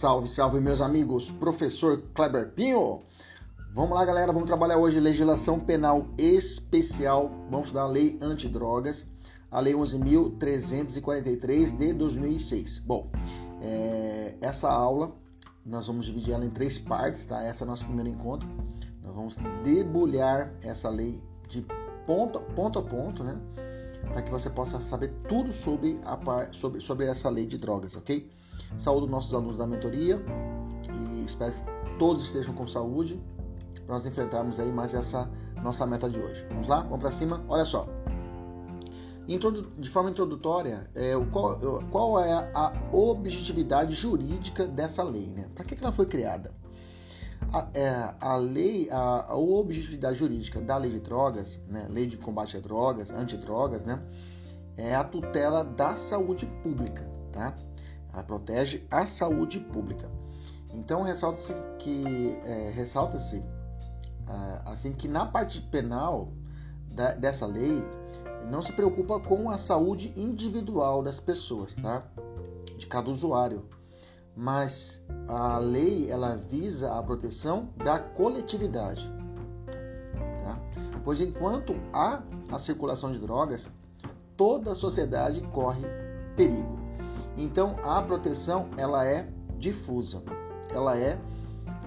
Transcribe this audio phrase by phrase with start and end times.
[0.00, 3.00] Salve, salve, meus amigos, professor Kleber Pinho.
[3.74, 7.30] Vamos lá, galera, vamos trabalhar hoje legislação penal especial.
[7.50, 9.06] Vamos estudar a lei antidrogas,
[9.50, 12.78] a lei 11.343 de 2006.
[12.78, 13.10] Bom,
[13.60, 15.12] é, essa aula
[15.66, 17.42] nós vamos dividir ela em três partes, tá?
[17.42, 18.48] Essa é o nosso primeiro encontro.
[19.04, 21.66] Nós vamos debulhar essa lei de
[22.06, 23.38] ponto, ponto a ponto, né?
[24.08, 26.18] Para que você possa saber tudo sobre, a,
[26.52, 28.39] sobre, sobre essa lei de drogas, ok?
[28.78, 30.20] Saúdo nossos alunos da mentoria
[31.20, 33.20] e espero que todos estejam com saúde
[33.86, 35.30] para nós enfrentarmos aí mais essa
[35.62, 36.44] nossa meta de hoje.
[36.50, 36.80] Vamos lá?
[36.82, 37.44] Vamos para cima?
[37.48, 37.86] Olha só.
[39.78, 41.56] De forma introdutória, é, qual,
[41.90, 45.26] qual, é a objetividade jurídica dessa lei?
[45.26, 45.46] Né?
[45.54, 46.52] Para que, que ela foi criada?
[47.52, 51.86] A, é, a lei, a, a, objetividade jurídica da lei de drogas, né?
[51.88, 54.02] lei de combate a drogas, antidrogas, né?
[54.76, 57.54] é a tutela da saúde pública, tá?
[58.12, 60.10] Ela protege a saúde pública.
[60.72, 63.42] Então ressalta-se que é, ressalta-se
[64.26, 66.32] ah, assim que na parte penal
[66.86, 67.82] da, dessa lei
[68.48, 72.04] não se preocupa com a saúde individual das pessoas, tá?
[72.78, 73.68] De cada usuário,
[74.36, 79.10] mas a lei ela visa a proteção da coletividade,
[80.44, 80.58] tá?
[81.04, 83.68] Pois enquanto há a circulação de drogas,
[84.36, 85.86] toda a sociedade corre
[86.36, 86.89] perigo.
[87.36, 90.22] Então a proteção ela é difusa,
[90.72, 91.18] ela é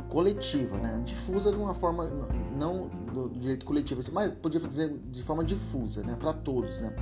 [0.09, 1.01] coletiva, né?
[1.05, 2.07] Difusa de uma forma
[2.55, 6.15] não do direito coletivo, mas podia dizer de forma difusa, né?
[6.15, 6.95] Para todos, né?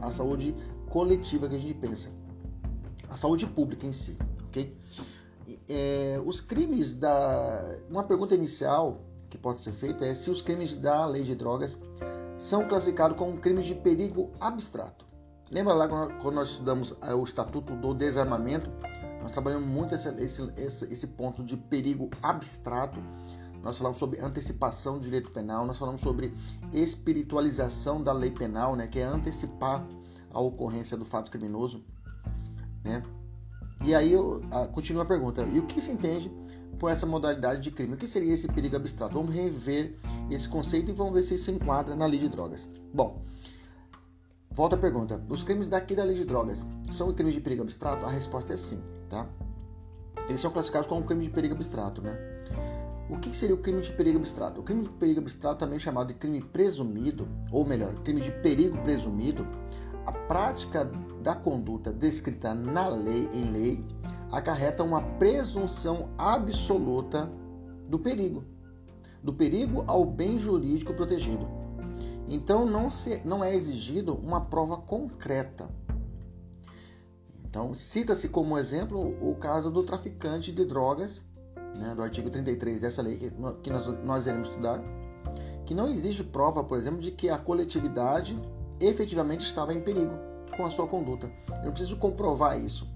[0.00, 0.54] A saúde
[0.88, 2.08] coletiva que a gente pensa,
[3.08, 4.16] a saúde pública em si,
[4.46, 4.76] ok?
[5.68, 10.74] É, os crimes da uma pergunta inicial que pode ser feita é se os crimes
[10.74, 11.78] da lei de drogas
[12.36, 15.07] são classificados como crimes de perigo abstrato.
[15.50, 18.70] Lembra lá quando nós estudamos eh, o Estatuto do Desarmamento?
[19.22, 20.08] Nós trabalhamos muito esse,
[20.56, 23.00] esse, esse, ponto de perigo abstrato.
[23.62, 26.34] Nós falamos sobre antecipação do direito penal, nós falamos sobre
[26.72, 29.84] espiritualização da lei penal, né, que é antecipar
[30.30, 31.82] a ocorrência do fato criminoso.
[32.84, 33.02] Né?
[33.84, 36.30] E aí eu, a, continua a pergunta: e o que se entende
[36.78, 37.94] por essa modalidade de crime?
[37.94, 39.14] O que seria esse perigo abstrato?
[39.14, 39.96] Vamos rever
[40.30, 42.68] esse conceito e vamos ver se isso se enquadra na lei de drogas.
[42.92, 43.22] Bom,
[44.58, 48.04] Volta a pergunta: os crimes daqui da lei de drogas são crimes de perigo abstrato?
[48.04, 49.24] A resposta é sim, tá?
[50.28, 52.18] Eles são classificados como crime de perigo abstrato, né?
[53.08, 54.60] O que seria o crime de perigo abstrato?
[54.60, 58.76] O crime de perigo abstrato, também chamado de crime presumido, ou melhor, crime de perigo
[58.78, 59.46] presumido,
[60.04, 60.90] a prática
[61.22, 63.84] da conduta descrita na lei, em lei,
[64.32, 67.30] acarreta uma presunção absoluta
[67.88, 68.42] do perigo,
[69.22, 71.57] do perigo ao bem jurídico protegido.
[72.28, 75.66] Então não, se, não é exigido uma prova concreta.
[77.44, 81.22] Então cita-se como exemplo o caso do traficante de drogas,
[81.74, 83.30] né, do artigo 33 dessa lei que,
[83.62, 84.82] que nós, nós iremos estudar,
[85.64, 88.38] que não exige prova, por exemplo, de que a coletividade
[88.78, 90.12] efetivamente estava em perigo
[90.54, 91.32] com a sua conduta.
[91.48, 92.86] Eu não preciso comprovar isso.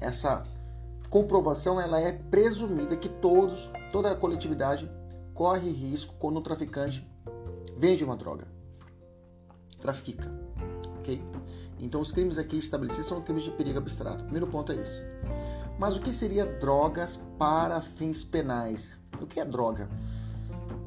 [0.00, 0.42] Essa
[1.08, 4.90] comprovação ela é presumida que todos, toda a coletividade
[5.32, 7.08] corre risco quando o traficante
[7.78, 8.59] vende uma droga
[9.80, 10.30] trafica.
[10.98, 11.22] Ok?
[11.78, 14.22] Então, os crimes aqui estabelecidos são crimes de perigo abstrato.
[14.24, 15.02] Primeiro ponto é esse.
[15.78, 18.92] Mas o que seria drogas para fins penais?
[19.20, 19.88] O que é droga?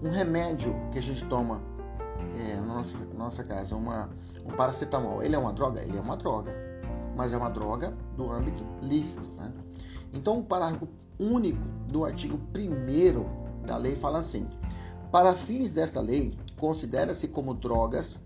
[0.04, 1.60] Um remédio que a gente toma
[2.38, 4.10] é, na nossa, nossa casa, uma,
[4.46, 5.82] um paracetamol, ele é uma droga?
[5.82, 6.54] Ele é uma droga.
[7.16, 9.28] Mas é uma droga do âmbito lícito.
[9.36, 9.52] Né?
[10.14, 10.88] Então, o parágrafo
[11.20, 11.62] único
[11.92, 14.48] do artigo 1 da lei fala assim:
[15.12, 18.22] para fins desta lei, considera-se como drogas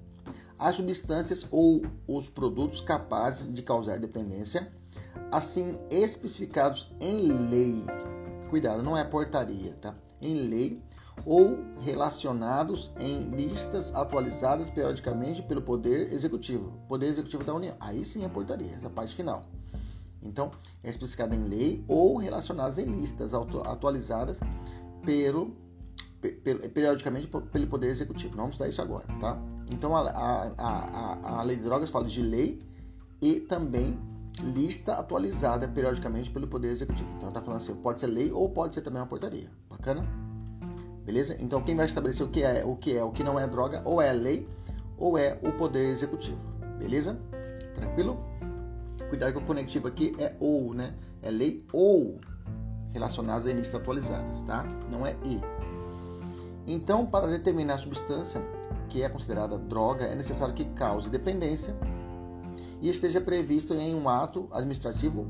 [0.58, 4.72] as substâncias ou os produtos capazes de causar dependência,
[5.32, 7.84] assim especificados em lei.
[8.50, 9.94] Cuidado, não é portaria, tá?
[10.22, 10.82] em lei
[11.26, 17.76] ou relacionados em listas atualizadas periodicamente pelo Poder Executivo, Poder Executivo da União.
[17.80, 19.44] Aí sim é portaria, essa parte final.
[20.22, 20.52] Então,
[20.84, 24.40] é especificada em lei ou relacionadas em listas atualizadas
[25.04, 25.56] pelo,
[26.74, 28.32] periodicamente pelo Poder Executivo.
[28.32, 29.38] Não vamos estudar isso agora, tá?
[29.72, 32.60] Então, a, a, a, a Lei de Drogas fala de lei
[33.22, 34.00] e também
[34.44, 37.10] lista atualizada periodicamente pelo Poder Executivo.
[37.18, 39.50] Então, está falando assim, pode ser lei ou pode ser também uma portaria.
[39.70, 40.06] Bacana?
[41.06, 41.38] Beleza?
[41.40, 43.82] Então, quem vai estabelecer o que é, o que é, o que não é droga,
[43.86, 44.48] ou é a lei
[44.98, 46.40] ou é o Poder Executivo.
[46.80, 47.20] Beleza?
[47.76, 48.18] Tranquilo?
[49.10, 50.94] Cuidado que o conectivo aqui é ou, né?
[51.22, 52.20] É lei ou
[52.92, 54.64] relacionadas a listas atualizadas, tá?
[54.92, 55.40] Não é e.
[56.68, 58.42] Então, para determinar a substância
[58.90, 61.74] que é considerada droga, é necessário que cause dependência
[62.82, 65.26] e esteja previsto em um ato administrativo,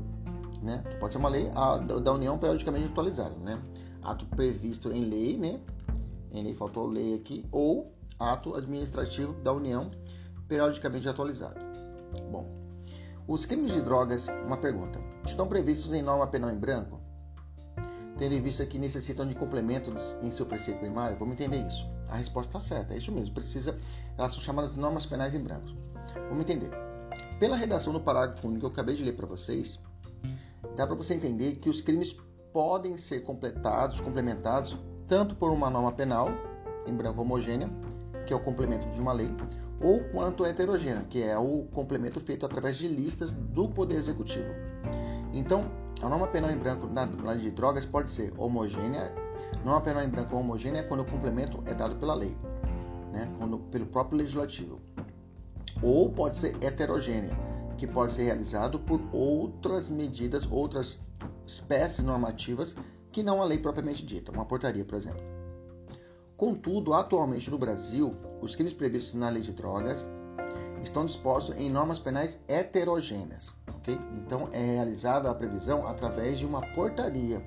[0.60, 3.62] né, que pode ser uma lei a, da União periodicamente atualizada, né?
[4.02, 5.60] Ato previsto em lei, né?
[6.32, 9.90] Em lei faltou lei aqui ou ato administrativo da União
[10.48, 11.60] periodicamente atualizado.
[12.30, 12.46] Bom,
[13.26, 17.00] os crimes de drogas, uma pergunta, estão previstos em norma penal em branco?
[18.18, 21.88] Tendo em vista que necessitam de complementos em seu preceito primário, vamos entender isso.
[22.08, 23.32] A resposta está certa, é isso mesmo.
[23.32, 23.78] Precisa,
[24.16, 25.68] elas são chamadas de normas penais em branco.
[26.28, 26.70] Vamos entender.
[27.38, 29.80] Pela redação do parágrafo único que eu acabei de ler para vocês,
[30.76, 32.16] dá para você entender que os crimes
[32.52, 34.76] podem ser completados, complementados,
[35.06, 36.28] tanto por uma norma penal
[36.86, 37.70] em branco homogênea,
[38.26, 39.30] que é o complemento de uma lei,
[39.80, 44.48] ou quanto heterogênea, que é o complemento feito através de listas do Poder Executivo.
[45.32, 45.70] Então,
[46.02, 49.12] a norma penal em branco na lei de drogas pode ser homogênea.
[49.64, 52.36] Norma penal em branco homogênea é quando o complemento é dado pela lei,
[53.12, 53.32] né?
[53.38, 54.80] quando, pelo próprio legislativo.
[55.82, 57.30] Ou pode ser heterogênea,
[57.76, 61.00] que pode ser realizado por outras medidas, outras
[61.46, 62.76] espécies normativas
[63.10, 65.22] que não a lei propriamente dita, uma portaria, por exemplo.
[66.36, 70.06] Contudo, atualmente no Brasil, os crimes previstos na lei de drogas
[70.84, 73.98] estão dispostos em normas penais heterogêneas, ok?
[74.16, 77.42] Então é realizada a previsão através de uma portaria,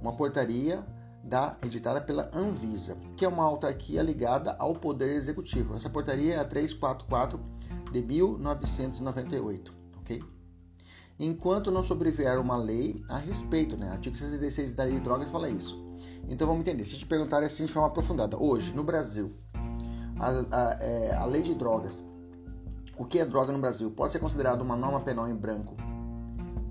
[0.00, 0.84] uma portaria
[1.22, 5.74] da editada pela Anvisa, que é uma autarquia ligada ao Poder Executivo.
[5.74, 7.40] Essa portaria é a 344
[7.92, 10.22] de 1998, ok?
[11.18, 13.90] Enquanto não sobrevier uma lei a respeito, né?
[13.90, 15.78] Artigo 66 da Lei de Drogas fala isso.
[16.28, 16.84] Então vamos entender.
[16.86, 19.32] Se te perguntarem assim de forma aprofundada, hoje no Brasil,
[20.18, 22.02] a, a, é, a lei de drogas
[23.00, 25.74] o que é droga no Brasil pode ser considerado uma norma penal em branco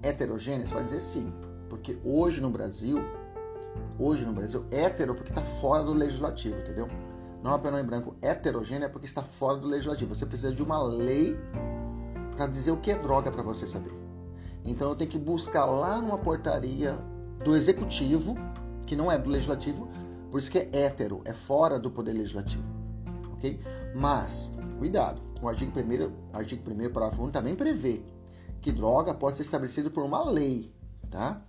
[0.03, 0.67] heterogênea?
[0.67, 1.33] Você vai dizer sim,
[1.67, 2.99] porque hoje no Brasil,
[3.97, 6.87] hoje no Brasil, hétero porque está fora do legislativo, entendeu?
[7.41, 10.13] Norma penal em branco heterogênea porque está fora do legislativo.
[10.13, 11.35] Você precisa de uma lei
[12.35, 13.91] para dizer o que é droga para você saber.
[14.63, 16.95] Então eu tenho que buscar lá numa portaria
[17.43, 18.35] do executivo,
[18.85, 19.89] que não é do legislativo,
[20.29, 22.63] por isso que é hétero, é fora do poder legislativo.
[23.33, 23.59] Ok?
[23.95, 28.01] Mas, cuidado, o artigo 1 artigo 1 parágrafo 1 também prevê
[28.61, 30.73] que droga pode ser estabelecida por uma lei,
[31.09, 31.41] tá?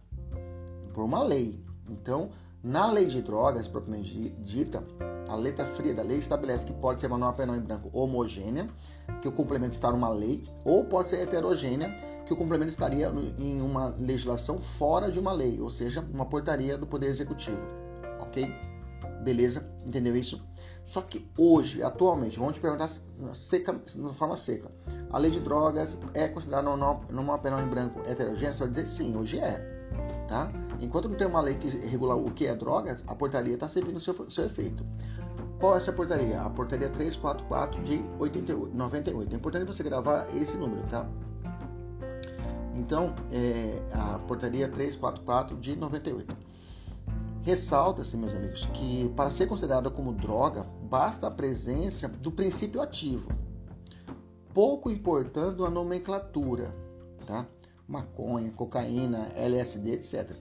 [0.95, 1.65] Por uma lei.
[1.89, 2.31] Então,
[2.63, 4.85] na lei de drogas, propriamente dita,
[5.29, 8.69] a letra fria da lei estabelece que pode ser uma norma penal em branco homogênea,
[9.21, 11.89] que o complemento está numa lei, ou pode ser heterogênea,
[12.27, 16.79] que o complemento estaria em uma legislação fora de uma lei, ou seja, uma portaria
[16.79, 17.61] do Poder Executivo.
[18.21, 18.55] Ok?
[19.25, 19.69] Beleza?
[19.85, 20.41] Entendeu isso?
[20.91, 22.91] Só que hoje, atualmente, vamos te perguntar
[23.33, 24.73] seca, de forma seca.
[25.13, 26.69] A lei de drogas é considerada
[27.09, 28.53] numa penal em branco heterogênea?
[28.53, 29.61] Você vai dizer sim, hoje é.
[30.27, 30.51] Tá?
[30.81, 33.99] Enquanto não tem uma lei que regula o que é droga, a portaria está servindo
[33.99, 34.85] o seu, seu efeito.
[35.61, 36.43] Qual é essa portaria?
[36.43, 39.33] A portaria 344 de 88, 98.
[39.33, 41.09] É importante você gravar esse número, tá?
[42.75, 46.50] Então, é a portaria 344 de 98.
[47.43, 53.31] Ressalta-se, meus amigos, que para ser considerada como droga, basta a presença do princípio ativo,
[54.53, 56.75] pouco importando a nomenclatura,
[57.27, 57.47] tá?
[57.89, 60.37] Maconha, cocaína, LSD, etc.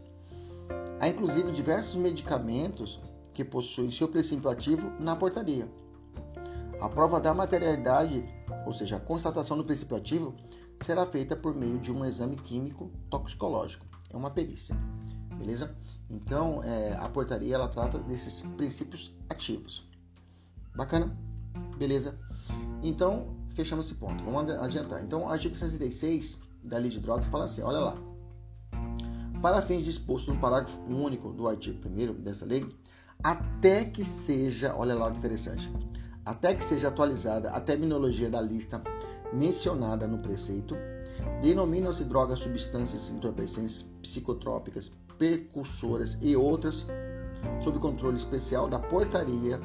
[1.00, 3.00] Há inclusive diversos medicamentos
[3.34, 5.70] que possuem seu princípio ativo na portaria.
[6.82, 8.28] A prova da materialidade,
[8.66, 10.36] ou seja, a constatação do princípio ativo,
[10.82, 13.86] será feita por meio de um exame químico toxicológico.
[14.10, 14.76] É uma perícia,
[15.38, 15.74] beleza?
[16.10, 19.88] Então, é, a portaria ela trata desses princípios ativos.
[20.76, 21.16] Bacana?
[21.78, 22.18] Beleza?
[22.82, 24.24] Então, fechamos esse ponto.
[24.24, 25.04] Vamos adiantar.
[25.04, 27.98] Então, o artigo 136 da Lei de Drogas fala assim: olha lá.
[29.42, 32.70] Para fins dispostos no parágrafo único do artigo 1 dessa lei,
[33.24, 35.72] até que seja, olha lá que interessante,
[36.26, 38.82] até que seja atualizada a terminologia da lista
[39.32, 40.76] mencionada no preceito,
[41.42, 46.88] denominam-se drogas substâncias entorpecentes psicotrópicas, precursoras e outras
[47.60, 49.60] sob controle especial da portaria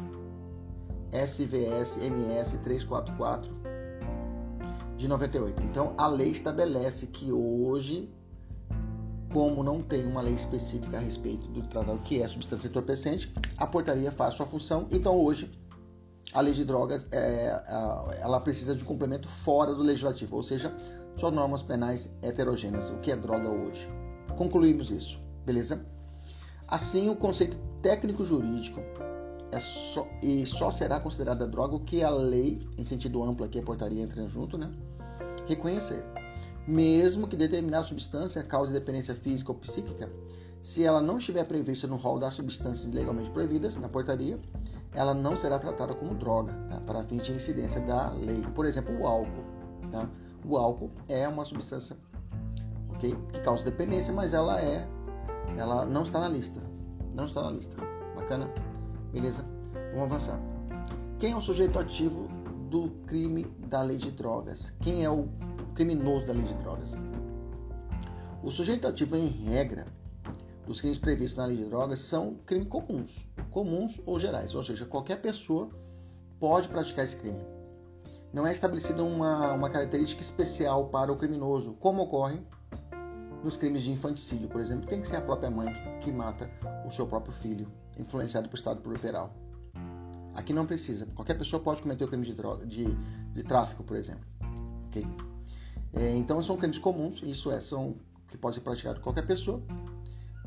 [1.13, 3.51] SVS MS 344
[4.97, 5.63] de 98.
[5.63, 8.11] Então, a lei estabelece que hoje,
[9.33, 13.67] como não tem uma lei específica a respeito do tratado que é substância entorpecente, a
[13.67, 14.87] portaria faz sua função.
[14.91, 15.51] Então, hoje,
[16.33, 17.63] a lei de drogas é,
[18.21, 20.75] ela precisa de complemento fora do legislativo, ou seja,
[21.15, 22.91] só normas penais heterogêneas.
[22.91, 23.89] O que é droga hoje?
[24.37, 25.85] Concluímos isso, beleza?
[26.67, 28.81] Assim, o conceito técnico-jurídico
[29.53, 33.59] é só, e só será considerada droga o que a lei, em sentido amplo aqui
[33.59, 34.71] a portaria entra junto, né?
[35.47, 36.05] Reconhecer.
[36.67, 40.11] Mesmo que determinada substância cause dependência física ou psíquica,
[40.61, 44.41] se ela não estiver prevista no rol das substâncias legalmente proibidas, na portaria,
[44.95, 46.81] ela não será tratada como droga, tá?
[46.81, 48.41] para fins de incidência da lei.
[48.55, 49.45] Por exemplo, o álcool.
[49.93, 50.09] Tá?
[50.45, 51.97] O álcool é uma substância
[52.95, 54.89] okay, que causa dependência, mas ela é,
[55.57, 56.61] ela não está na lista.
[57.15, 57.77] Não está na lista.
[58.15, 58.49] Bacana?
[59.13, 59.45] Beleza?
[59.93, 60.41] Vamos avançar.
[61.19, 62.29] Quem é o sujeito ativo
[62.69, 64.73] do crime da lei de drogas?
[64.81, 65.29] Quem é o
[65.75, 66.93] criminoso da lei de drogas?
[68.43, 69.87] O sujeito ativo, em regra,
[70.67, 74.85] dos crimes previstos na lei de drogas são crimes comuns, comuns ou gerais, ou seja,
[74.85, 75.71] qualquer pessoa
[76.41, 77.41] pode praticar esse crime.
[78.33, 82.41] Não é estabelecida uma, uma característica especial para o criminoso, como ocorre
[83.45, 86.51] nos crimes de infanticídio, por exemplo, tem que ser a própria mãe que, que mata
[86.87, 89.35] o seu próprio filho influenciado por estado puerperal.
[90.35, 91.07] Aqui não precisa.
[91.15, 92.87] Qualquer pessoa pode cometer o crime de, droga, de,
[93.33, 94.25] de tráfico, por exemplo.
[94.89, 95.07] Okay?
[95.93, 97.97] É, então são crimes comuns, isso é, são
[98.29, 99.63] que pode ser praticado por qualquer pessoa.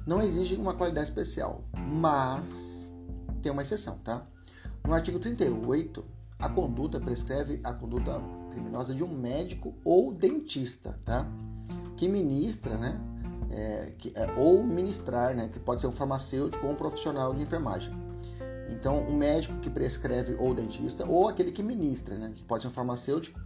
[0.06, 2.92] Não exige uma qualidade especial, mas
[3.42, 4.26] tem uma exceção, tá?
[4.86, 6.04] No artigo 38,
[6.40, 11.26] a conduta prescreve a conduta criminosa de um médico ou dentista, tá?
[11.98, 12.98] Que ministra, né?
[13.50, 17.42] é, que, é, ou ministrar, né, que pode ser um farmacêutico ou um profissional de
[17.42, 17.92] enfermagem.
[18.70, 22.68] Então, um médico que prescreve ou dentista, ou aquele que ministra, né, que pode ser
[22.68, 23.40] um farmacêutico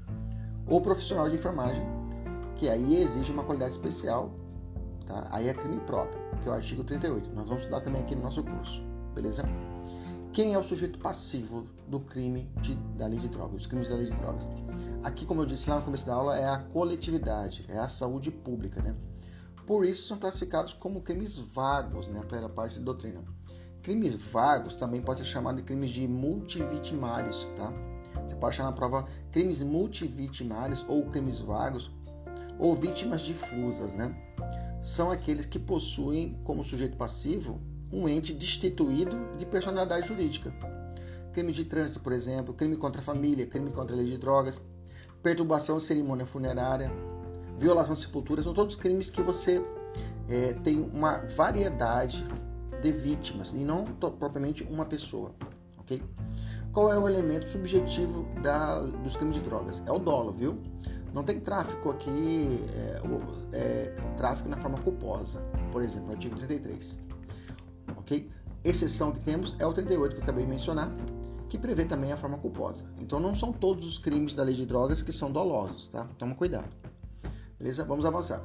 [0.67, 1.83] ou profissional de enfermagem,
[2.55, 4.31] que aí exige uma qualidade especial,
[5.07, 5.27] tá?
[5.31, 7.29] aí é crime próprio, que é o artigo 38.
[7.33, 9.43] Nós vamos estudar também aqui no nosso curso, beleza?
[10.33, 13.95] Quem é o sujeito passivo do crime de, da lei de drogas, dos crimes da
[13.95, 14.47] lei de drogas?
[15.03, 18.31] Aqui, como eu disse lá no começo da aula, é a coletividade, é a saúde
[18.31, 18.95] pública, né?
[19.67, 23.21] Por isso são classificados como crimes vagos, né, pela parte da doutrina.
[23.83, 27.73] Crimes vagos também pode ser chamado de crimes de multivitimários, tá?
[28.25, 31.91] Você pode chamar na prova crimes multivitimários ou crimes vagos
[32.57, 34.15] ou vítimas difusas, né?
[34.81, 37.59] São aqueles que possuem como sujeito passivo
[37.91, 40.53] um ente destituído de personalidade jurídica.
[41.33, 44.59] Crime de trânsito, por exemplo, crime contra a família, crime contra a lei de drogas,
[45.21, 46.91] perturbação de cerimônia funerária,
[47.57, 49.63] violação de sepultura, são todos crimes que você
[50.27, 52.25] é, tem uma variedade
[52.81, 55.31] de vítimas e não propriamente uma pessoa,
[55.77, 56.01] ok?
[56.73, 59.83] Qual é o elemento subjetivo da, dos crimes de drogas?
[59.85, 60.57] É o dolo, viu?
[61.13, 63.01] Não tem tráfico aqui, é,
[63.51, 66.97] é, tráfico na forma culposa, por exemplo, artigo 33,
[68.63, 70.91] Exceção que temos é o 38 que eu acabei de mencionar,
[71.49, 72.85] que prevê também a forma culposa.
[72.99, 76.07] Então não são todos os crimes da lei de drogas que são dolosos, tá?
[76.17, 76.69] Toma cuidado.
[77.57, 77.83] Beleza?
[77.83, 78.41] Vamos avançar.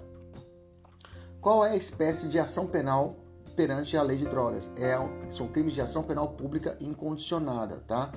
[1.41, 3.17] Qual é a espécie de ação penal
[3.55, 4.71] perante a lei de drogas?
[4.77, 4.97] É,
[5.31, 8.11] são crimes de ação penal pública incondicionada, tá?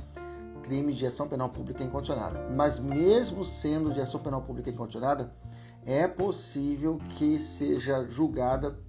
[0.63, 2.48] Crimes de ação penal pública incondicionada.
[2.56, 5.32] Mas mesmo sendo de ação penal pública incondicionada,
[5.86, 8.79] é possível que seja julgada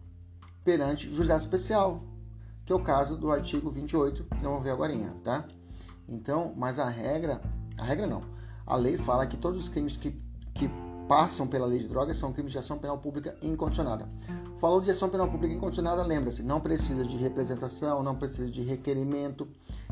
[0.64, 2.02] perante juizado especial,
[2.64, 4.92] que é o caso do artigo 28, que não vamos ver agora,
[5.24, 5.44] tá?
[6.08, 7.40] Então, mas a regra,
[7.78, 8.22] a regra não.
[8.66, 10.10] A lei fala que todos os crimes que,
[10.54, 10.70] que
[11.08, 14.08] passam pela lei de drogas são crimes de ação penal pública incondicionada.
[14.58, 19.48] Falou de ação penal pública incondicionada, lembra-se, não precisa de representação, não precisa de requerimento.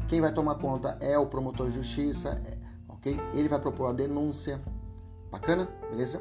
[0.07, 2.59] Quem vai tomar conta é o promotor de justiça, é,
[2.89, 3.19] ok?
[3.33, 4.61] Ele vai propor a denúncia.
[5.31, 5.69] Bacana?
[5.91, 6.21] Beleza?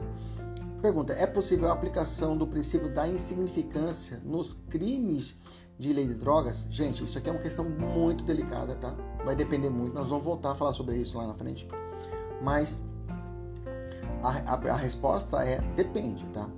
[0.81, 5.35] Pergunta: é possível a aplicação do princípio da insignificância nos crimes
[5.77, 6.67] de lei de drogas?
[6.69, 8.95] Gente, isso aqui é uma questão muito delicada, tá?
[9.23, 9.93] Vai depender muito.
[9.93, 11.67] Nós vamos voltar a falar sobre isso lá na frente.
[12.41, 12.81] Mas
[14.23, 16.49] a, a, a resposta é depende, tá?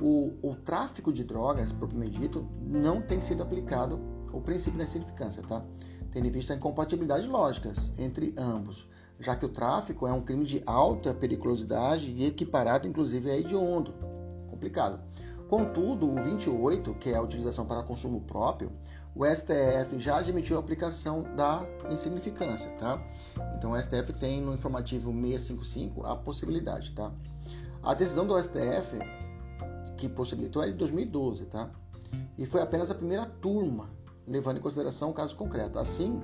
[0.00, 4.00] O, o, tráfico de drogas, propriamente dito, não tem sido aplicado
[4.32, 5.62] o princípio da insignificância, tá?
[6.10, 8.88] Tendo em vista a incompatibilidade lógicas entre ambos,
[9.18, 13.92] já que o tráfico é um crime de alta periculosidade e equiparado, inclusive, a hediondo.
[14.50, 15.00] Complicado.
[15.50, 18.70] Contudo, o 28, que é a utilização para consumo próprio,
[19.16, 23.02] o STF já admitiu a aplicação da insignificância, tá?
[23.58, 27.10] Então o STF tem no informativo 655 a possibilidade, tá?
[27.82, 28.96] A decisão do STF
[29.96, 31.68] que possibilitou é de 2012, tá?
[32.38, 33.90] E foi apenas a primeira turma
[34.28, 35.80] levando em consideração o caso concreto.
[35.80, 36.22] Assim,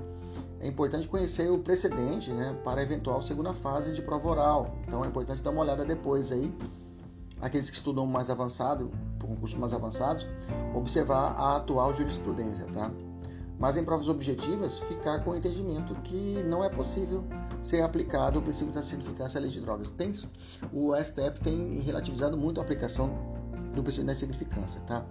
[0.60, 4.76] é importante conhecer o precedente né, para a eventual segunda fase de prova oral.
[4.86, 6.54] Então é importante dar uma olhada depois aí,
[7.40, 8.90] aqueles que estudam mais avançado,
[9.20, 10.26] concursos mais avançados,
[10.74, 12.90] observar a atual jurisprudência, tá?
[13.58, 17.24] Mas em provas objetivas, ficar com o entendimento que não é possível
[17.60, 19.90] ser aplicado o princípio da significância à lei de drogas.
[19.90, 20.12] Tem,
[20.72, 23.10] o STF tem relativizado muito a aplicação
[23.74, 25.06] do princípio da significância, tá?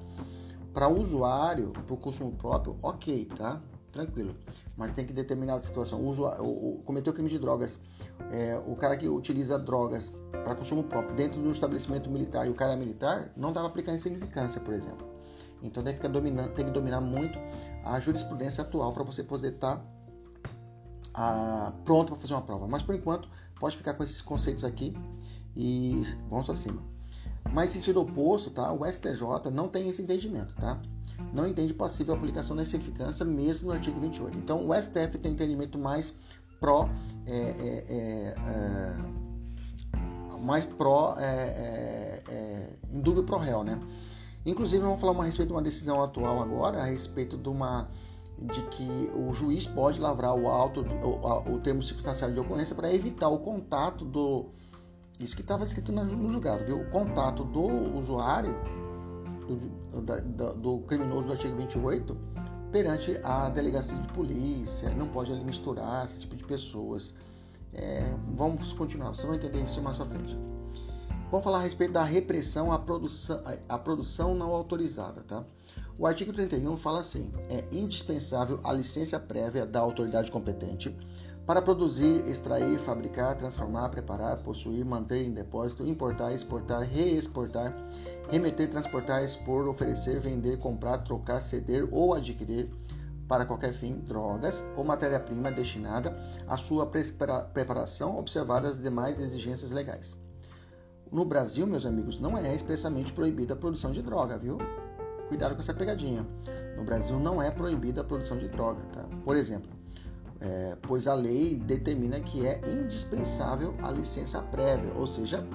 [0.74, 3.62] Para o usuário, para o consumo próprio, ok, tá?
[3.96, 4.36] Tranquilo.
[4.75, 6.02] Mas tem que determinar a situação.
[6.02, 7.78] O, usuário, o, o cometeu crime de drogas,
[8.30, 12.50] é, o cara que utiliza drogas para consumo próprio dentro de um estabelecimento militar e
[12.50, 15.08] o cara é militar, não dá para aplicar em significância, por exemplo.
[15.64, 17.40] Então tem que, dominar, tem que dominar muito
[17.86, 19.86] a jurisprudência atual para você poder estar tá,
[21.14, 22.68] ah, pronto para fazer uma prova.
[22.68, 24.94] Mas por enquanto, pode ficar com esses conceitos aqui
[25.56, 26.82] e vamos para cima.
[27.50, 28.74] Mas sentido oposto, tá?
[28.74, 30.82] O STJ não tem esse entendimento, tá?
[31.34, 34.38] Não entende passível aplicação da significância mesmo no artigo 28.
[34.38, 36.13] Então o STF tem entendimento mais
[36.60, 36.89] pró
[37.25, 39.25] é, é, é, é
[40.41, 43.79] mais pró é, é, em dúvida pro réu, né?
[44.45, 47.89] Inclusive, vamos falar a respeito de uma decisão atual agora, a respeito de uma
[48.38, 52.93] de que o juiz pode lavrar o auto, o, o termo circunstancial de ocorrência para
[52.93, 54.48] evitar o contato do
[55.19, 56.81] isso que estava escrito no julgado, viu?
[56.81, 58.53] O contato do usuário
[59.46, 62.18] do, do, criminoso do artigo 28
[62.72, 67.14] perante a delegacia de polícia, não pode ali misturar esse tipo de pessoas.
[67.74, 70.38] É, vamos continuar, vocês vão entender isso mais para frente.
[71.32, 75.44] Vamos falar a respeito da repressão à produção, à produção não autorizada, tá?
[75.98, 80.96] O artigo 31 fala assim: é indispensável a licença prévia da autoridade competente
[81.46, 87.74] para produzir, extrair, fabricar, transformar, preparar, possuir, manter em depósito, importar, exportar, reexportar,
[88.32, 92.70] remeter, transportar, expor, oferecer, vender, comprar, trocar, ceder ou adquirir
[93.27, 96.15] para qualquer fim drogas ou matéria-prima destinada
[96.48, 100.16] à sua preparação, observadas as demais exigências legais.
[101.11, 104.57] No Brasil, meus amigos, não é expressamente proibida a produção de droga, viu?
[105.27, 106.25] Cuidado com essa pegadinha.
[106.75, 109.05] No Brasil não é proibida a produção de droga, tá?
[109.24, 109.72] Por exemplo,
[110.42, 115.46] é, pois a lei determina que é indispensável a licença prévia, ou seja,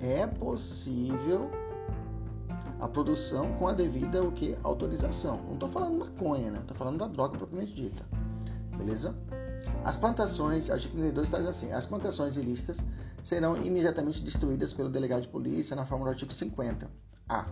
[0.00, 1.50] é possível
[2.80, 5.36] a produção com a devida o que autorização.
[5.46, 6.58] Não estou falando maconha, né?
[6.60, 8.04] Estou falando da droga propriamente dita,
[8.76, 9.14] beleza?
[9.84, 12.78] As plantações, artigo 32 traz assim: as plantações ilícitas
[13.22, 16.90] serão imediatamente destruídas pelo delegado de polícia na forma do artigo 50.
[17.28, 17.46] A.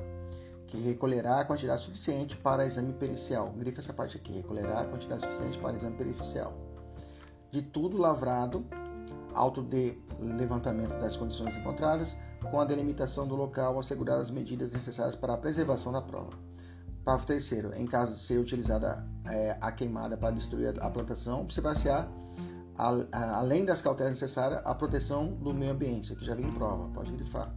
[0.67, 3.53] Que recolherá a quantidade suficiente para exame pericial.
[3.53, 6.53] Grifa essa parte aqui: recolherá a quantidade suficiente para exame pericial.
[7.53, 8.67] De tudo lavrado,
[9.35, 15.15] auto de levantamento das condições encontradas, com a delimitação do local, assegurar as medidas necessárias
[15.15, 16.31] para a preservação da prova.
[17.05, 17.73] Parágrafo terceiro.
[17.75, 22.09] Em caso de ser utilizada é, a queimada para destruir a plantação, observar-se-á
[23.13, 26.05] além das cautelas necessárias, a proteção do meio ambiente.
[26.05, 27.55] Isso aqui já vem em prova, pode grifar.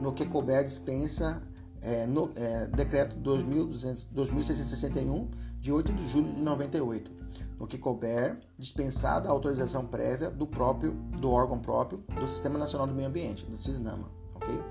[0.00, 1.42] No que couber, dispensa
[1.82, 7.17] é, no é, decreto 2661, de 8 de julho de 98.
[7.58, 12.86] No que couber, dispensada a autorização prévia do próprio do órgão próprio do Sistema Nacional
[12.86, 14.62] do Meio Ambiente, do SISNAMA, ok?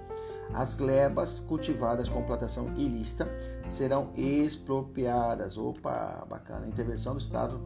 [0.54, 3.28] As glebas cultivadas com plantação ilícita
[3.67, 5.58] serão expropriadas.
[5.58, 6.65] Opa, bacana.
[6.65, 7.60] Intervenção do Estado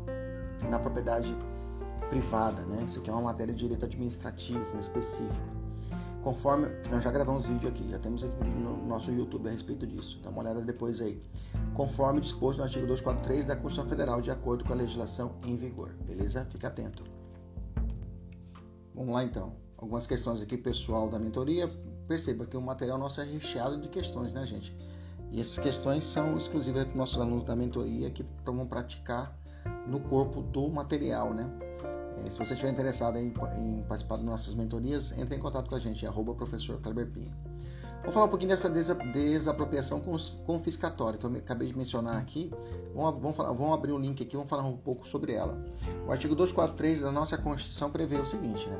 [0.68, 1.36] na propriedade
[2.10, 2.84] privada, né?
[2.84, 5.61] Isso aqui é uma matéria de direito administrativo específico.
[6.24, 10.20] Conforme nós já gravamos vídeo aqui, já temos aqui no nosso YouTube a respeito disso.
[10.24, 11.20] Dá uma olhada depois aí.
[11.74, 15.90] Conforme disposto no artigo 243 da Constituição Federal, de acordo com a legislação em vigor.
[16.06, 16.46] Beleza?
[16.52, 17.04] Fica atento.
[18.94, 19.56] Vamos lá então.
[19.78, 21.68] Algumas questões aqui pessoal da mentoria.
[22.08, 24.76] Perceba que o material nosso é recheado de questões, né, gente?
[25.32, 29.36] E essas questões são exclusivas para os nossos alunos da mentoria que vão praticar
[29.88, 31.50] no corpo do material, né?
[32.26, 35.76] É, se você estiver interessado em, em, participar das nossas mentorias, entre em contato com
[35.76, 37.10] a gente, arroba professor Kleber.
[38.04, 40.02] Vou falar um pouquinho dessa desapropriação
[40.44, 42.52] confiscatória que eu acabei de mencionar aqui.
[42.96, 45.56] Vamos, vamos, falar, vamos abrir um link aqui, vamos falar um pouco sobre ela.
[46.08, 48.78] O artigo 243 da nossa Constituição prevê o seguinte, né?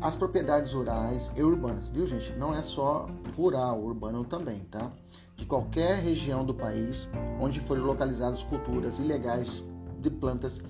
[0.00, 2.32] As propriedades rurais e urbanas, viu gente?
[2.32, 4.90] Não é só rural, urbano também, tá?
[5.36, 9.62] De qualquer região do país onde forem localizadas culturas ilegais
[10.02, 10.60] de plantas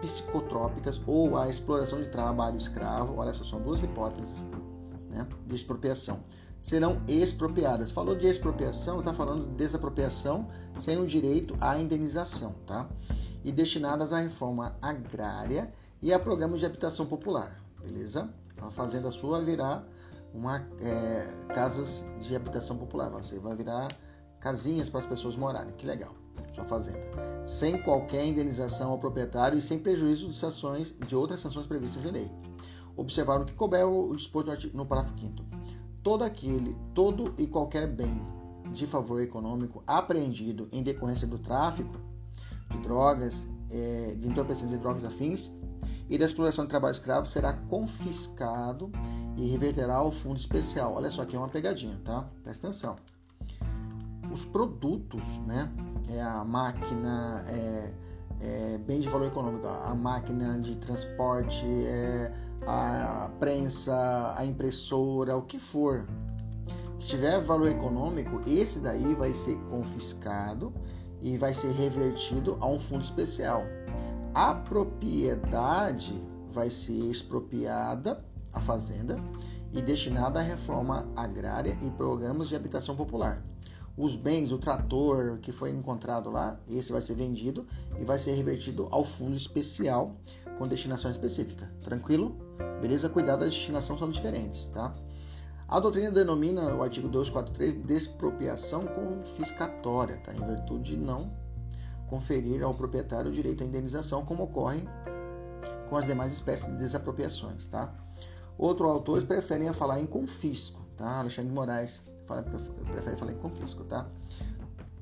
[0.00, 4.42] psicotrópicas ou a exploração de trabalho escravo, olha só, são duas hipóteses
[5.10, 6.20] né, de expropriação,
[6.60, 7.92] serão expropriadas.
[7.92, 12.88] Falou de expropriação, está falando de desapropriação sem o direito à indenização, tá?
[13.44, 18.28] E destinadas à reforma agrária e a programas de habitação popular, beleza?
[18.60, 19.82] A fazenda sua virá
[20.32, 23.88] uma é, casas de habitação popular, você vai virar
[24.40, 26.14] casinhas para as pessoas morarem, que legal.
[26.54, 27.00] Sua fazenda,
[27.44, 32.10] sem qualquer indenização ao proprietário e sem prejuízo de sanções de outras sanções previstas em
[32.10, 32.30] lei.
[32.96, 35.44] Observar no que couber o disposto no parágrafo 5
[36.04, 38.20] todo aquele, todo e qualquer bem
[38.72, 41.98] de favor econômico apreendido em decorrência do tráfico
[42.70, 45.50] de drogas, é, de entorpecentes e drogas afins
[46.08, 48.92] e da exploração de trabalho escravo será confiscado
[49.36, 50.94] e reverterá ao fundo especial.
[50.94, 52.28] Olha só, aqui é uma pegadinha, tá?
[52.42, 52.96] Presta atenção.
[54.34, 55.72] Os produtos, né?
[56.08, 57.92] É a máquina, é,
[58.40, 62.32] é bem de valor econômico, a máquina de transporte, é
[62.66, 66.04] a prensa, a impressora, o que for,
[66.98, 70.74] que tiver valor econômico, esse daí vai ser confiscado
[71.20, 73.62] e vai ser revertido a um fundo especial.
[74.34, 76.20] A propriedade
[76.52, 79.16] vai ser expropriada, a fazenda,
[79.72, 83.53] e destinada à reforma agrária e programas de habitação popular.
[83.96, 87.64] Os bens, o trator que foi encontrado lá, esse vai ser vendido
[87.98, 90.16] e vai ser revertido ao fundo especial
[90.58, 91.70] com destinação específica.
[91.82, 92.36] Tranquilo?
[92.80, 93.08] Beleza?
[93.08, 94.92] Cuidado, as destinações são diferentes, tá?
[95.68, 100.34] A doutrina denomina o artigo 243 despropriação confiscatória, tá?
[100.34, 101.32] Em virtude de não
[102.08, 104.84] conferir ao proprietário o direito à indenização, como ocorre
[105.88, 107.94] com as demais espécies de desapropriações, tá?
[108.58, 111.18] Outros autores preferem falar em confisco, tá?
[111.18, 114.06] Alexandre de Moraes fala, prefere falar em confisco, tá?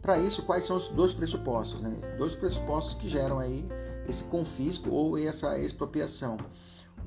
[0.01, 1.95] Para isso, quais são os dois pressupostos, né?
[2.19, 3.67] Dois pressupostos que geram aí
[4.09, 6.37] esse confisco ou essa expropriação.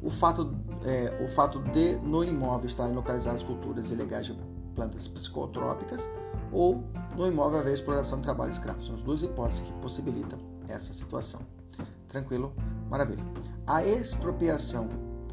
[0.01, 4.37] O fato, é, o fato de no imóvel estarem localizadas culturas ilegais de
[4.75, 6.07] plantas psicotrópicas
[6.51, 6.83] ou
[7.17, 8.81] no imóvel haver exploração de trabalho escravo.
[8.81, 11.41] São as duas hipóteses que possibilitam essa situação.
[12.07, 12.53] Tranquilo?
[12.89, 13.23] Maravilha.
[13.67, 14.87] A expropriação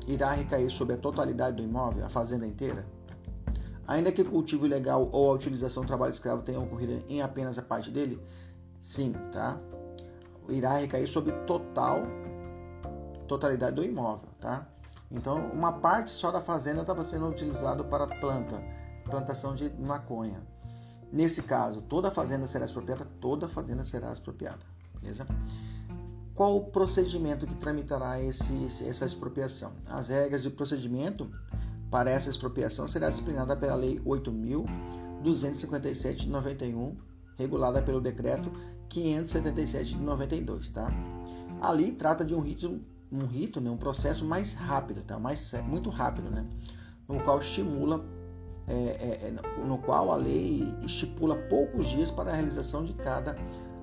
[0.06, 2.84] irá recair sobre a totalidade do imóvel, a fazenda inteira?
[3.86, 7.58] Ainda que o cultivo ilegal ou a utilização do trabalho escravo tenha ocorrido em apenas
[7.58, 8.20] a parte dele?
[8.80, 9.58] Sim, tá?
[10.48, 12.02] irá recair sobre total
[13.28, 14.66] totalidade do imóvel, tá?
[15.10, 18.62] Então, uma parte só da fazenda estava sendo utilizado para planta,
[19.04, 20.42] plantação de maconha.
[21.10, 24.60] Nesse caso, toda a fazenda será expropriada, toda a fazenda será expropriada,
[25.00, 25.26] beleza?
[26.34, 29.72] Qual o procedimento que tramitará esse, essa expropriação?
[29.86, 31.30] As regras de procedimento
[31.92, 36.96] para essa expropriação será disciplinada pela Lei 8.257 de 91,
[37.36, 38.50] regulada pelo Decreto
[38.88, 40.88] 577 de 92, tá?
[41.60, 42.80] Ali trata de um rito,
[43.12, 45.18] um rito, né, um processo mais rápido, tá?
[45.18, 46.46] Mais muito rápido, né?
[47.06, 48.02] No qual estimula,
[48.66, 49.34] é, é, é
[49.66, 53.36] no qual a lei estipula poucos dias para a realização de cada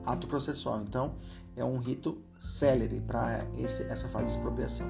[0.03, 0.81] ato processual.
[0.81, 1.13] Então,
[1.55, 4.87] é um rito célere para essa fase de expropriação.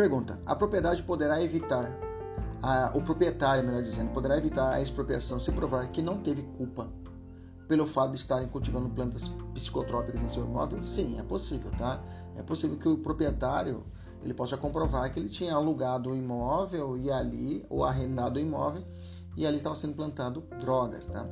[0.00, 1.94] Pergunta: a propriedade poderá evitar
[2.62, 6.88] a, o proprietário, melhor dizendo, poderá evitar a expropriação se provar que não teve culpa
[7.68, 10.82] pelo fato de estarem cultivando plantas psicotrópicas em seu imóvel?
[10.84, 12.02] Sim, é possível, tá?
[12.34, 13.84] É possível que o proprietário
[14.22, 18.82] ele possa comprovar que ele tinha alugado o imóvel e ali, ou arrendado o imóvel,
[19.36, 21.26] e ali estavam sendo plantado drogas, tá?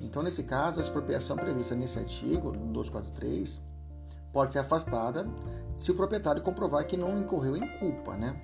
[0.00, 3.60] Então, nesse caso, a expropriação prevista nesse artigo, 243,
[4.32, 5.26] pode ser afastada
[5.78, 8.34] se o proprietário comprovar que não incorreu em culpa, né?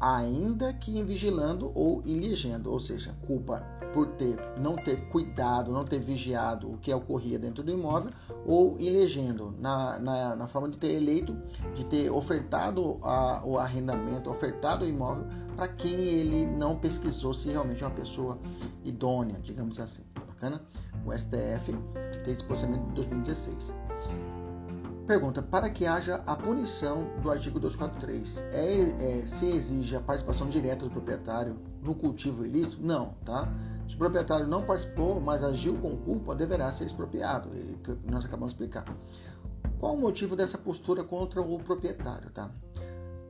[0.00, 3.62] ainda que em vigilando ou em ligendo, ou seja, culpa
[3.92, 8.10] por ter não ter cuidado, não ter vigiado o que ocorria dentro do imóvel,
[8.46, 11.36] ou em legendo, na, na, na forma de ter eleito,
[11.74, 17.50] de ter ofertado a, o arrendamento, ofertado o imóvel para quem ele não pesquisou se
[17.50, 18.38] realmente é uma pessoa
[18.82, 20.02] idônea, digamos assim.
[20.26, 20.62] Bacana?
[21.04, 21.74] O STF
[22.24, 23.74] tem esse posicionamento de 2016.
[25.10, 30.48] Pergunta: para que haja a punição do artigo 243, é, é, se exige a participação
[30.48, 32.80] direta do proprietário no cultivo ilícito?
[32.80, 33.48] Não, tá?
[33.88, 37.50] Se o proprietário não participou, mas agiu com culpa, deverá ser expropriado,
[37.82, 38.84] que nós acabamos de explicar.
[39.80, 42.48] Qual o motivo dessa postura contra o proprietário, tá?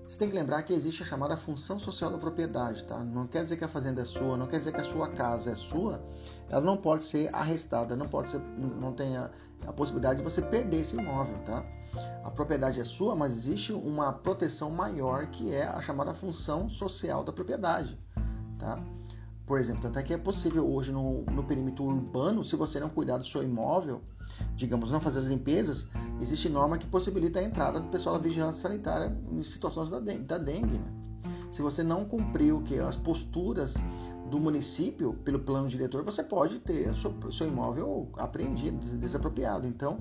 [0.06, 2.98] Você tem que lembrar que existe a chamada função social da propriedade, tá?
[2.98, 5.52] Não quer dizer que a fazenda é sua, não quer dizer que a sua casa
[5.52, 6.02] é sua,
[6.50, 9.30] ela não pode ser arrestada, não pode ser, não tem a,
[9.66, 11.64] a possibilidade de você perder esse imóvel, tá?
[12.24, 17.24] A propriedade é sua, mas existe uma proteção maior que é a chamada função social
[17.24, 17.98] da propriedade,
[18.58, 18.78] tá?
[19.46, 23.18] Por exemplo, até que é possível hoje no, no perímetro urbano, se você não cuidar
[23.18, 24.00] do seu imóvel,
[24.54, 25.88] digamos, não fazer as limpezas,
[26.20, 30.24] existe norma que possibilita a entrada do pessoal da vigilância sanitária em situações da dengue.
[30.24, 31.00] Da dengue né?
[31.50, 33.74] Se você não cumprir o que as posturas
[34.30, 39.66] do município pelo plano diretor, você pode ter seu, seu imóvel apreendido, desapropriado.
[39.66, 39.98] Então,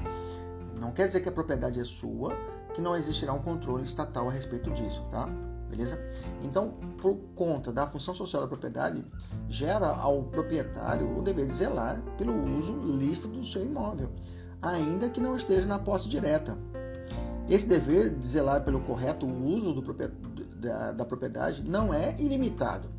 [0.79, 2.33] não quer dizer que a propriedade é sua,
[2.73, 5.27] que não existirá um controle estatal a respeito disso, tá?
[5.69, 5.99] beleza?
[6.43, 9.05] Então, por conta da função social da propriedade,
[9.47, 14.09] gera ao proprietário o dever de zelar pelo uso lícito do seu imóvel,
[14.61, 16.57] ainda que não esteja na posse direta.
[17.47, 19.93] Esse dever de zelar pelo correto uso do,
[20.59, 22.89] da, da propriedade não é ilimitado.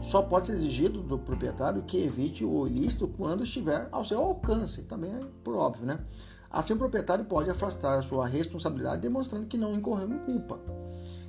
[0.00, 4.82] Só pode ser exigido do proprietário que evite o ilícito quando estiver ao seu alcance,
[4.82, 6.00] também é por óbvio, né?
[6.50, 10.58] Assim, o proprietário pode afastar a sua responsabilidade demonstrando que não incorreu em culpa.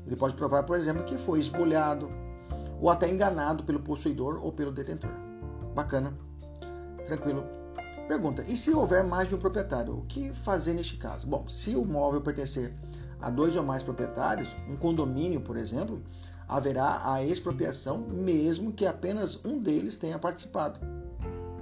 [0.08, 2.10] Ele pode provar, por exemplo, que foi esbulhado
[2.80, 5.12] ou até enganado pelo possuidor ou pelo detentor.
[5.76, 6.18] Bacana,
[7.06, 7.44] tranquilo.
[8.08, 11.28] Pergunta: e se houver mais de um proprietário, o que fazer neste caso?
[11.28, 12.74] Bom, se o móvel pertencer
[13.22, 16.02] a dois ou mais proprietários, um condomínio, por exemplo,
[16.52, 20.82] haverá a expropriação mesmo que apenas um deles tenha participado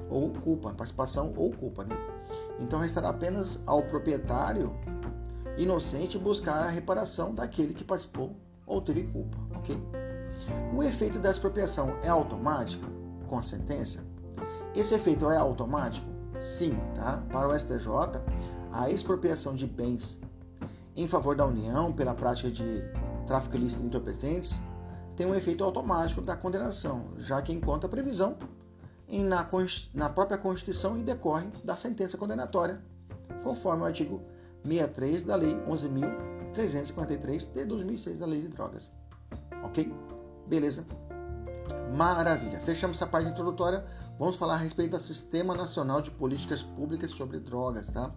[0.10, 1.96] ou culpa, participação ou culpa, né?
[2.60, 4.74] Então restará apenas ao proprietário
[5.60, 9.80] inocente buscar a reparação daquele que participou ou teve culpa, ok?
[10.76, 12.90] O efeito da expropriação é automático
[13.28, 14.04] com a sentença?
[14.76, 16.08] Esse efeito é automático?
[16.40, 17.22] Sim, tá?
[17.30, 17.88] Para o STJ,
[18.72, 20.20] a expropriação de bens
[20.96, 22.84] em favor da União pela prática de
[23.28, 24.60] tráfico ilícito de entorpecentes
[25.20, 28.38] tem um efeito automático da condenação, já que encontra previsão
[29.06, 29.46] em, na,
[29.94, 32.82] na própria Constituição e decorre da sentença condenatória,
[33.44, 34.22] conforme o artigo
[34.64, 38.90] 63 da Lei 11.343 de 2006 da Lei de Drogas.
[39.62, 39.94] Ok?
[40.48, 40.86] Beleza?
[41.94, 42.58] Maravilha.
[42.60, 43.86] Fechamos essa parte introdutória.
[44.18, 48.10] Vamos falar a respeito do Sistema Nacional de Políticas Públicas sobre Drogas, tá?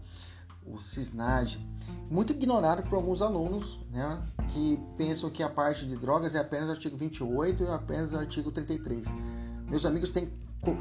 [0.66, 1.59] O SISNAD.
[2.11, 4.22] Muito ignorado por alguns alunos, né?
[4.53, 8.16] Que pensam que a parte de drogas é apenas o artigo 28 e apenas o
[8.16, 9.07] artigo 33.
[9.68, 10.31] Meus amigos, tem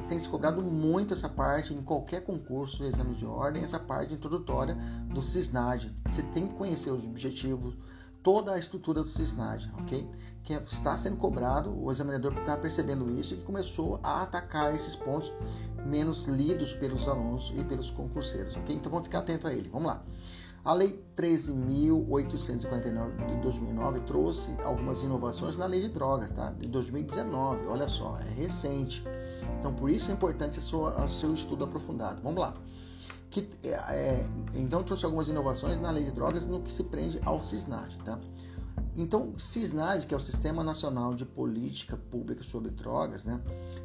[0.07, 4.75] tem se cobrado muito essa parte em qualquer concurso, exame de ordem, essa parte introdutória
[5.11, 5.91] do CISNAD.
[6.07, 7.75] Você tem que conhecer os objetivos,
[8.21, 10.07] toda a estrutura do CISNAD, ok?
[10.43, 15.31] Que está sendo cobrado, o examinador está percebendo isso e começou a atacar esses pontos
[15.85, 18.75] menos lidos pelos alunos e pelos concurseiros, ok?
[18.75, 19.69] Então vamos ficar atento a ele.
[19.69, 20.03] Vamos lá.
[20.63, 26.51] A Lei 13.849 de 2009 trouxe algumas inovações na Lei de Drogas, tá?
[26.51, 29.03] De 2019, olha só, é recente.
[29.57, 32.21] Então, por isso é importante o seu estudo aprofundado.
[32.21, 32.53] Vamos lá.
[33.31, 37.19] Que, é, é, então, trouxe algumas inovações na lei de drogas no que se prende
[37.25, 37.97] ao CISNAD.
[38.05, 38.19] Tá?
[38.95, 43.39] Então, CISNAD, que é o Sistema Nacional de Política Pública sobre Drogas, né,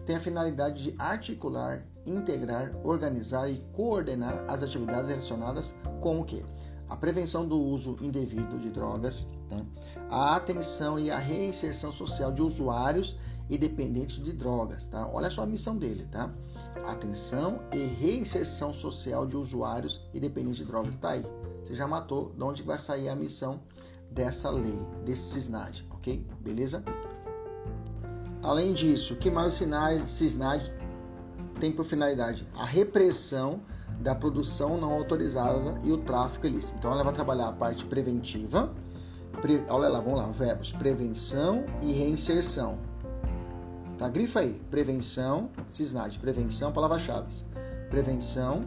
[0.05, 6.45] tem a finalidade de articular, integrar, organizar e coordenar as atividades relacionadas com o que?
[6.89, 9.65] A prevenção do uso indevido de drogas, tá?
[10.11, 13.17] a atenção e a reinserção social de usuários
[13.49, 15.09] e dependentes de drogas, tá?
[15.13, 16.33] Olha só a missão dele, tá?
[16.87, 20.97] Atenção e reinserção social de usuários e dependentes de drogas.
[20.97, 21.25] Tá aí.
[21.63, 23.61] Você já matou de onde vai sair a missão
[24.17, 26.27] dessa lei, desse CISNAD, ok?
[26.41, 26.83] Beleza?
[28.43, 30.73] Além disso, o que mais o sinais CISNAD
[31.61, 32.49] tem por finalidade?
[32.57, 33.61] A repressão
[34.01, 36.75] da produção não autorizada e o tráfico ilícito.
[36.79, 38.73] Então ela vai trabalhar a parte preventiva,
[39.43, 42.79] pre, olha lá, vamos lá, verbos, prevenção e reinserção.
[43.99, 44.09] Tá?
[44.09, 44.61] Grifa aí.
[44.71, 46.19] Prevenção, CISNAD.
[46.19, 47.29] Prevenção, palavra-chave.
[47.91, 48.65] Prevenção,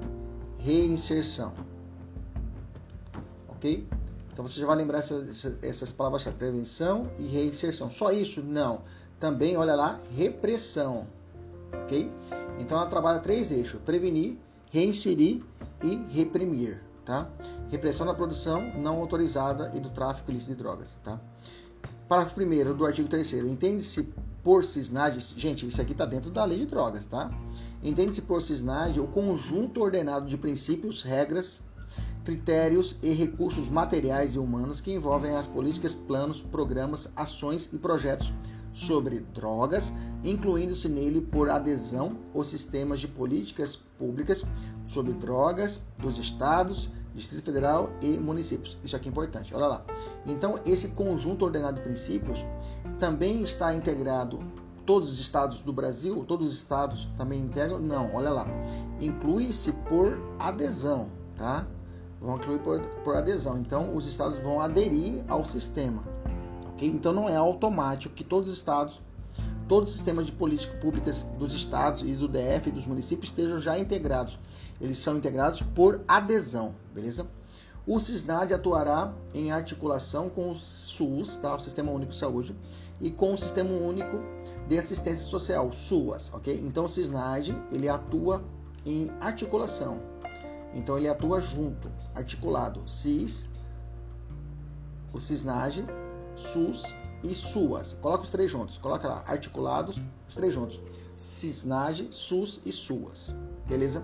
[0.58, 1.54] reinserção.
[3.48, 3.88] Ok?
[4.40, 6.38] Então você já vai lembrar essas, essas palavras-chave.
[6.38, 7.92] Prevenção e reinserção.
[7.92, 8.42] Só isso?
[8.42, 8.84] Não.
[9.20, 11.08] Também, olha lá, repressão.
[11.74, 12.10] Ok?
[12.58, 14.38] Então ela trabalha três eixos: prevenir,
[14.72, 15.44] reinserir
[15.84, 16.82] e reprimir.
[17.04, 17.28] Tá?
[17.70, 20.96] Repressão da produção não autorizada e do tráfico ilícito de drogas.
[21.04, 21.20] Tá?
[22.08, 24.08] Parágrafo 1 do artigo 3 Entende-se
[24.42, 27.30] por CISNAD, gente, isso aqui está dentro da lei de drogas, tá?
[27.84, 31.62] Entende-se por CISNAD o conjunto ordenado de princípios, regras,
[32.24, 38.34] critérios e recursos materiais e humanos que envolvem as políticas, planos, programas, ações e projetos
[38.72, 39.92] sobre drogas,
[40.24, 44.46] incluindo-se nele por adesão os sistemas de políticas públicas
[44.84, 48.78] sobre drogas dos estados, Distrito Federal e municípios.
[48.84, 49.54] Isso aqui é importante.
[49.54, 49.86] Olha lá.
[50.26, 52.46] Então, esse conjunto ordenado de princípios
[53.00, 54.40] também está integrado
[54.86, 57.80] todos os estados do Brasil, todos os estados também integram?
[57.80, 58.48] Não, olha lá.
[59.00, 61.68] Inclui-se por adesão, tá?
[62.22, 63.58] Vão incluir por, por adesão.
[63.58, 66.04] Então, os estados vão aderir ao sistema.
[66.74, 66.88] ok?
[66.88, 69.02] Então, não é automático que todos os estados,
[69.68, 73.60] todos os sistemas de políticas públicas dos estados e do DF e dos municípios estejam
[73.60, 74.38] já integrados.
[74.82, 77.28] Eles são integrados por adesão, beleza?
[77.88, 81.56] O CISNAD atuará em articulação com o SUS, tá?
[81.56, 82.56] o Sistema Único de Saúde,
[83.02, 84.20] e com o Sistema Único
[84.68, 86.62] de Assistência Social, SUAS, ok?
[86.64, 88.44] Então o CISNAD, ele atua
[88.86, 90.00] em articulação.
[90.74, 93.48] Então ele atua junto, articulado, CIS,
[95.14, 95.86] o CISNAD,
[96.36, 97.98] SUS e SUAS.
[98.02, 98.78] Coloca os três juntos.
[98.78, 100.80] Coloca lá, articulados, os três juntos.
[101.16, 103.36] CISNAGE, SUS e SUAS.
[103.68, 104.04] Beleza?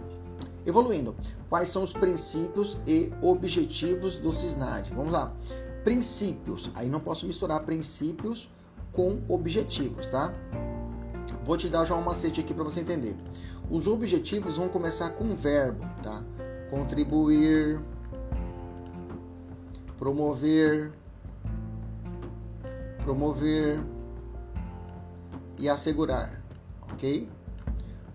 [0.65, 1.15] Evoluindo.
[1.49, 4.91] Quais são os princípios e objetivos do CISNAGE?
[4.93, 5.31] Vamos lá.
[5.83, 6.69] Princípios.
[6.75, 8.49] Aí não posso misturar princípios
[8.91, 10.33] com objetivos, tá?
[11.43, 13.15] Vou te dar já um macete aqui para você entender.
[13.69, 16.23] Os objetivos vão começar com verbo, tá?
[16.69, 17.79] Contribuir,
[19.97, 20.91] promover,
[23.03, 23.79] promover
[25.57, 26.41] e assegurar,
[26.91, 27.29] ok?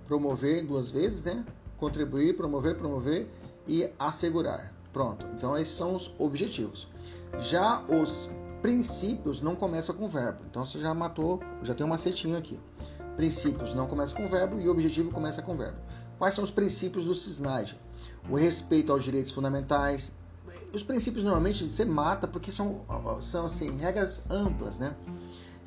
[0.07, 1.45] Promover duas vezes, né?
[1.79, 3.29] Contribuir, promover, promover
[3.67, 4.73] e assegurar.
[4.93, 5.27] Pronto.
[5.35, 6.89] Então esses são os objetivos.
[7.39, 8.29] Já os
[8.61, 10.41] princípios não começam com verbo.
[10.51, 12.59] Então você já matou, já tem um macetinho aqui.
[13.17, 15.79] Princípios não começa com verbo e objetivo começa com verbo.
[16.19, 17.79] Quais são os princípios do CISNAD?
[18.29, 20.13] O respeito aos direitos fundamentais.
[20.75, 22.81] Os princípios normalmente você mata porque são,
[23.21, 24.95] são assim, regras amplas, né?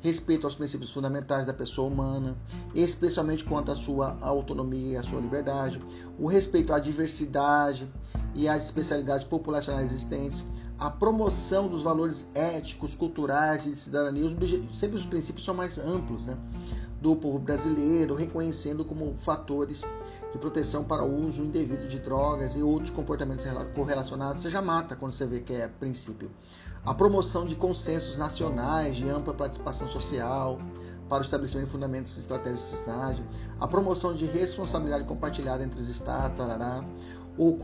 [0.02, 2.36] Respeito aos princípios fundamentais da pessoa humana,
[2.74, 5.80] especialmente quanto à sua autonomia e à sua liberdade.
[6.18, 7.90] O respeito à diversidade
[8.34, 10.44] e às especialidades populacionais existentes
[10.78, 14.28] a promoção dos valores éticos, culturais e de cidadania,
[14.72, 16.36] sempre os princípios são mais amplos, né?
[17.00, 19.82] do povo brasileiro, reconhecendo como fatores
[20.34, 24.42] de proteção para o uso indevido de drogas e outros comportamentos correlacionados.
[24.42, 26.28] Você já mata quando você vê que é princípio.
[26.84, 30.58] A promoção de consensos nacionais de ampla participação social
[31.08, 33.24] para o estabelecimento de fundamentos de estratégias de cisnagem,
[33.60, 36.84] a promoção de responsabilidade compartilhada entre os estados, tarará,
[37.38, 37.56] o,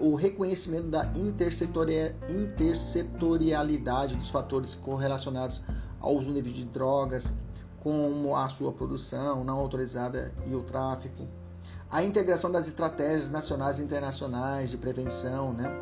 [0.00, 5.62] o reconhecimento da intersetorialidade dos fatores correlacionados
[6.00, 7.32] ao uso indevido de drogas,
[7.82, 11.26] como a sua produção não autorizada e o tráfico,
[11.94, 15.72] a integração das estratégias nacionais e internacionais de prevenção, né?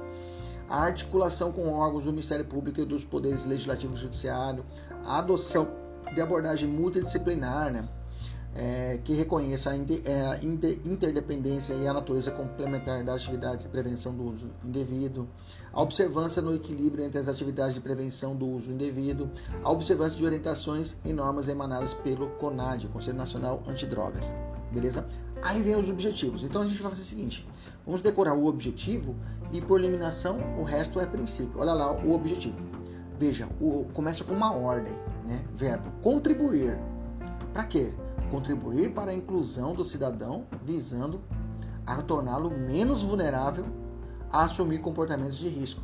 [0.68, 4.62] a articulação com órgãos do Ministério Público e dos poderes legislativo e judiciário,
[5.06, 5.68] a adoção
[6.14, 7.88] de abordagem multidisciplinar, né?
[8.54, 9.78] É, que reconheça a, é,
[10.84, 15.26] interdependência e a natureza complementar das atividades de prevenção do uso indevido,
[15.72, 19.30] a observância no equilíbrio entre as atividades de prevenção do uso indevido,
[19.64, 24.30] a observância de orientações e normas emanadas pelo CONAD, Conselho Nacional Antidrogas.
[24.70, 25.06] Beleza?
[25.42, 26.44] Aí vem os objetivos.
[26.44, 27.46] Então a gente vai fazer o seguinte:
[27.84, 29.16] vamos decorar o objetivo
[29.50, 31.60] e por eliminação o resto é princípio.
[31.60, 32.56] Olha lá o objetivo.
[33.18, 34.94] Veja, o, começa com uma ordem,
[35.26, 35.44] né?
[35.54, 36.78] Verbo contribuir.
[37.52, 37.92] Para quê?
[38.30, 41.20] Contribuir para a inclusão do cidadão, visando
[41.86, 43.66] a torná-lo menos vulnerável
[44.30, 45.82] a assumir comportamentos de risco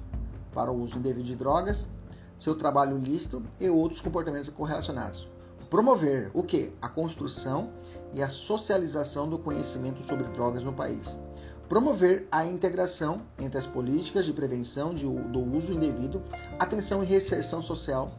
[0.55, 1.87] para o uso indevido de drogas,
[2.37, 5.29] seu trabalho ilícito e outros comportamentos correlacionados.
[5.69, 6.73] Promover o que?
[6.81, 7.71] A construção
[8.15, 11.17] e a socialização do conhecimento sobre drogas no país.
[11.69, 16.23] Promover a integração entre as políticas de prevenção de, do uso indevido,
[16.59, 18.11] atenção e reinserção social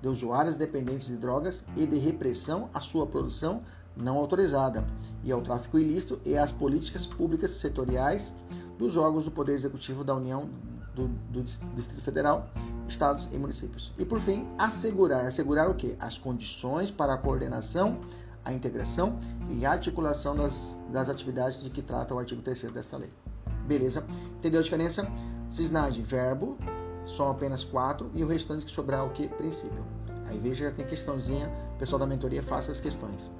[0.00, 3.62] de usuários dependentes de drogas e de repressão à sua produção
[3.96, 4.84] não autorizada
[5.22, 8.32] e ao tráfico ilícito e às políticas públicas setoriais
[8.78, 10.48] dos órgãos do Poder Executivo da União,
[10.94, 12.48] do, do, Distrito Federal,
[12.88, 13.92] Estados e Municípios.
[13.98, 15.26] E por fim, assegurar.
[15.26, 15.96] Assegurar o quê?
[15.98, 18.00] As condições para a coordenação,
[18.44, 23.10] a integração e articulação das, das atividades de que trata o artigo 3 desta lei.
[23.66, 24.04] Beleza?
[24.38, 25.10] Entendeu a diferença?
[25.48, 26.58] Cisnagem, verbo,
[27.06, 29.28] são apenas quatro, e o restante que sobrar o que?
[29.28, 29.84] Princípio.
[30.26, 33.30] Aí veja, tem questãozinha, o pessoal da mentoria faça as questões.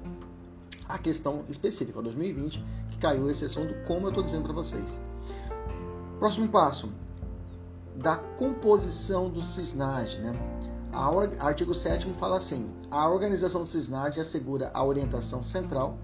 [0.87, 4.99] A questão específica, 2020, que caiu a exceção do como eu estou dizendo para vocês.
[6.19, 6.89] Próximo passo,
[7.95, 10.19] da composição do CISNAD.
[10.19, 10.33] Né?
[11.39, 15.97] Artigo 7 fala assim: a organização do CISNAD assegura a orientação central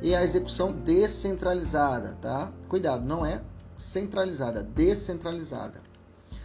[0.00, 2.16] e a execução descentralizada.
[2.22, 2.52] Tá?
[2.68, 3.42] Cuidado, não é
[3.76, 5.80] centralizada, descentralizada.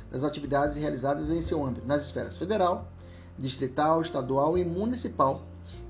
[0.09, 2.87] Das atividades realizadas em seu âmbito, nas esferas federal,
[3.37, 5.43] distrital, estadual e municipal,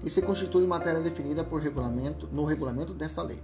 [0.04, 3.42] e se constitui matéria definida por regulamento, no regulamento desta lei.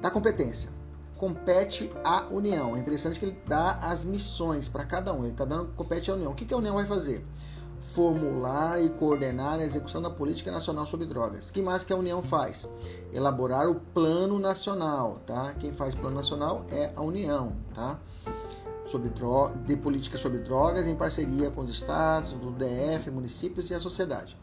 [0.00, 0.70] Da competência
[1.18, 2.76] compete à União.
[2.76, 5.24] É interessante que ele dá as missões para cada um.
[5.24, 6.30] Ele está dando compete à União.
[6.30, 7.26] O que, que a União vai fazer?
[7.94, 11.50] Formular e coordenar a execução da política nacional sobre drogas.
[11.50, 12.68] Que mais que a União faz?
[13.12, 15.54] Elaborar o plano nacional, tá?
[15.58, 17.98] Quem faz plano nacional é a União, tá?
[18.84, 19.10] Sobre
[19.66, 24.36] de política sobre drogas em parceria com os estados, do DF, municípios e a sociedade.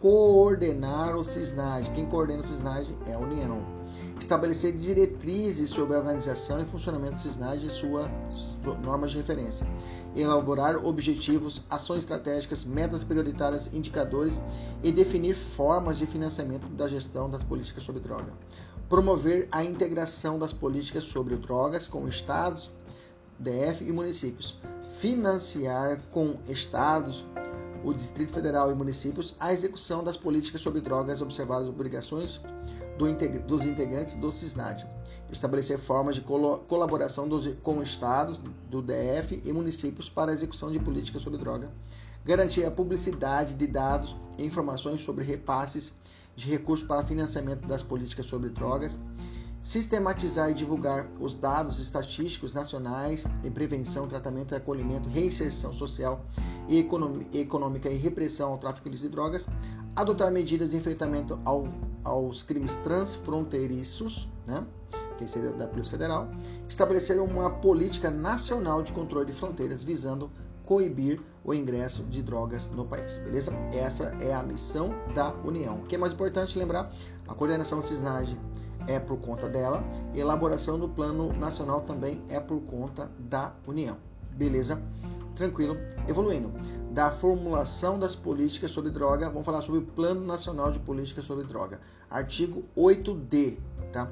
[0.00, 1.90] Coordenar o CISNAD.
[1.90, 3.76] Quem coordena o CISNAD é a União
[4.20, 8.10] estabelecer diretrizes sobre a organização e funcionamento do CISNAD e suas
[8.84, 9.66] normas de referência,
[10.16, 14.40] elaborar objetivos, ações estratégicas, metas prioritárias, indicadores
[14.82, 18.32] e definir formas de financiamento da gestão das políticas sobre droga,
[18.88, 22.70] promover a integração das políticas sobre drogas com estados,
[23.38, 24.58] DF e municípios,
[24.98, 27.24] financiar com estados
[27.84, 32.40] o Distrito Federal e municípios a execução das políticas sobre drogas, observar as obrigações
[32.98, 33.06] do
[33.46, 34.86] dos integrantes do CISNAD,
[35.30, 40.78] estabelecer formas de colaboração dos, com estados do DF e municípios para a execução de
[40.78, 41.70] políticas sobre droga,
[42.24, 45.92] garantir a publicidade de dados e informações sobre repasses
[46.34, 48.96] de recursos para financiamento das políticas sobre drogas,
[49.60, 56.24] sistematizar e divulgar os dados estatísticos nacionais em prevenção, tratamento, acolhimento, reinserção social
[56.68, 56.86] e
[57.32, 59.46] econômica e repressão ao tráfico de drogas,
[59.96, 61.66] adotar medidas de enfrentamento ao,
[62.04, 64.64] aos crimes transfronteiriços, né,
[65.16, 66.28] que seria da Polícia Federal,
[66.68, 70.30] estabelecer uma política nacional de controle de fronteiras visando
[70.64, 73.52] coibir o ingresso de drogas no país, beleza?
[73.72, 75.76] Essa é a missão da União.
[75.76, 76.92] O que é mais importante lembrar?
[77.28, 78.36] A coordenação CISNAG
[78.88, 79.82] é por conta dela,
[80.14, 83.96] elaboração do Plano Nacional também é por conta da União,
[84.32, 84.80] beleza?
[85.34, 85.76] Tranquilo?
[86.08, 86.52] Evoluindo.
[86.90, 91.44] Da formulação das políticas sobre droga, vamos falar sobre o Plano Nacional de Políticas sobre
[91.44, 91.80] Droga.
[92.10, 93.58] Artigo 8D,
[93.92, 94.10] tá?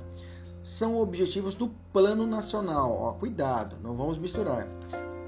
[0.65, 2.91] São objetivos do Plano Nacional.
[2.91, 4.67] Ó, cuidado, não vamos misturar.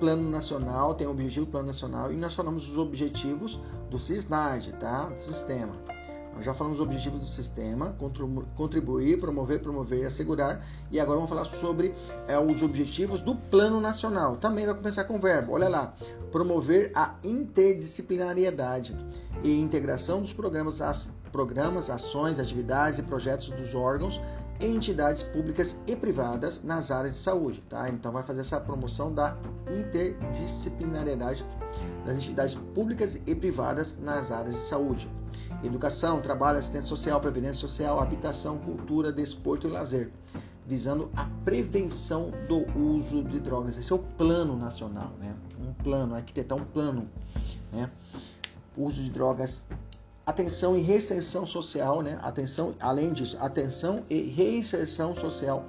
[0.00, 3.60] Plano Nacional tem objetivo Plano Nacional e nós falamos os objetivos
[3.90, 5.10] do CISNAD, tá?
[5.10, 5.74] Do sistema.
[6.34, 7.94] Nós já falamos dos objetivos do sistema,
[8.56, 10.66] contribuir, promover, promover, assegurar.
[10.90, 11.94] E agora vamos falar sobre
[12.26, 14.36] é, os objetivos do Plano Nacional.
[14.36, 15.52] Também vai começar com o verbo.
[15.52, 15.94] Olha lá.
[16.32, 18.96] Promover a interdisciplinariedade
[19.44, 24.18] e integração dos programas, as, programas, ações, atividades e projetos dos órgãos
[24.60, 27.62] entidades públicas e privadas nas áreas de saúde.
[27.68, 27.88] Tá?
[27.88, 29.36] Então vai fazer essa promoção da
[29.70, 31.44] interdisciplinariedade
[32.04, 35.08] das entidades públicas e privadas nas áreas de saúde
[35.62, 40.10] educação, trabalho, assistência social, previdência social, habitação, cultura, desporto e lazer,
[40.66, 43.76] visando a prevenção do uso de drogas.
[43.76, 45.34] Esse é o plano nacional, né?
[45.60, 47.08] Um plano, arquitetar um plano,
[47.72, 47.90] né?
[48.76, 49.62] Uso de drogas,
[50.26, 52.18] atenção e reinserção social, né?
[52.20, 55.64] Atenção, além disso, atenção e reinserção social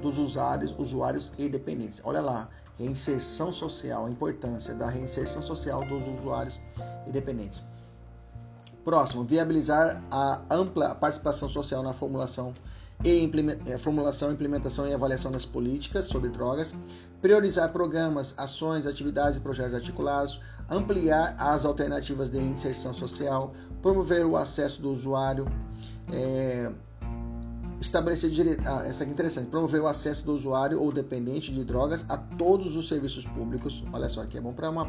[0.00, 2.00] dos usuários, usuários e dependentes.
[2.02, 2.48] Olha lá,
[2.78, 6.58] reinserção social, a importância da reinserção social dos usuários
[7.06, 7.62] e dependentes.
[8.82, 12.54] Próximo, viabilizar a ampla participação social na formulação
[13.04, 13.30] e
[13.66, 16.74] é, formulação, implementação e avaliação das políticas sobre drogas,
[17.20, 20.40] priorizar programas, ações, atividades e projetos articulados,
[20.70, 25.46] ampliar as alternativas de inserção social, promover o acesso do usuário,
[26.10, 26.70] é,
[27.80, 28.58] estabelecer dire...
[28.64, 32.16] ah, essa aqui é interessante, promover o acesso do usuário ou dependente de drogas a
[32.16, 33.84] todos os serviços públicos.
[33.92, 34.86] Olha só, aqui é bom para uma,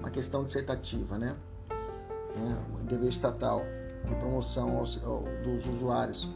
[0.00, 1.34] uma questão dissertativa, né?
[2.36, 3.62] né, dever estatal
[4.04, 6.28] de promoção aos, ao, dos usuários.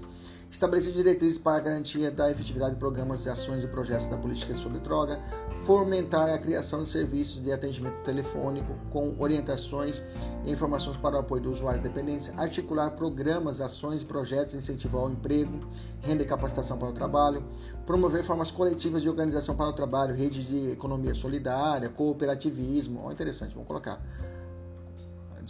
[0.51, 4.81] Estabelecer diretrizes para a garantia da efetividade de programas, ações e projetos da política sobre
[4.81, 5.21] droga.
[5.65, 10.03] Fomentar a criação de serviços de atendimento telefônico com orientações
[10.45, 12.33] e informações para o apoio do usuário dependente.
[12.37, 15.61] Articular programas, ações e projetos incentivar o emprego,
[16.01, 17.45] renda e capacitação para o trabalho.
[17.85, 23.03] Promover formas coletivas de organização para o trabalho, redes de economia solidária, cooperativismo.
[23.05, 24.03] Oh, interessante, vamos colocar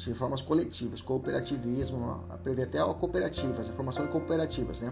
[0.05, 4.91] de formas coletivas, cooperativismo, aprender até cooperativas, a formação de cooperativas, né?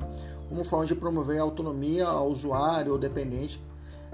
[0.49, 3.63] Como forma de promover a autonomia ao usuário ou dependente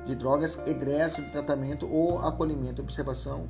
[0.07, 3.49] de drogas, egresso de tratamento ou acolhimento, observação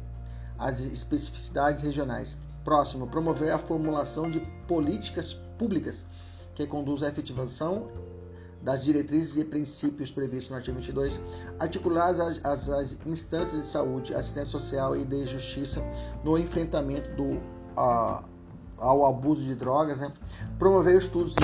[0.59, 2.39] as especificidades regionais.
[2.63, 6.05] Próximo, promover a formulação de políticas públicas
[6.55, 7.89] que conduzam à efetivação
[8.63, 11.21] das diretrizes e princípios previstos no artigo 22,
[11.59, 15.83] articular as, as, as instâncias de saúde, assistência social e de justiça
[16.23, 17.41] no enfrentamento do,
[17.77, 18.23] a,
[18.83, 20.13] ao abuso de drogas, né?
[20.59, 21.37] promover estudos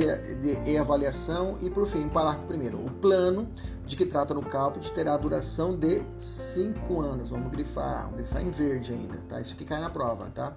[0.67, 3.49] e avaliação e, por fim, parágrafo primeiro, o plano
[3.87, 7.31] de que trata no caput terá duração de 5 anos.
[7.31, 9.41] Vamos grifar, vamos grifar em verde ainda, tá?
[9.41, 10.53] Isso que cai na prova, tá?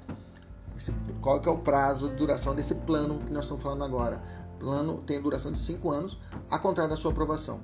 [0.76, 0.92] Esse,
[1.22, 4.22] qual que é o prazo de duração desse plano que nós estamos falando agora?
[4.62, 6.16] Plano tem duração de cinco anos,
[6.50, 7.62] a contrário da sua aprovação.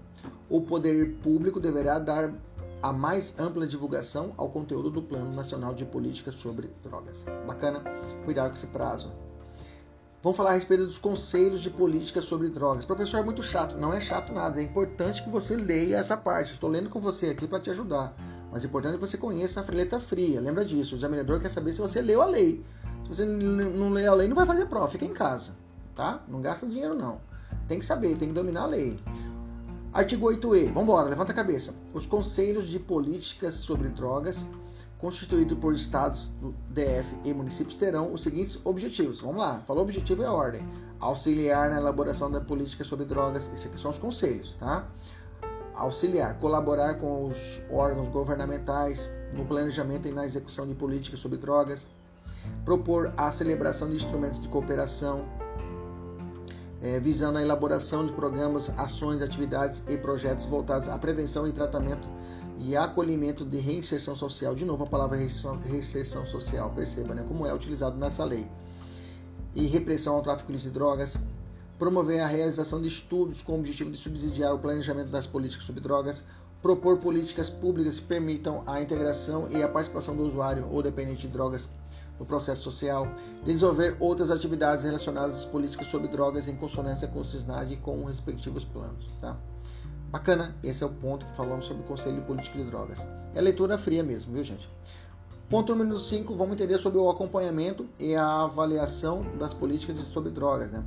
[0.49, 2.33] O poder público deverá dar
[2.81, 7.23] a mais ampla divulgação ao conteúdo do Plano Nacional de Políticas sobre Drogas.
[7.45, 7.83] Bacana?
[8.25, 9.11] Cuidar com esse prazo.
[10.23, 12.83] Vamos falar a respeito dos conselhos de políticas sobre drogas.
[12.83, 13.77] Professor, é muito chato.
[13.77, 14.59] Não é chato nada.
[14.59, 16.51] É importante que você leia essa parte.
[16.51, 18.15] Estou lendo com você aqui para te ajudar.
[18.51, 20.41] Mas é importante que você conheça a letra fria.
[20.41, 20.95] Lembra disso.
[20.95, 22.65] O examinador quer saber se você leu a lei.
[23.03, 24.87] Se você não lê a lei, não vai fazer prova.
[24.87, 25.53] Fica em casa
[25.97, 26.23] tá?
[26.27, 27.19] Não gasta dinheiro não.
[27.67, 28.97] Tem que saber, tem que dominar a lei.
[29.91, 30.67] Artigo 8e.
[30.67, 31.73] Vamos embora, levanta a cabeça.
[31.93, 34.45] Os conselhos de políticas sobre drogas
[34.99, 39.21] constituídos por estados do DF e municípios terão os seguintes objetivos.
[39.21, 40.67] Vamos lá, falou objetivo é ordem.
[40.99, 44.87] Auxiliar na elaboração da política sobre drogas, esses aqui são os conselhos, tá?
[45.75, 51.87] Auxiliar, colaborar com os órgãos governamentais no planejamento e na execução de políticas sobre drogas,
[52.65, 55.25] propor a celebração de instrumentos de cooperação,
[56.81, 62.07] é, visando a elaboração de programas, ações, atividades e projetos voltados à prevenção e tratamento
[62.59, 64.55] e acolhimento de reinserção social.
[64.55, 68.47] De novo, a palavra reinserção social, perceba né, como é utilizado nessa lei.
[69.55, 71.17] E repressão ao tráfico de drogas,
[71.77, 75.81] promover a realização de estudos com o objetivo de subsidiar o planejamento das políticas sobre
[75.81, 76.23] drogas,
[76.61, 81.33] propor políticas públicas que permitam a integração e a participação do usuário ou dependente de
[81.33, 81.67] drogas
[82.19, 83.07] no processo social,
[83.43, 88.03] desenvolver outras atividades relacionadas às políticas sobre drogas em consonância com o CISNAD e com
[88.03, 89.05] os respectivos planos.
[89.21, 89.37] Tá?
[90.09, 92.99] Bacana, esse é o ponto que falamos sobre o Conselho Político de Drogas.
[93.35, 94.69] É leitura fria mesmo, viu gente?
[95.49, 100.71] Ponto número 5, vamos entender sobre o acompanhamento e a avaliação das políticas sobre drogas.
[100.71, 100.83] Né?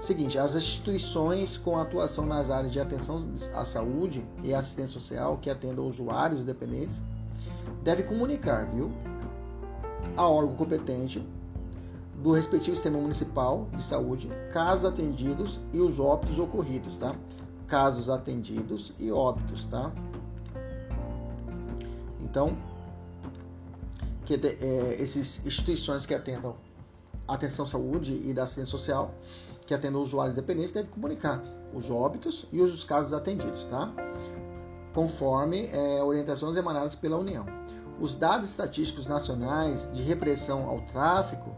[0.00, 5.48] Seguinte, as instituições com atuação nas áreas de atenção à saúde e assistência social que
[5.48, 7.00] atendam usuários dependentes
[7.82, 8.90] devem comunicar, viu?
[10.16, 11.26] A órgão competente
[12.22, 17.14] do respectivo sistema municipal de saúde, casos atendidos e os óbitos ocorridos, tá?
[17.66, 19.90] Casos atendidos e óbitos, tá?
[22.20, 22.56] Então,
[24.26, 26.54] que é, essas instituições que atendam
[27.26, 29.14] atenção à saúde e da assistência social,
[29.66, 31.40] que atendam usuários dependentes, devem comunicar
[31.72, 33.92] os óbitos e os casos atendidos, tá?
[34.92, 37.59] Conforme é, orientações emanadas pela União.
[38.00, 41.54] Os dados estatísticos nacionais de repressão ao tráfico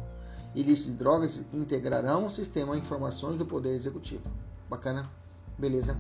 [0.57, 4.25] ilícito de drogas integrarão o sistema de informações do Poder Executivo.
[4.69, 5.09] Bacana?
[5.57, 5.97] Beleza.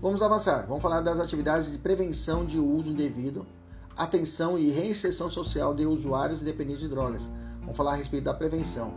[0.00, 0.66] Vamos avançar.
[0.68, 3.44] Vamos falar das atividades de prevenção de uso indevido,
[3.96, 7.28] atenção e reinserção social de usuários dependentes de drogas.
[7.58, 8.94] Vamos falar a respeito da prevenção.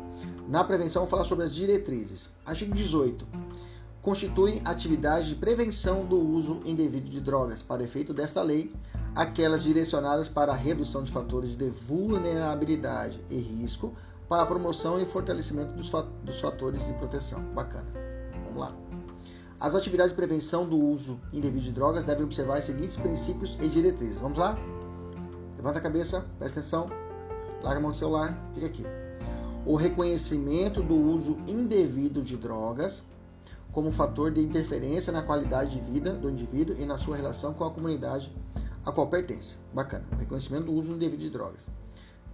[0.47, 2.29] Na prevenção, vamos falar sobre as diretrizes.
[2.45, 3.25] Artigo 18
[4.03, 7.63] constituem atividades de prevenção do uso indevido de drogas.
[7.63, 8.71] Para efeito desta lei,
[9.15, 13.93] aquelas direcionadas para a redução de fatores de vulnerabilidade e risco,
[14.27, 17.41] para a promoção e fortalecimento dos fatores de proteção.
[17.53, 17.87] Bacana.
[18.45, 18.75] Vamos lá.
[19.59, 23.69] As atividades de prevenção do uso indevido de drogas devem observar os seguintes princípios e
[23.69, 24.19] diretrizes.
[24.19, 24.57] Vamos lá?
[25.55, 26.89] Levanta a cabeça, presta atenção,
[27.63, 28.85] larga a mão do celular, fica aqui.
[29.65, 33.01] O reconhecimento do uso indevido de drogas
[33.71, 37.63] como fator de interferência na qualidade de vida do indivíduo e na sua relação com
[37.63, 38.31] a comunidade
[38.85, 39.57] a qual pertence.
[39.73, 40.05] Bacana.
[40.17, 41.61] Reconhecimento do uso indevido de drogas.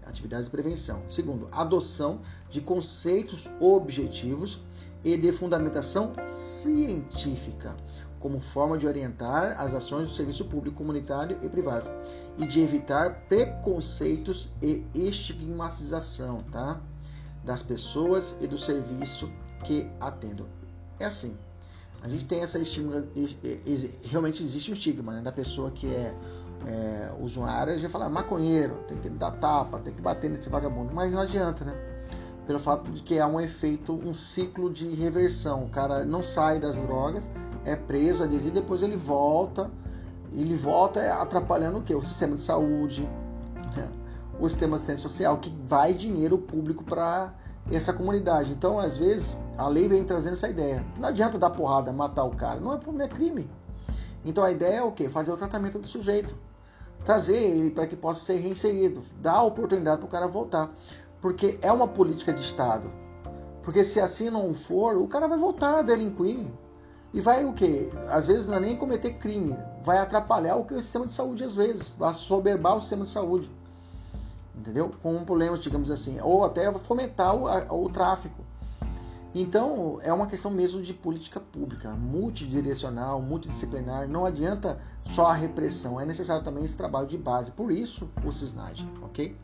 [0.05, 1.01] Atividades de prevenção.
[1.09, 4.59] Segundo, adoção de conceitos objetivos
[5.03, 7.75] e de fundamentação científica
[8.21, 11.89] como forma de orientar as ações do serviço público comunitário e privado
[12.37, 16.79] e de evitar preconceitos e estigmatização, tá?
[17.43, 19.29] Das pessoas e do serviço
[19.65, 20.45] que atendam.
[20.99, 21.35] É assim.
[22.03, 23.03] A gente tem essa estigma,
[24.03, 26.13] realmente existe um estigma né, da pessoa que é
[26.67, 30.49] é, usuário, a gente vai falar maconheiro, tem que dar tapa, tem que bater nesse
[30.49, 31.73] vagabundo, mas não adianta, né?
[32.45, 35.65] Pelo fato de que há um efeito, um ciclo de reversão.
[35.65, 37.29] O cara não sai das drogas,
[37.65, 39.69] é preso, aderido, é depois ele volta,
[40.31, 41.95] ele volta atrapalhando o quê?
[41.95, 43.03] O sistema de saúde,
[43.75, 43.89] né?
[44.39, 47.33] o sistema de assistência social, que vai dinheiro público para
[47.71, 48.51] essa comunidade.
[48.51, 50.83] Então, às vezes, a lei vem trazendo essa ideia.
[50.97, 53.49] Não adianta dar porrada, matar o cara, não é, não é crime.
[54.23, 55.09] Então a ideia é o quê?
[55.09, 56.35] Fazer o tratamento do sujeito
[57.03, 60.69] trazer ele para que possa ser reinserido, dar a oportunidade para o cara voltar,
[61.19, 62.91] porque é uma política de Estado.
[63.63, 66.47] Porque se assim não for, o cara vai voltar a delinquir
[67.13, 67.89] e vai o quê?
[68.09, 71.43] Às vezes não é nem cometer crime, vai atrapalhar o, que o sistema de saúde
[71.43, 73.51] às vezes, vai soberbar o sistema de saúde,
[74.55, 74.91] entendeu?
[75.01, 78.50] Com um problema, digamos assim, ou até fomentar o, o tráfico.
[79.33, 84.07] Então, é uma questão mesmo de política pública, multidirecional, multidisciplinar.
[84.07, 87.49] Não adianta só a repressão, é necessário também esse trabalho de base.
[87.51, 89.35] Por isso, o CISNAD, ok?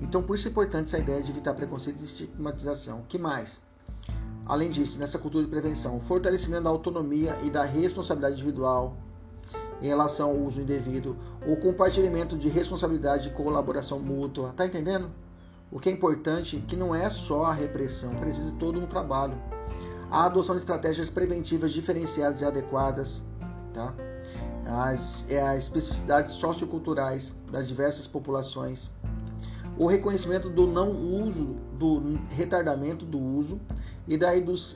[0.00, 3.02] Então, por isso é importante essa ideia de evitar preconceito e estigmatização.
[3.08, 3.58] que mais?
[4.44, 8.96] Além disso, nessa cultura de prevenção, o fortalecimento da autonomia e da responsabilidade individual
[9.80, 14.52] em relação ao uso indevido, o compartilhamento de responsabilidade e colaboração mútua.
[14.56, 15.10] Tá entendendo?
[15.72, 18.86] O que é importante é que não é só a repressão, precisa de todo um
[18.86, 19.40] trabalho.
[20.10, 23.22] A adoção de estratégias preventivas diferenciadas e adequadas,
[23.72, 23.94] tá?
[24.66, 28.90] as, é, as especificidades socioculturais das diversas populações,
[29.78, 33.60] o reconhecimento do não uso, do retardamento do uso
[34.08, 34.30] e da,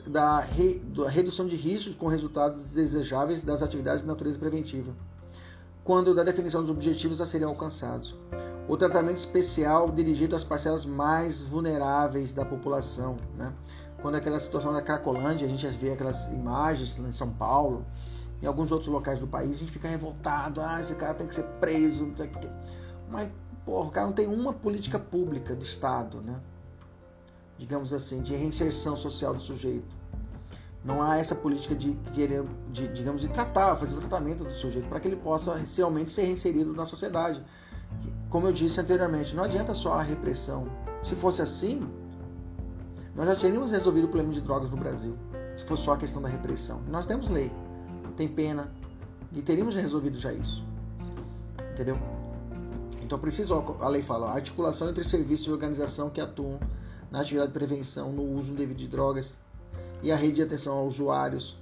[0.07, 4.93] da, re, da redução de riscos com resultados desejáveis das atividades de natureza preventiva,
[5.83, 8.15] quando da definição dos objetivos a serem alcançados
[8.67, 13.17] o tratamento especial dirigido às parcelas mais vulneráveis da população.
[13.37, 13.53] Né?
[14.01, 17.85] Quando aquela situação da Cracolândia, a gente vê aquelas imagens em São Paulo,
[18.41, 21.35] em alguns outros locais do país, a gente fica revoltado, ah, esse cara tem que
[21.35, 22.49] ser preso, não sei o quê.
[23.11, 23.29] Mas
[23.65, 26.39] porra, o cara não tem uma política pública de Estado, né?
[27.57, 29.95] Digamos assim, de reinserção social do sujeito.
[30.83, 34.87] Não há essa política de querer, de, digamos, de tratar, fazer o tratamento do sujeito
[34.87, 37.43] para que ele possa realmente ser reinserido na sociedade.
[38.29, 40.67] Como eu disse anteriormente, não adianta só a repressão.
[41.03, 41.87] Se fosse assim,
[43.15, 45.15] nós já teríamos resolvido o problema de drogas no Brasil.
[45.55, 46.81] Se fosse só a questão da repressão.
[46.89, 47.51] Nós temos lei,
[48.17, 48.69] tem pena
[49.31, 50.65] e teríamos resolvido já isso.
[51.73, 51.97] Entendeu?
[53.01, 56.59] Então preciso, a lei fala, articulação entre serviços e organização que atuam
[57.11, 59.33] na atividade de prevenção no uso indevido de drogas
[60.01, 61.57] e a rede de atenção aos usuários.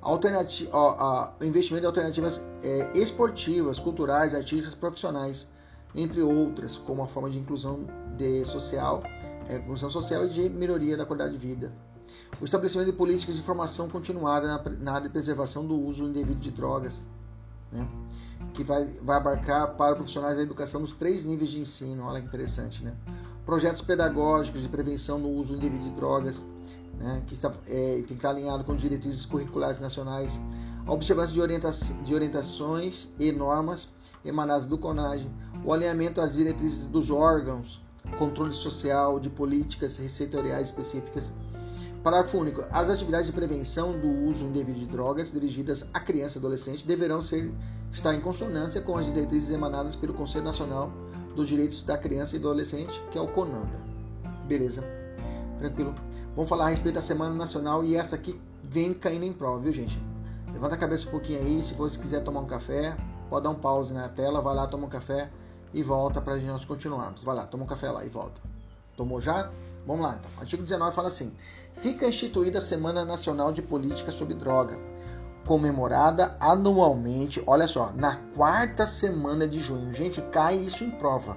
[0.00, 5.46] Alternati ó, investimento em alternativas é, esportivas, culturais, artísticas, profissionais,
[5.94, 7.86] entre outras, como uma forma de inclusão
[8.16, 9.02] de social,
[9.48, 11.72] é, inclusão social e de melhoria da qualidade de vida.
[12.40, 16.40] O estabelecimento de políticas de formação continuada na, na área de preservação do uso indevido
[16.40, 17.02] de drogas,
[17.70, 17.86] né?
[18.52, 22.04] que vai, vai abarcar para profissionais da educação nos três níveis de ensino.
[22.04, 22.94] Olha que interessante, né?
[23.46, 26.42] Projetos pedagógicos de prevenção no uso indevido de drogas,
[26.98, 27.22] né?
[27.26, 30.38] que está, é, tem que estar alinhado com diretrizes curriculares nacionais.
[30.86, 33.88] A observância de, orienta de orientações e normas
[34.24, 35.30] emanadas do CONAGE.
[35.64, 37.82] O alinhamento às diretrizes dos órgãos,
[38.18, 41.30] controle social, de políticas setoriais específicas
[42.04, 42.62] Parágrafo único.
[42.70, 47.22] As atividades de prevenção do uso indevido de drogas dirigidas a criança e adolescente deverão
[47.22, 47.50] ser,
[47.90, 50.92] estar em consonância com as diretrizes emanadas pelo Conselho Nacional
[51.34, 53.80] dos Direitos da Criança e do Adolescente, que é o CONANDA.
[54.46, 54.84] Beleza?
[55.58, 55.94] Tranquilo?
[56.34, 59.72] Vamos falar a respeito da Semana Nacional e essa aqui vem caindo em prova, viu,
[59.72, 59.98] gente?
[60.52, 62.94] Levanta a cabeça um pouquinho aí, se você quiser tomar um café,
[63.30, 65.30] pode dar um pause na tela, vai lá, toma um café
[65.74, 67.22] e volta para nós continuarmos.
[67.22, 68.40] Vai lá, toma um café lá e volta.
[68.96, 69.50] Tomou já?
[69.86, 70.30] Vamos lá, então.
[70.40, 71.32] Artigo 19 fala assim:
[71.74, 74.78] fica instituída a Semana Nacional de Política sobre Droga,
[75.44, 79.92] comemorada anualmente, olha só, na quarta semana de junho.
[79.92, 81.36] Gente, cai isso em prova.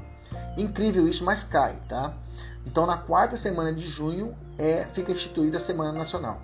[0.55, 2.13] Incrível isso, mas cai, tá?
[2.65, 6.41] Então, na quarta semana de junho é fica instituída a Semana Nacional.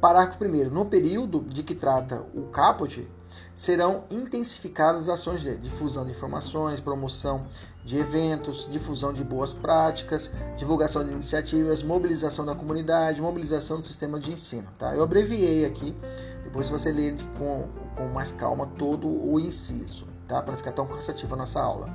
[0.00, 0.70] Parágrafo 1.
[0.70, 3.08] No período de que trata o caput,
[3.56, 7.46] serão intensificadas as ações de difusão de informações, promoção
[7.82, 14.20] de eventos, difusão de boas práticas, divulgação de iniciativas, mobilização da comunidade, mobilização do sistema
[14.20, 14.68] de ensino.
[14.78, 14.94] Tá?
[14.94, 15.96] Eu abreviei aqui,
[16.44, 20.42] depois você lê com, com mais calma todo o inciso, tá?
[20.42, 21.88] para não ficar tão cansativa a nossa aula.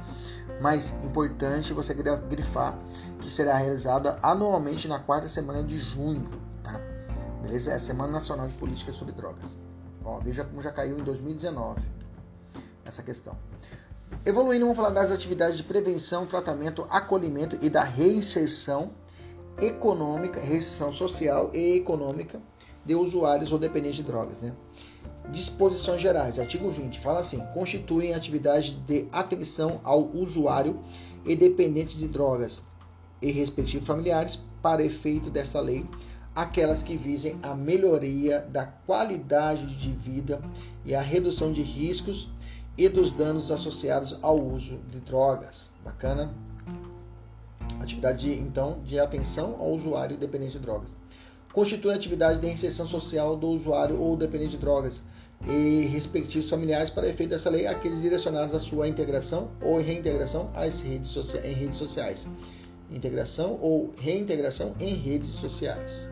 [0.60, 2.76] Mas importante você grifar
[3.20, 6.28] que será realizada anualmente na quarta semana de junho.
[6.64, 6.82] Tá?
[7.44, 7.72] Beleza?
[7.72, 9.56] É a Semana Nacional de Política sobre Drogas.
[10.04, 11.82] Ó, veja como já caiu em 2019
[12.86, 13.36] essa questão.
[14.26, 18.92] Evoluindo, vamos falar das atividades de prevenção, tratamento, acolhimento e da reinserção
[19.60, 22.40] econômica, reinserção social e econômica
[22.86, 24.40] de usuários ou dependentes de drogas.
[24.40, 24.54] Né?
[25.30, 30.80] Disposições gerais, artigo 20, fala assim: constituem atividade de atenção ao usuário
[31.26, 32.62] e dependente de drogas
[33.22, 35.86] e respectivos familiares para efeito desta lei
[36.36, 40.42] aquelas que visem a melhoria da qualidade de vida
[40.86, 42.30] e a redução de riscos
[42.78, 45.70] e dos danos associados ao uso de drogas.
[45.84, 46.34] Bacana?
[47.80, 50.90] Atividade, de, então, de atenção ao usuário dependente de drogas.
[51.52, 55.04] Constitui atividade de reinserção social do usuário ou dependente de drogas
[55.46, 60.80] e respectivos familiares para efeito dessa lei, aqueles direcionados à sua integração ou reintegração às
[60.80, 61.14] redes
[61.44, 62.26] em redes sociais.
[62.90, 66.10] Integração ou reintegração em redes sociais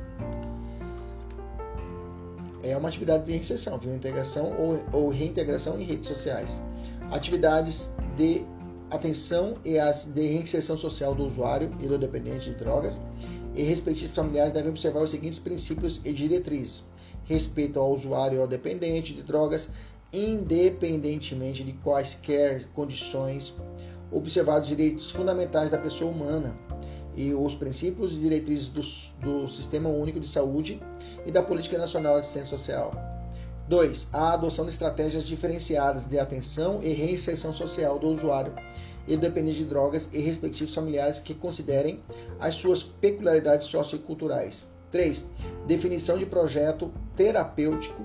[2.63, 3.95] é uma atividade de reinserção, viu?
[3.95, 6.59] integração ou, ou reintegração em redes sociais.
[7.11, 8.43] Atividades de
[8.91, 12.97] atenção e as de reinserção social do usuário e do dependente de drogas
[13.55, 16.83] e respectivos familiares devem observar os seguintes princípios e diretrizes:
[17.25, 19.69] respeito ao usuário e ao dependente de drogas,
[20.11, 23.53] independentemente de quaisquer condições,
[24.11, 26.55] observar os direitos fundamentais da pessoa humana
[27.19, 28.81] e os princípios e diretrizes do,
[29.21, 30.81] do Sistema Único de Saúde
[31.25, 32.93] e da Política Nacional de Assistência Social.
[33.67, 34.07] 2.
[34.13, 38.53] A adoção de estratégias diferenciadas de atenção e reinserção social do usuário
[39.05, 41.99] e dependente de drogas e respectivos familiares que considerem
[42.39, 44.65] as suas peculiaridades socioculturais.
[44.89, 45.25] 3.
[45.67, 48.01] Definição de projeto terapêutico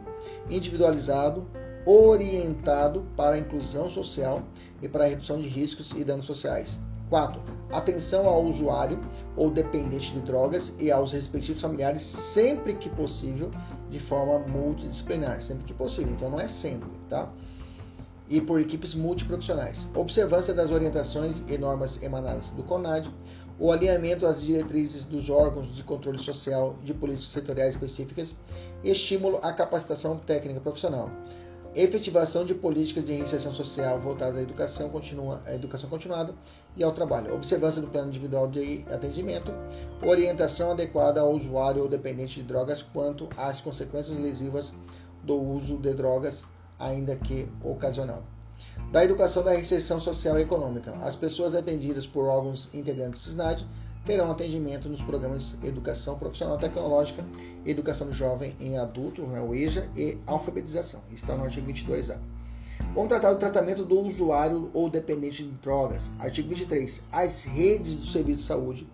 [0.50, 1.46] individualizado,
[1.86, 4.42] orientado para a inclusão social
[4.82, 6.76] e para a redução de riscos e danos sociais.
[7.14, 7.40] 4.
[7.70, 8.98] Atenção ao usuário
[9.36, 13.52] ou dependente de drogas e aos respectivos familiares sempre que possível,
[13.88, 16.12] de forma multidisciplinar, sempre que possível.
[16.12, 17.30] Então não é sempre, tá?
[18.28, 19.88] E por equipes multiprofissionais.
[19.94, 23.08] Observância das orientações e normas emanadas do CONAD,
[23.60, 28.34] o alinhamento às diretrizes dos órgãos de controle social de políticas setoriais específicas,
[28.82, 31.08] estímulo à capacitação técnica profissional.
[31.75, 36.35] Efetivação de políticas de reinserção social voltadas à educação, continua, à educação continuada
[36.77, 39.53] e ao trabalho, observância do plano individual de atendimento,
[40.03, 44.72] orientação adequada ao usuário ou dependente de drogas quanto às consequências lesivas
[45.22, 46.45] do uso de drogas,
[46.79, 48.22] ainda que ocasional.
[48.93, 50.93] Da educação da reinserção social e econômica.
[51.03, 53.66] As pessoas atendidas por órgãos integrantes do SISNAD
[54.05, 57.24] terão atendimento nos programas Educação Profissional Tecnológica,
[57.64, 61.00] Educação do Jovem em Adulto, né, o EJA, e Alfabetização.
[61.11, 62.18] Está no artigo 22A.
[62.94, 66.11] Vamos tratar do tratamento do usuário ou dependente de drogas.
[66.18, 67.02] Artigo 23.
[67.11, 68.86] As redes do Serviço de Saúde,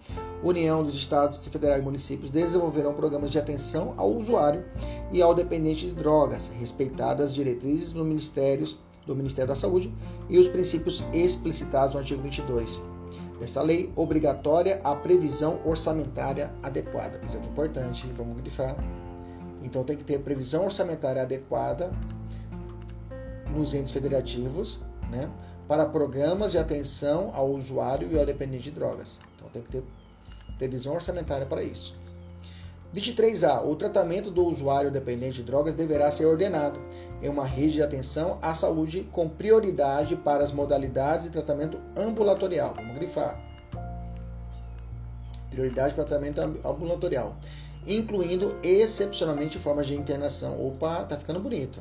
[0.43, 4.65] União dos Estados Federais e Municípios desenvolverão programas de atenção ao usuário
[5.13, 8.67] e ao dependente de drogas, respeitadas as diretrizes do Ministério,
[9.07, 9.93] do Ministério da Saúde
[10.29, 12.81] e os princípios explicitados no artigo 22
[13.41, 17.19] dessa lei, obrigatória a previsão orçamentária adequada.
[17.27, 18.77] Isso aqui é importante, vamos grifar.
[19.63, 21.91] Então tem que ter previsão orçamentária adequada
[23.51, 24.79] nos entes federativos,
[25.11, 25.29] né,
[25.67, 29.19] para programas de atenção ao usuário e ao dependente de drogas.
[29.37, 29.85] Então tem que ter
[30.59, 31.99] previsão orçamentária para isso.
[32.95, 33.65] 23A.
[33.65, 36.81] O tratamento do usuário dependente de drogas deverá ser ordenado
[37.23, 42.75] em uma rede de atenção à saúde com prioridade para as modalidades de tratamento ambulatorial.
[42.75, 43.39] Vamos grifar.
[45.51, 47.35] Prioridade para tratamento ambulatorial,
[47.87, 50.65] incluindo excepcionalmente formas de internação.
[50.67, 51.81] Opa, tá ficando bonito.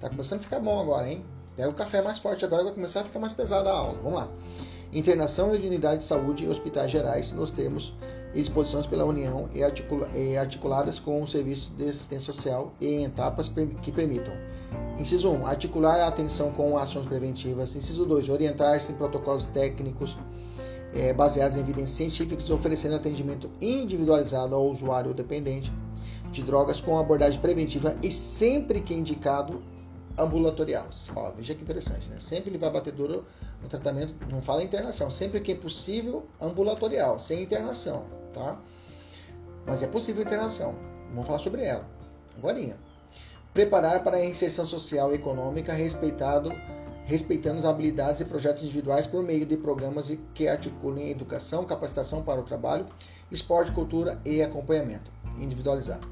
[0.00, 1.24] Tá começando a ficar bom agora, hein?
[1.56, 3.98] Pega o café mais forte agora, vai começar a ficar mais pesada a aula.
[4.02, 4.28] Vamos lá.
[4.92, 7.94] Internação em unidades de saúde e hospitais gerais nos termos
[8.34, 9.60] e disposições pela União e,
[10.18, 13.48] e articuladas com o Serviço de Assistência Social e em etapas
[13.82, 14.34] que permitam.
[14.98, 15.46] Inciso 1.
[15.46, 17.74] Articular a atenção com ações preventivas.
[17.74, 18.28] Inciso 2.
[18.28, 20.16] Orientar-se em protocolos técnicos
[20.94, 25.72] é, baseados em evidências científicas, oferecendo atendimento individualizado ao usuário dependente
[26.30, 29.62] de drogas com abordagem preventiva e sempre que indicado
[30.16, 30.88] ambulatorial.
[31.16, 32.16] Ó, veja que interessante, né?
[32.18, 33.24] Sempre ele vai bater duro
[33.62, 38.58] no tratamento, não fala internação, sempre que é possível ambulatorial, sem internação, tá?
[39.66, 40.74] Mas é possível internação.
[41.10, 41.86] Vamos falar sobre ela.
[42.36, 42.91] Agora.
[43.52, 46.52] Preparar para a inserção social e econômica respeitando
[47.58, 52.44] as habilidades e projetos individuais por meio de programas que articulem educação, capacitação para o
[52.44, 52.86] trabalho,
[53.30, 56.08] esporte, cultura e acompanhamento individualizado.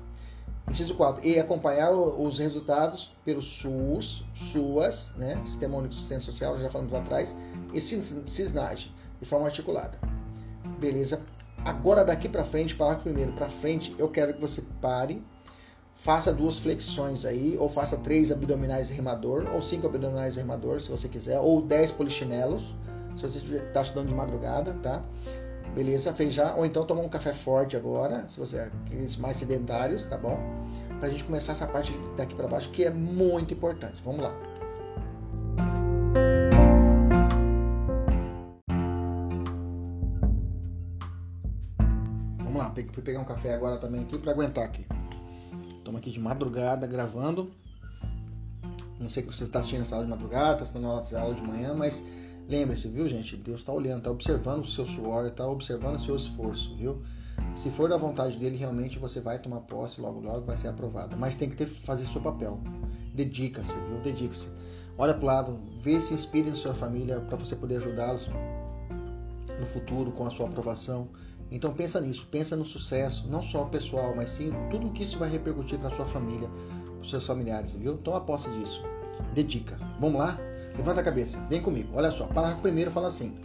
[0.68, 1.26] Inciso 4.
[1.26, 5.40] E acompanhar os resultados pelo SUS, SUAS, né?
[5.42, 7.34] Sistema Único de Assistência Social, já falamos lá atrás,
[7.72, 9.98] e CISNAG, de forma articulada.
[10.78, 11.22] Beleza?
[11.64, 15.22] Agora daqui para frente, parágrafo primeiro para frente, eu quero que você pare,
[16.00, 21.08] faça duas flexões aí, ou faça três abdominais remador, ou cinco abdominais remador, se você
[21.08, 22.74] quiser, ou dez polichinelos,
[23.14, 25.02] se você está estudando de madrugada, tá?
[25.74, 26.54] Beleza, fez já.
[26.54, 28.70] Ou então tomar um café forte agora, se você é
[29.18, 30.38] mais sedentários, tá bom?
[30.98, 34.00] Pra gente começar essa parte daqui para baixo, que é muito importante.
[34.02, 34.34] Vamos lá.
[42.38, 44.86] Vamos lá, fui pegar um café agora também aqui para aguentar aqui.
[45.90, 47.50] Estamos aqui de madrugada gravando.
[49.00, 51.42] Não sei se você está assistindo essa aula de madrugada, está assistindo essa aula de
[51.42, 52.00] manhã, mas
[52.48, 53.36] Lembre-se, viu, gente?
[53.36, 57.00] Deus está olhando, está observando o seu suor, está observando o seu esforço, viu?
[57.54, 61.16] Se for da vontade dele, realmente você vai tomar posse, logo logo vai ser aprovada.
[61.16, 62.58] Mas tem que ter, fazer seu papel.
[63.14, 64.00] Dedica-se, viu?
[64.02, 64.48] Dedique-se.
[64.98, 68.28] Olha para o lado, vê se inspire na sua família para você poder ajudá-los
[69.60, 71.08] no futuro com a sua aprovação.
[71.50, 75.18] Então pensa nisso, pensa no sucesso, não só pessoal, mas sim tudo o que isso
[75.18, 76.48] vai repercutir para sua família,
[76.98, 77.96] para seus familiares, viu?
[77.98, 78.82] Toma posse disso.
[79.34, 79.76] Dedica.
[79.98, 80.38] Vamos lá?
[80.76, 81.90] Levanta a cabeça, vem comigo.
[81.94, 83.36] Olha só, parágrafo primeiro fala assim: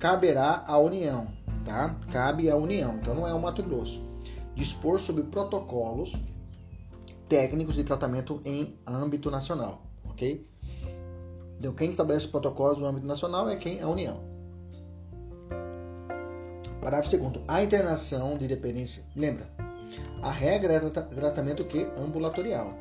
[0.00, 1.28] caberá à União,
[1.64, 1.96] tá?
[2.10, 4.02] Cabe à União, então não é o Mato Grosso.
[4.54, 6.12] Dispor sobre protocolos
[7.28, 10.46] técnicos de tratamento em âmbito nacional, ok?
[11.58, 13.80] Então, quem estabelece os protocolos no âmbito nacional é quem?
[13.80, 14.33] A União.
[16.84, 17.42] Parágrafo segundo.
[17.48, 19.02] A internação de dependência.
[19.16, 19.48] Lembra?
[20.20, 22.74] A regra é tratamento que ambulatorial,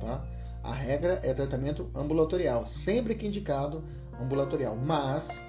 [0.00, 0.24] tá?
[0.62, 3.84] A regra é tratamento ambulatorial, sempre que indicado
[4.18, 5.42] ambulatorial, mas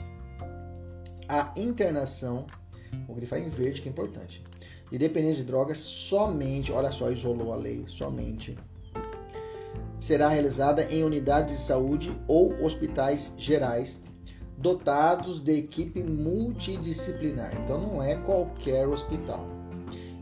[1.29, 2.45] a internação,
[3.07, 4.43] vou grifar em verde que é importante,
[4.91, 8.57] de dependência de drogas somente, olha só, isolou a lei, somente
[9.97, 13.99] será realizada em unidades de saúde ou hospitais gerais
[14.61, 17.51] dotados de equipe multidisciplinar.
[17.63, 19.45] Então não é qualquer hospital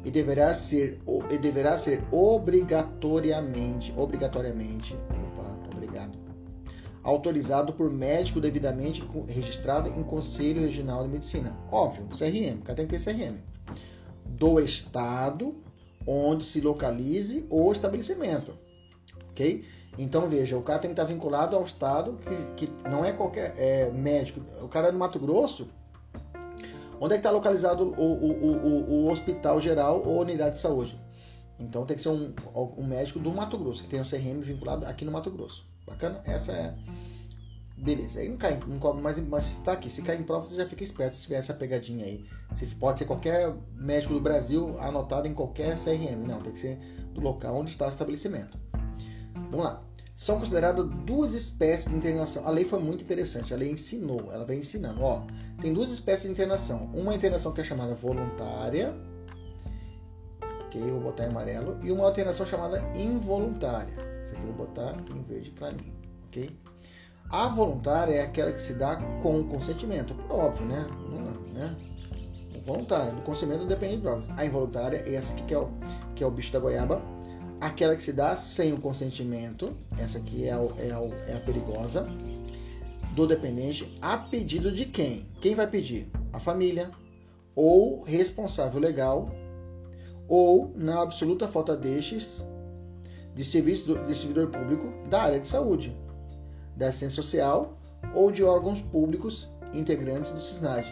[0.03, 6.17] e deverá ser, e deverá ser obrigatoriamente, obrigatoriamente, opa, obrigado,
[7.03, 11.55] autorizado por médico devidamente registrado em Conselho Regional de Medicina.
[11.71, 13.37] Óbvio, CRM, cada tem que ter CRM.
[14.25, 15.55] Do estado
[16.07, 18.53] onde se localize o estabelecimento,
[19.31, 19.65] ok?
[19.97, 22.17] Então veja, o cara tem que estar vinculado ao estado
[22.55, 24.41] que, que não é qualquer é, médico.
[24.61, 25.67] O cara é no Mato Grosso.
[27.01, 30.99] Onde é que está localizado o, o, o, o, hospital geral ou unidade de saúde?
[31.57, 32.33] Então tem que ser um,
[32.77, 35.65] um médico do Mato Grosso, que tem um CRM vinculado aqui no Mato Grosso.
[35.85, 36.21] Bacana?
[36.25, 36.75] Essa é
[37.81, 40.45] Beleza, aí não cai, não cobre mais, mas se tá aqui, se cair em prova,
[40.45, 42.25] você já fica esperto se tiver essa pegadinha aí.
[42.53, 46.77] Se pode ser qualquer médico do Brasil anotado em qualquer CRM, não, tem que ser
[47.13, 48.57] do local onde está o estabelecimento.
[49.50, 49.84] Vamos lá.
[50.16, 52.45] São consideradas duas espécies de internação.
[52.45, 55.02] A lei foi muito interessante, a lei ensinou, ela vem ensinando.
[55.02, 55.22] Ó,
[55.62, 56.89] tem duas espécies de internação.
[56.93, 58.93] Uma internação que é chamada voluntária,
[60.66, 63.95] ok, vou botar em amarelo, e uma internação chamada involuntária.
[64.22, 65.93] Isso aqui eu vou botar em verde clarinho,
[66.28, 66.50] ok?
[67.32, 70.16] A voluntária é aquela que se dá com consentimento.
[70.30, 70.86] Óbvio, né?
[71.10, 71.76] Não, né?
[72.58, 74.28] O voluntário, do consentimento depende de drogas.
[74.36, 75.70] A involuntária é essa aqui que é, o,
[76.16, 77.02] que é o bicho da goiaba.
[77.62, 79.76] Aquela que se dá sem o consentimento.
[79.97, 82.07] Essa aqui é, o, é, é a perigosa.
[83.16, 83.97] Do dependente.
[84.01, 85.28] A pedido de quem?
[85.41, 86.10] Quem vai pedir?
[86.32, 86.91] A família.
[87.55, 89.30] Ou responsável legal.
[90.28, 92.43] Ou, na absoluta falta destes,
[93.34, 95.95] de serviço de servidor público da área de saúde
[96.76, 97.78] da assistência social
[98.14, 100.86] ou de órgãos públicos integrantes do SISNAD.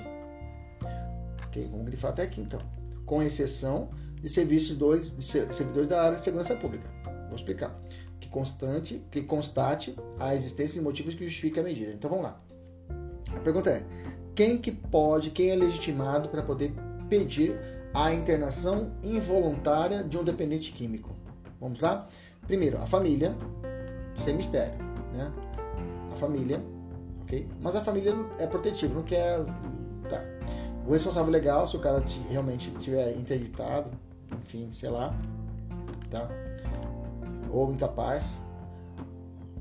[1.45, 2.59] Ok, vamos grifar até aqui então.
[3.05, 3.89] Com exceção
[4.21, 6.89] de servidores, de servidores da área de segurança pública.
[7.27, 7.77] Vou explicar.
[8.19, 11.91] Que, constante, que constate a existência de motivos que justifiquem a medida.
[11.91, 12.41] Então vamos lá.
[13.35, 13.85] A pergunta é:
[14.35, 16.73] quem que pode, quem é legitimado para poder
[17.09, 17.55] pedir
[17.93, 21.15] a internação involuntária de um dependente químico?
[21.59, 22.07] Vamos lá?
[22.45, 23.35] Primeiro, a família,
[24.23, 24.77] sem mistério,
[25.13, 25.31] né?
[26.17, 26.61] família,
[27.21, 27.47] ok?
[27.61, 29.43] Mas a família é protetiva, não quer.
[30.09, 30.23] Tá.
[30.85, 33.91] O responsável legal, se o cara realmente tiver interditado,
[34.31, 35.13] enfim, sei lá,
[36.09, 36.27] tá?
[37.51, 38.41] Ou incapaz,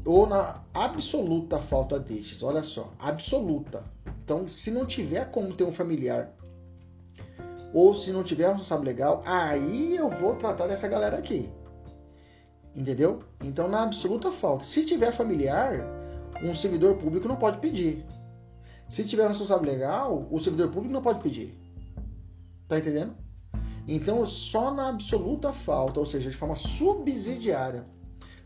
[0.04, 3.84] ou na absoluta falta destes, olha só, absoluta.
[4.24, 6.32] Então, se não tiver como ter um familiar,
[7.72, 11.50] ou se não tiver um responsável legal, aí eu vou tratar dessa galera aqui.
[12.74, 13.22] Entendeu?
[13.42, 14.64] Então, na absoluta falta.
[14.64, 15.80] Se tiver familiar,
[16.42, 18.04] um servidor público não pode pedir.
[18.88, 21.58] Se tiver um responsável legal, o servidor público não pode pedir.
[22.68, 23.16] Tá entendendo?
[23.88, 27.86] Então, só na absoluta falta, ou seja, de forma subsidiária,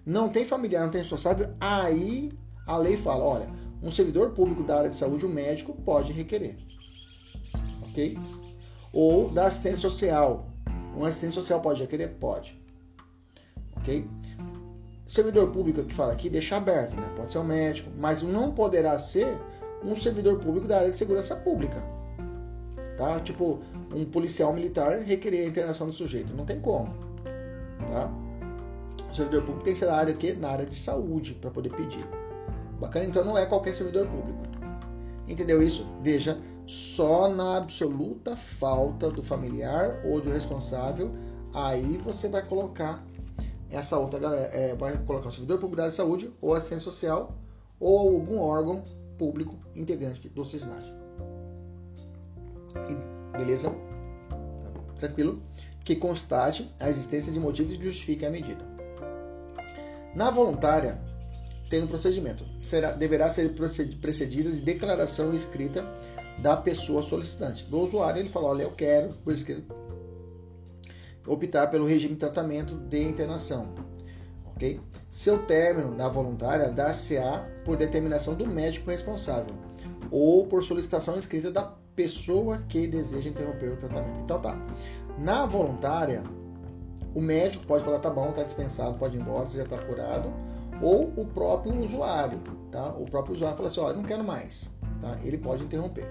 [0.05, 2.31] não tem familiar, não tem responsável, aí
[2.67, 3.49] a lei fala: olha,
[3.83, 6.59] um servidor público da área de saúde, um médico, pode requerer.
[7.83, 8.19] Ok?
[8.93, 10.47] Ou da assistência social.
[10.97, 12.17] Um assistente social pode requerer?
[12.19, 12.61] Pode.
[13.77, 14.07] Ok?
[15.07, 17.13] Servidor público que fala aqui deixa aberto, né?
[17.17, 19.39] Pode ser um médico, mas não poderá ser
[19.83, 21.83] um servidor público da área de segurança pública.
[22.97, 23.19] Tá?
[23.21, 23.61] Tipo,
[23.95, 26.35] um policial militar requerer a internação do sujeito.
[26.35, 26.93] Não tem como.
[27.89, 28.11] Tá?
[29.11, 32.07] O servidor público tem que ser da área na área de saúde para poder pedir.
[32.79, 34.39] Bacana, então não é qualquer servidor público.
[35.27, 35.87] Entendeu isso?
[36.01, 41.11] Veja, só na absoluta falta do familiar ou do responsável,
[41.53, 43.05] aí você vai colocar
[43.71, 46.85] essa outra galera é, vai colocar o servidor público da área de saúde, ou assistência
[46.85, 47.35] social,
[47.79, 48.83] ou algum órgão
[49.17, 50.95] público integrante do CISNAD.
[53.33, 53.73] Beleza?
[54.99, 55.43] Tranquilo?
[55.85, 58.65] Que constate a existência de motivos que justifiquem a medida.
[60.15, 61.01] Na voluntária,
[61.69, 62.45] tem um procedimento.
[62.61, 65.85] Será, deverá ser precedido de declaração escrita
[66.41, 67.65] da pessoa solicitante.
[67.65, 69.73] Do usuário, ele fala: Olha, eu quero, por escrito,
[71.27, 73.73] optar pelo regime de tratamento de internação.
[74.47, 74.81] ok?
[75.09, 79.55] Seu término da voluntária dar-se-á por determinação do médico responsável
[80.11, 81.63] ou por solicitação escrita da
[82.01, 84.21] pessoa que deseja interromper o tratamento.
[84.21, 84.57] Então tá.
[85.19, 86.23] Na voluntária,
[87.15, 90.33] o médico pode falar, tá bom, tá dispensado, pode ir embora, você já está curado,
[90.81, 92.39] ou o próprio usuário,
[92.71, 92.89] tá?
[92.95, 95.19] O próprio usuário fala assim, olha, não quero mais, tá?
[95.23, 96.07] Ele pode interromper.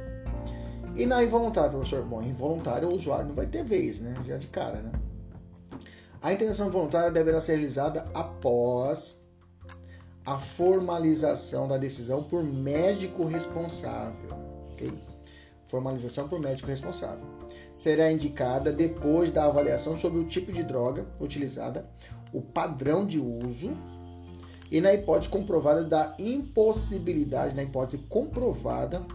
[0.95, 2.03] E na involuntária, professor?
[2.03, 4.13] Bom, involuntária o usuário não vai ter vez, né?
[4.25, 4.91] Já de cara, né?
[6.21, 9.17] A intervenção voluntária deverá ser realizada após
[10.25, 14.29] a formalização da decisão por médico responsável.
[14.73, 14.93] Okay?
[15.69, 17.23] Formalização por médico responsável.
[17.77, 21.89] Será indicada depois da avaliação sobre o tipo de droga utilizada,
[22.33, 23.71] o padrão de uso
[24.71, 29.05] e na hipótese comprovada da impossibilidade, na hipótese comprovada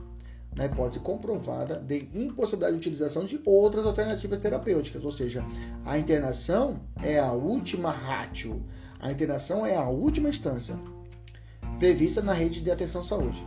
[0.57, 5.45] na hipótese comprovada de impossibilidade de utilização de outras alternativas terapêuticas, ou seja,
[5.85, 8.63] a internação é a última ratio,
[9.01, 10.79] a internação é a última instância
[11.79, 13.45] prevista na rede de atenção à saúde.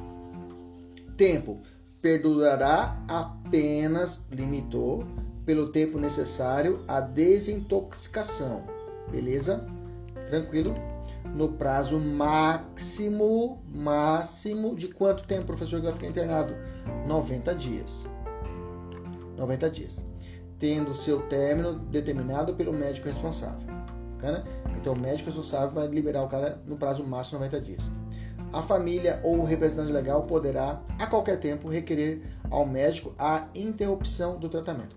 [1.16, 1.62] Tempo
[2.02, 5.06] perdurará apenas, limitou,
[5.45, 8.64] pelo tempo necessário à desintoxicação.
[9.12, 9.66] Beleza?
[10.28, 10.76] Tranquilo?
[11.36, 16.54] no prazo máximo, máximo de quanto tempo professor vai ficar internado?
[17.06, 18.08] 90 dias.
[19.38, 20.04] 90 dias.
[20.58, 23.68] Tendo seu término determinado pelo médico responsável.
[24.16, 24.43] Bacana?
[24.80, 27.84] Então o médico responsável vai liberar o cara no prazo máximo de 90 dias.
[28.54, 34.39] A família ou o representante legal poderá, a qualquer tempo, requerer ao médico a interrupção
[34.39, 34.95] do tratamento.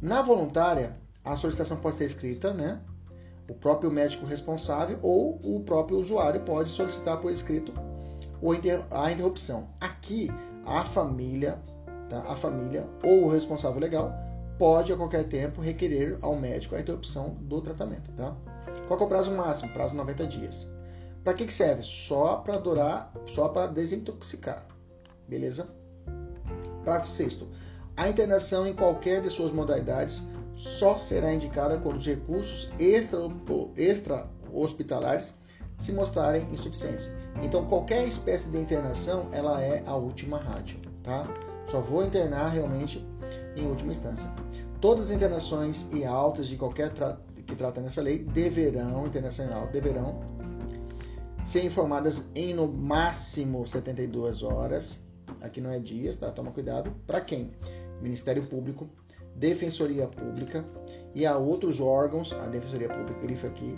[0.00, 2.80] Na voluntária, a solicitação pode ser escrita, né?
[3.48, 7.72] O próprio médico responsável ou o próprio usuário pode solicitar por escrito
[8.90, 9.68] a interrupção.
[9.80, 10.30] Aqui,
[10.64, 11.58] a família,
[12.08, 12.20] tá?
[12.28, 14.12] a família ou o responsável legal
[14.58, 18.34] pode a qualquer tempo requerer ao médico a interrupção do tratamento, tá?
[18.86, 19.72] Qual é o prazo máximo?
[19.72, 20.75] Prazo 90 dias.
[21.26, 21.82] Para que, que serve?
[21.82, 24.64] Só para durar, só para desintoxicar,
[25.26, 25.66] beleza?
[26.84, 27.40] Parágrafo 6
[27.96, 30.22] A internação em qualquer de suas modalidades
[30.54, 37.10] só será indicada quando os recursos extra-hospitalares extra se mostrarem insuficientes.
[37.42, 41.26] Então, qualquer espécie de internação, ela é a última rádio, tá?
[41.68, 43.04] Só vou internar realmente
[43.56, 44.32] em última instância.
[44.80, 49.52] Todas as internações e altas de qualquer tra que trata nessa lei deverão, internação e
[49.52, 50.35] alta, deverão
[51.46, 54.98] ser informadas em no máximo 72 horas.
[55.40, 56.30] Aqui não é dias, tá?
[56.32, 56.90] Toma cuidado.
[57.06, 57.52] Para quem?
[58.02, 58.90] Ministério Público,
[59.36, 60.64] Defensoria Pública
[61.14, 63.74] e a outros órgãos, a Defensoria Pública, grifa aqui,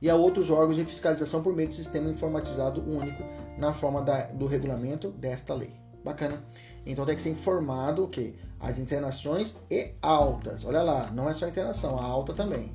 [0.00, 3.24] e a outros órgãos de fiscalização por meio de sistema informatizado único
[3.58, 5.74] na forma da, do regulamento desta lei.
[6.04, 6.44] Bacana.
[6.86, 10.64] Então tem que ser informado o que as internações e altas.
[10.64, 12.72] Olha lá, não é só internação, a alta também.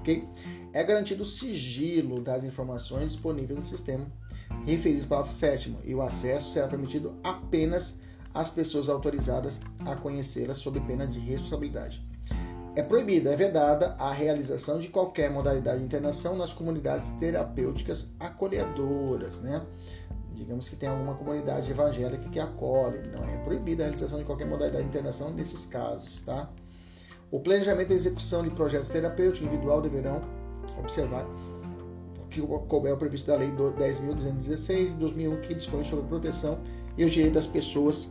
[0.00, 0.26] Ok?
[0.76, 4.04] É garantido o sigilo das informações disponíveis no sistema
[4.66, 7.94] referidos para o sétimo e o acesso será permitido apenas
[8.34, 12.04] às pessoas autorizadas a conhecê-las sob pena de responsabilidade.
[12.74, 19.40] É proibida, é vedada a realização de qualquer modalidade de internação nas comunidades terapêuticas acolhedoras,
[19.40, 19.64] né?
[20.34, 24.46] Digamos que tem alguma comunidade evangélica que acolhe, não é proibida a realização de qualquer
[24.46, 26.50] modalidade de internação nesses casos, tá?
[27.30, 30.20] O planejamento e execução de projetos terapêuticos individual deverão
[30.78, 31.26] observar
[32.30, 36.58] que couber o previsto da Lei 10.216 de 2001, que dispõe sobre a proteção
[36.96, 38.10] e o direito das pessoas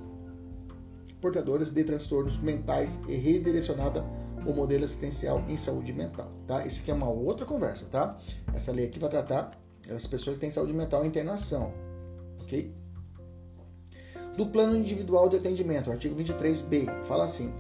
[1.22, 4.04] portadoras de transtornos mentais e redirecionada
[4.46, 6.66] o modelo assistencial em saúde mental, tá?
[6.66, 8.18] Isso aqui é uma outra conversa, tá?
[8.54, 9.52] Essa lei aqui vai tratar
[9.90, 11.74] as pessoas que têm saúde mental em internação,
[12.42, 12.72] ok?
[14.38, 17.54] Do plano individual de atendimento, artigo 23b, fala assim: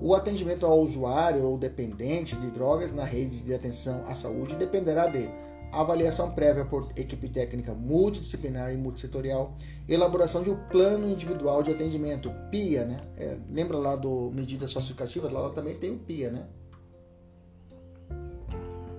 [0.00, 5.08] o atendimento ao usuário ou dependente de drogas na rede de atenção à saúde dependerá
[5.08, 5.28] de
[5.72, 9.54] avaliação prévia por equipe técnica multidisciplinar e multissetorial,
[9.88, 12.96] elaboração de um plano individual de atendimento, PIA, né?
[13.16, 15.30] É, lembra lá do medida socioeducativa?
[15.30, 16.46] Lá também tem o PIA, né?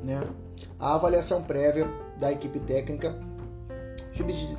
[0.03, 0.21] né?
[0.79, 1.87] A avaliação prévia
[2.19, 3.15] da equipe técnica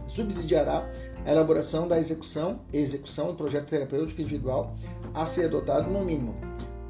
[0.06, 0.90] subsidiará
[1.24, 4.76] a elaboração da execução execução do projeto terapêutico individual
[5.14, 6.34] a ser adotado no mínimo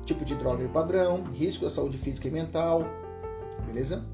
[0.04, 2.84] tipo de droga e padrão, risco à saúde física e mental,
[3.66, 4.04] beleza?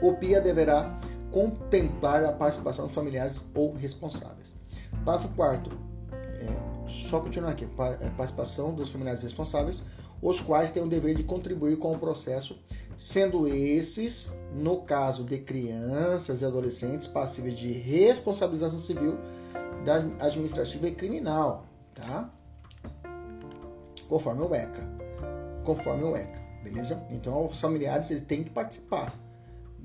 [0.00, 0.98] O PIA deverá
[1.30, 4.54] contemplar a participação dos familiares ou responsáveis.
[5.04, 5.78] Parágrafo 4
[6.12, 9.82] é, só continuar aqui, é, participação dos familiares responsáveis,
[10.20, 12.56] os quais têm o dever de contribuir com o processo,
[12.96, 19.18] sendo esses, no caso de crianças e adolescentes, passíveis de responsabilização civil,
[19.84, 22.30] da administrativa e criminal, tá?
[24.08, 24.88] Conforme o ECA.
[25.64, 27.02] Conforme o ECA, beleza?
[27.10, 29.12] Então, os familiares eles têm que participar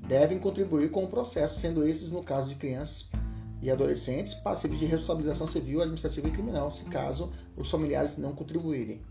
[0.06, 3.08] devem contribuir com o processo, sendo esses, no caso de crianças
[3.60, 9.02] e adolescentes, passíveis de responsabilização civil, administrativa e criminal, se caso os familiares não contribuírem,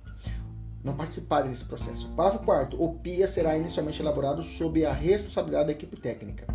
[0.87, 2.09] não participarem desse processo.
[2.15, 6.47] Parágrafo 4 O PIA será inicialmente elaborado sob a responsabilidade da equipe técnica.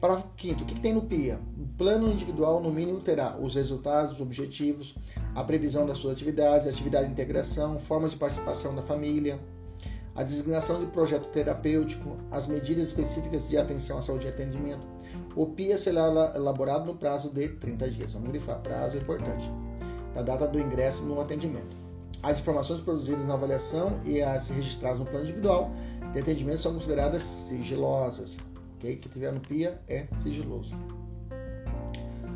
[0.00, 1.40] Parágrafo 5 O que tem no PIA?
[1.58, 4.94] O plano individual, no mínimo, terá os resultados, os objetivos,
[5.34, 9.40] a previsão das suas atividades, atividade de integração, formas de participação da família,
[10.14, 14.86] a designação de projeto terapêutico, as medidas específicas de atenção à saúde e atendimento.
[15.34, 18.12] O PIA será elaborado no prazo de 30 dias.
[18.12, 19.50] Vamos grifar, prazo importante.
[20.14, 21.81] Da data do ingresso no atendimento.
[22.22, 25.72] As informações produzidas na avaliação e as registradas no plano individual
[26.12, 28.36] de atendimento são consideradas sigilosas.
[28.76, 28.96] Okay?
[28.96, 30.72] Que tiver no PIA é sigiloso.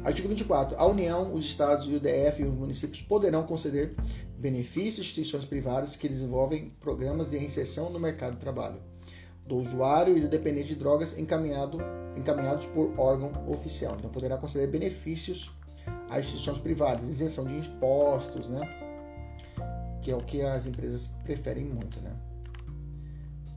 [0.03, 0.77] Artigo 24.
[0.79, 3.95] A União, os Estados e o DF e os municípios poderão conceder
[4.39, 8.81] benefícios a instituições privadas que desenvolvem programas de reinserção no mercado de trabalho
[9.47, 11.79] do usuário e do dependente de drogas encaminhado,
[12.17, 13.95] encaminhados por órgão oficial.
[13.97, 15.53] Então, poderá conceder benefícios
[16.11, 18.86] a instituições privadas, isenção de impostos, né?
[20.07, 22.13] Que é o que as empresas preferem muito, né?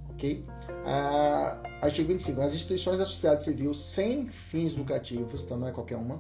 [0.10, 0.44] Ok?
[0.84, 2.42] Ah, artigo 25.
[2.42, 6.20] As instituições da sociedade civil sem fins lucrativos, então não é qualquer uma,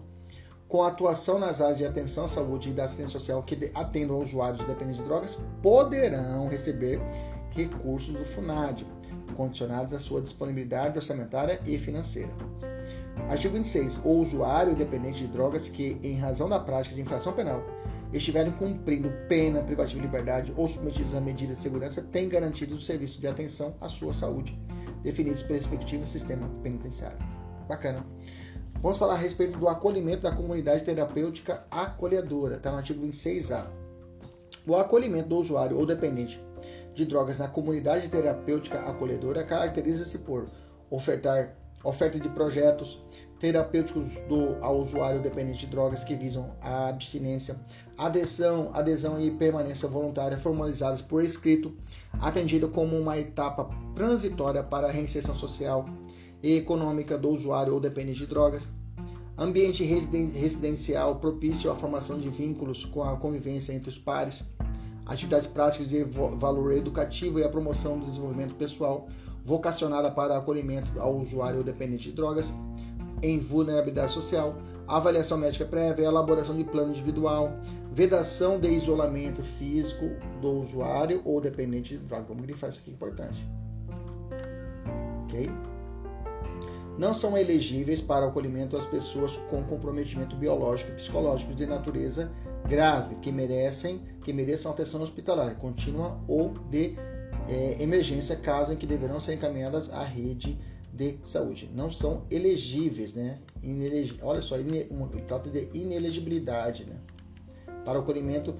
[0.68, 4.20] com atuação nas áreas de atenção à saúde e da assistência social que atendam a
[4.20, 7.02] usuários dependentes de drogas, poderão receber
[7.50, 8.86] recursos do FUNAD,
[9.36, 12.30] condicionados à sua disponibilidade orçamentária e financeira.
[13.32, 14.00] Artigo 26.
[14.04, 17.64] O usuário dependente de drogas que, em razão da prática de infração penal,
[18.14, 22.80] estiverem cumprindo pena privativa de liberdade ou submetidos a medidas de segurança têm garantido o
[22.80, 24.58] serviço de atenção à sua saúde,
[25.04, 27.20] definidos pelo respectivo sistema penitenciário.
[27.68, 28.06] Bacana.
[28.82, 33.68] Vamos falar a respeito do acolhimento da comunidade terapêutica acolhedora, está no artigo 26A.
[34.66, 36.42] O acolhimento do usuário ou dependente
[36.94, 40.50] de drogas na comunidade terapêutica acolhedora caracteriza-se por
[40.90, 43.04] ofertar oferta de projetos
[43.40, 47.56] terapêuticos do, ao usuário dependente de drogas que visam a abstinência,
[47.98, 51.74] adesão, adesão e permanência voluntária formalizadas por escrito,
[52.20, 55.86] atendida como uma etapa transitória para a reinserção social,
[56.42, 58.68] e econômica do usuário ou dependente de drogas,
[59.38, 64.44] ambiente residencial propício à formação de vínculos com a convivência entre os pares,
[65.06, 69.08] atividades práticas de valor educativo e a promoção do desenvolvimento pessoal,
[69.44, 72.54] vocacionada para acolhimento ao usuário ou dependente de drogas
[73.22, 74.56] em vulnerabilidade social,
[74.88, 77.54] avaliação médica prévia, elaboração de plano individual,
[77.92, 80.10] vedação de isolamento físico
[80.42, 82.28] do usuário ou dependente de drogas.
[82.28, 83.46] Vamos grifar isso aqui, importante.
[85.26, 85.50] Ok?
[87.00, 92.30] não são elegíveis para acolhimento as pessoas com comprometimento biológico e psicológico de natureza
[92.68, 96.98] grave, que merecem, que mereçam atenção hospitalar contínua ou de
[97.48, 100.60] é, emergência, caso em que deverão ser encaminhadas à rede
[101.00, 101.72] de saúde.
[101.74, 103.40] Não são elegíveis, né?
[103.64, 104.20] Ineleg...
[104.22, 104.86] Olha só, ele
[105.26, 106.98] trata de inelegibilidade, né?
[107.86, 108.54] Para o acolhimento,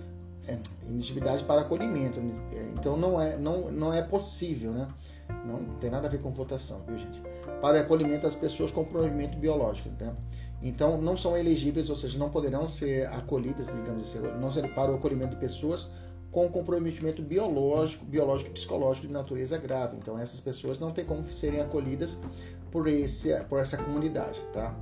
[0.48, 2.22] é, inelegibilidade para acolhimento.
[2.22, 2.72] Né?
[2.80, 4.88] Então não é, não, não é possível, né?
[5.46, 7.22] Não tem nada a ver com votação, viu, gente?
[7.62, 10.16] Para acolhimento das pessoas com comprometimento biológico, tá?
[10.62, 14.92] Então, não são elegíveis, ou seja, não poderão ser acolhidas, digamos assim, não ser para
[14.92, 15.88] o acolhimento de pessoas
[16.32, 19.98] com comprometimento biológico, biológico e psicológico de natureza grave.
[19.98, 22.18] Então, essas pessoas não têm como serem acolhidas
[22.72, 24.76] por, esse, por essa comunidade, tá?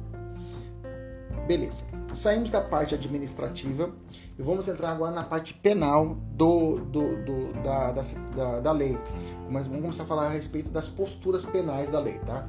[1.48, 1.86] Beleza.
[2.14, 3.90] Saímos da parte administrativa
[4.38, 8.98] e vamos entrar agora na parte penal do, do, do da, da, da, lei.
[9.50, 12.48] Mas vamos começar a falar a respeito das posturas penais da lei, tá?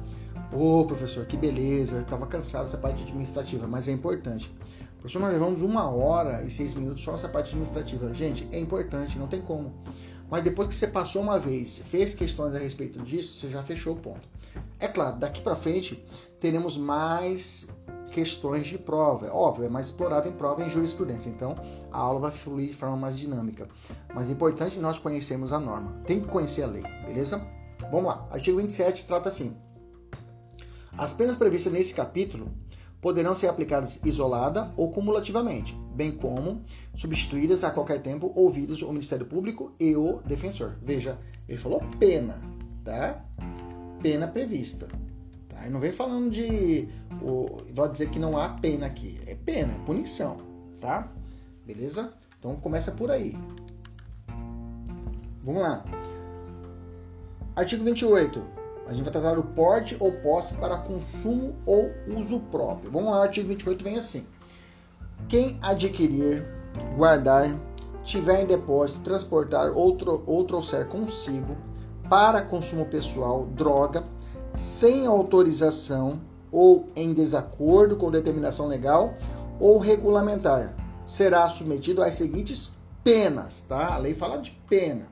[0.51, 2.01] Ô, professor, que beleza.
[2.01, 4.53] Estava cansado dessa parte administrativa, mas é importante.
[4.99, 8.13] Professor, nós levamos uma hora e seis minutos só nessa parte administrativa.
[8.13, 9.73] Gente, é importante, não tem como.
[10.29, 13.93] Mas depois que você passou uma vez, fez questões a respeito disso, você já fechou
[13.93, 14.27] o ponto.
[14.77, 16.03] É claro, daqui para frente
[16.39, 17.65] teremos mais
[18.11, 19.27] questões de prova.
[19.27, 21.29] É óbvio, é mais explorado em prova em jurisprudência.
[21.29, 21.55] Então,
[21.91, 23.67] a aula vai fluir de forma mais dinâmica.
[24.13, 25.93] Mas é importante nós conhecermos a norma.
[26.05, 27.41] Tem que conhecer a lei, beleza?
[27.89, 28.27] Vamos lá.
[28.29, 29.55] Artigo 27 trata assim:
[30.97, 32.51] As penas previstas nesse capítulo
[33.01, 36.61] poderão ser aplicadas isolada ou cumulativamente, bem como
[36.93, 40.75] substituídas a qualquer tempo ouvidos o Ministério Público e o defensor.
[40.81, 42.41] Veja, ele falou pena,
[42.83, 43.23] tá?
[44.01, 44.87] Pena prevista.
[45.47, 45.65] Tá?
[45.65, 46.87] E não vem falando de.
[47.21, 49.19] O, vou dizer que não há pena aqui.
[49.25, 50.37] É pena, é punição,
[50.79, 51.11] tá?
[51.65, 52.13] Beleza?
[52.37, 53.37] Então começa por aí.
[55.43, 55.83] Vamos lá.
[57.55, 58.58] Artigo 28.
[58.89, 62.89] A gente vai tratar do porte ou posse para consumo ou uso próprio.
[62.89, 64.25] Vamos lá, artigo 28 vem assim.
[65.27, 66.43] Quem adquirir,
[66.97, 67.55] guardar,
[68.03, 69.95] tiver em depósito, transportar ou,
[70.25, 71.55] ou trouxer consigo
[72.09, 74.03] para consumo pessoal droga
[74.55, 76.19] sem autorização
[76.51, 79.13] ou em desacordo com determinação legal
[79.59, 82.71] ou regulamentar será submetido às seguintes
[83.03, 83.93] penas, tá?
[83.93, 85.05] A lei fala de pena.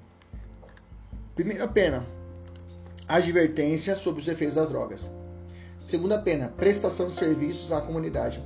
[1.35, 2.03] Primeira pena,
[3.07, 5.09] advertência sobre os efeitos das drogas.
[5.83, 8.43] Segunda pena, prestação de serviços à comunidade.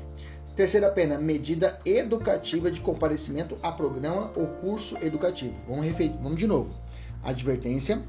[0.56, 5.56] Terceira pena, medida educativa de comparecimento a programa ou curso educativo.
[5.68, 6.12] Vamos, refer...
[6.22, 6.72] Vamos de novo.
[7.24, 8.04] Advertência,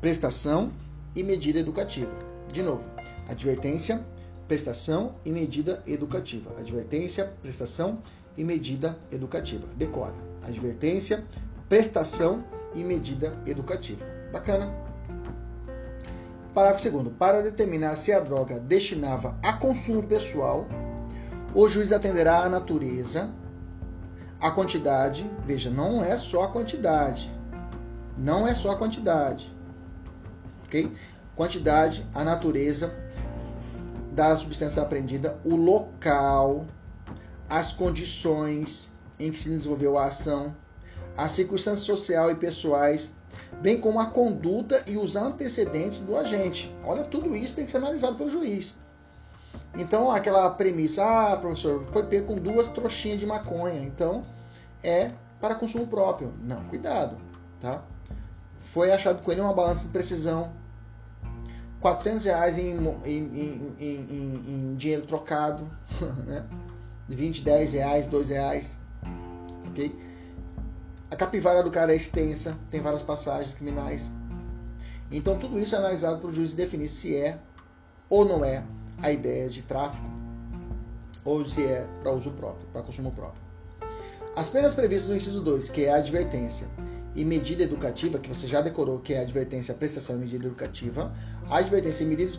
[0.00, 0.70] prestação
[1.16, 2.10] e medida educativa.
[2.52, 2.84] De novo,
[3.28, 4.04] advertência,
[4.46, 6.50] prestação e medida educativa.
[6.58, 8.02] Advertência, prestação
[8.36, 9.66] e medida educativa.
[9.76, 10.14] Decora.
[10.42, 11.24] Advertência,
[11.68, 12.44] prestação
[12.74, 14.04] e medida educativa.
[14.30, 14.93] Bacana?
[16.54, 17.16] Parágrafo 2.
[17.18, 20.68] Para determinar se a droga destinava a consumo pessoal,
[21.52, 23.28] o juiz atenderá à natureza,
[24.40, 25.28] a quantidade.
[25.44, 27.28] Veja, não é só a quantidade.
[28.16, 29.52] Não é só a quantidade.
[30.64, 30.92] Ok?
[31.34, 32.94] Quantidade, a natureza
[34.12, 36.66] da substância apreendida, o local,
[37.48, 40.54] as condições em que se desenvolveu a ação,
[41.16, 43.10] a circunstância social e pessoais,
[43.60, 46.74] bem como a conduta e os antecedentes do agente.
[46.84, 48.74] Olha, tudo isso tem que ser analisado pelo juiz.
[49.76, 54.22] Então, aquela premissa, ah, professor, foi pego com duas trouxinhas de maconha, então
[54.82, 55.10] é
[55.40, 56.32] para consumo próprio.
[56.40, 57.16] Não, cuidado,
[57.60, 57.82] tá?
[58.60, 60.52] Foi achado com ele uma balança de precisão,
[61.80, 65.70] 400 reais em, em, em, em dinheiro trocado,
[66.24, 66.44] né?
[67.08, 68.80] 20, 10 reais, 2 reais,
[69.68, 70.03] ok?
[71.14, 74.10] A capivara do cara é extensa, tem várias passagens criminais.
[75.12, 77.38] Então tudo isso é analisado para o juiz definir se é
[78.10, 78.64] ou não é
[79.00, 80.04] a ideia de tráfico
[81.24, 83.40] ou se é para uso próprio, para consumo próprio.
[84.34, 86.66] As penas previstas no inciso 2, que é a advertência,
[87.14, 91.14] e medida educativa, que você já decorou, que é a advertência, prestação e medida educativa,
[91.48, 92.32] a advertência e medida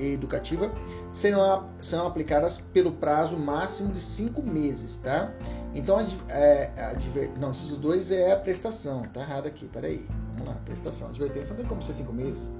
[0.00, 0.72] educativa
[1.10, 5.32] serão, serão aplicadas pelo prazo máximo de cinco meses, tá?
[5.74, 10.48] Então, a, é, a não, inciso 2 é a prestação, tá errado aqui, peraí, vamos
[10.48, 11.08] lá, prestação.
[11.08, 12.50] Advertência não tem como ser cinco meses,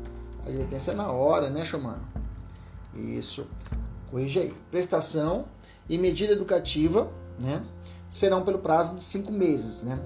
[0.44, 2.02] a advertência é na hora, né, chamando?
[2.94, 3.46] Isso,
[4.10, 4.54] corrige aí.
[4.70, 5.46] Prestação
[5.88, 7.10] e medida educativa,
[7.40, 7.62] né,
[8.06, 9.98] serão pelo prazo de cinco meses, né?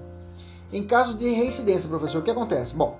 [0.71, 2.75] Em caso de reincidência, professor, o que acontece?
[2.75, 2.99] Bom,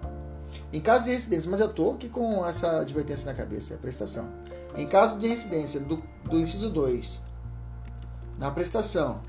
[0.72, 4.28] em caso de reincidência, mas eu estou aqui com essa advertência na cabeça, a prestação.
[4.76, 7.22] Em caso de reincidência do, do inciso 2,
[8.38, 9.22] na prestação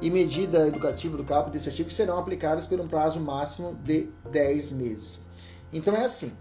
[0.00, 4.72] e medida educativa do caput desse artigo serão aplicadas por um prazo máximo de 10
[4.72, 5.22] meses.
[5.72, 6.32] Então é assim.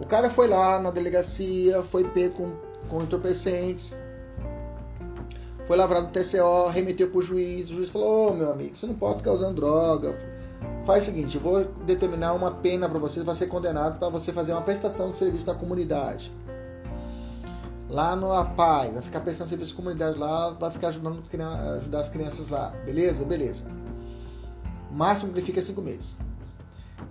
[0.00, 2.52] O cara foi lá na delegacia, foi pego com,
[2.88, 3.96] com entorpecentes,
[5.66, 7.68] foi lavrado no TCO, remeteu para o juiz.
[7.70, 10.16] O juiz falou: Ô oh, meu amigo, você não pode ficar usando droga.
[10.84, 14.32] Faz o seguinte: eu vou determinar uma pena para você, vai ser condenado para você
[14.32, 16.32] fazer uma prestação de serviço na comunidade.
[17.88, 21.22] Lá no APAI, vai ficar prestando serviço na comunidade lá, vai ficar ajudando
[21.78, 22.68] ajudar as crianças lá.
[22.84, 23.24] Beleza?
[23.24, 23.64] Beleza.
[24.90, 26.16] máximo que ele fica é cinco meses.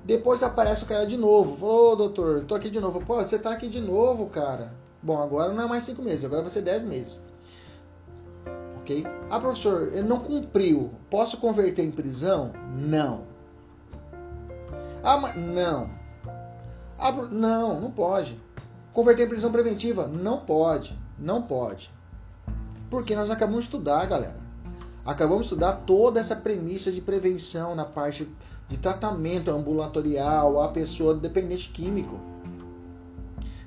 [0.03, 1.57] Depois aparece o cara de novo.
[1.57, 3.01] Falou, ô doutor, tô aqui de novo.
[3.01, 4.73] Pô, você tá aqui de novo, cara.
[5.01, 7.21] Bom, agora não é mais cinco meses, agora vai ser dez meses
[8.85, 9.05] ok?
[9.31, 10.91] Ah, professor, ele não cumpriu.
[11.09, 12.53] Posso converter em prisão?
[12.77, 13.23] Não.
[15.03, 15.89] Ah, mas não.
[16.97, 18.39] Ah, não, não pode.
[18.93, 20.07] Converter em prisão preventiva?
[20.07, 20.97] Não pode.
[21.17, 21.89] Não pode.
[22.89, 24.37] Porque nós acabamos de estudar, galera.
[25.03, 28.29] Acabamos de estudar toda essa premissa de prevenção na parte
[28.67, 32.19] de tratamento ambulatorial a pessoa dependente químico.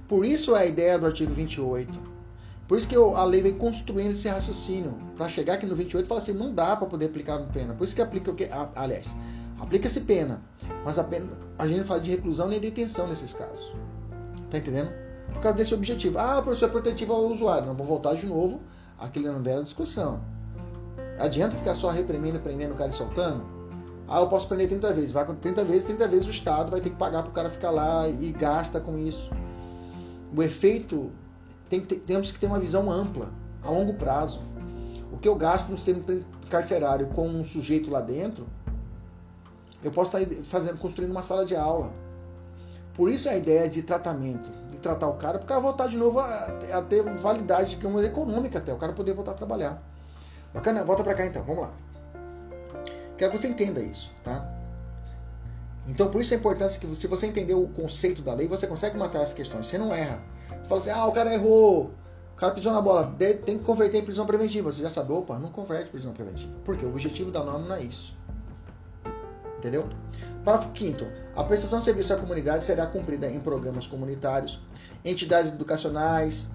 [0.08, 2.17] Por isso a ideia do artigo 28
[2.68, 6.06] por isso que a lei vem construindo esse raciocínio, para chegar aqui no 28 e
[6.06, 7.72] falar assim, não dá para poder aplicar pena.
[7.72, 8.46] Por isso que aplica o que?
[8.76, 9.16] Aliás,
[9.58, 10.42] aplica-se pena,
[10.84, 11.28] mas a, pena,
[11.58, 13.72] a gente fala de reclusão nem detenção nesses casos.
[14.50, 14.90] Tá entendendo?
[15.32, 16.18] Por causa desse objetivo.
[16.18, 17.66] Ah, professor, é protetivo ao usuário.
[17.66, 18.60] Não vou voltar de novo
[18.98, 20.20] àquele não velha discussão.
[21.18, 23.44] Adianta ficar só reprimindo, prendendo o cara e soltando?
[24.06, 25.12] Ah, eu posso prender 30 vezes.
[25.12, 27.48] Vai com 30 vezes, 30 vezes o Estado vai ter que pagar para o cara
[27.48, 29.30] ficar lá e gasta com isso.
[30.34, 31.10] O efeito
[31.68, 33.28] tem temos que ter uma visão ampla,
[33.62, 34.40] a longo prazo.
[35.12, 36.02] O que eu gasto no sistema
[36.48, 38.46] carcerário com um sujeito lá dentro,
[39.82, 41.92] eu posso estar fazendo, construindo uma sala de aula.
[42.94, 45.96] Por isso a ideia de tratamento, de tratar o cara, para o cara voltar de
[45.96, 49.82] novo a, a ter validade de uma econômica até, o cara poder voltar a trabalhar.
[50.52, 50.84] Bacana?
[50.84, 51.70] Volta para cá então, vamos lá.
[53.16, 54.52] Quero que você entenda isso, tá?
[55.86, 58.98] Então, por isso a importância que se você entender o conceito da lei, você consegue
[58.98, 59.66] matar essas questões.
[59.66, 60.20] Você não erra.
[60.48, 61.90] Você fala assim, ah, o cara errou,
[62.32, 64.70] o cara pisou na bola, tem que converter em prisão preventiva.
[64.72, 66.52] Você já sabe, opa, não converte em prisão preventiva.
[66.64, 68.16] Porque o objetivo da norma não é isso.
[69.58, 69.88] Entendeu?
[70.44, 71.04] Parágrafo 5
[71.36, 74.60] A prestação de serviço à comunidade será cumprida em programas comunitários,
[75.04, 76.46] entidades educacionais,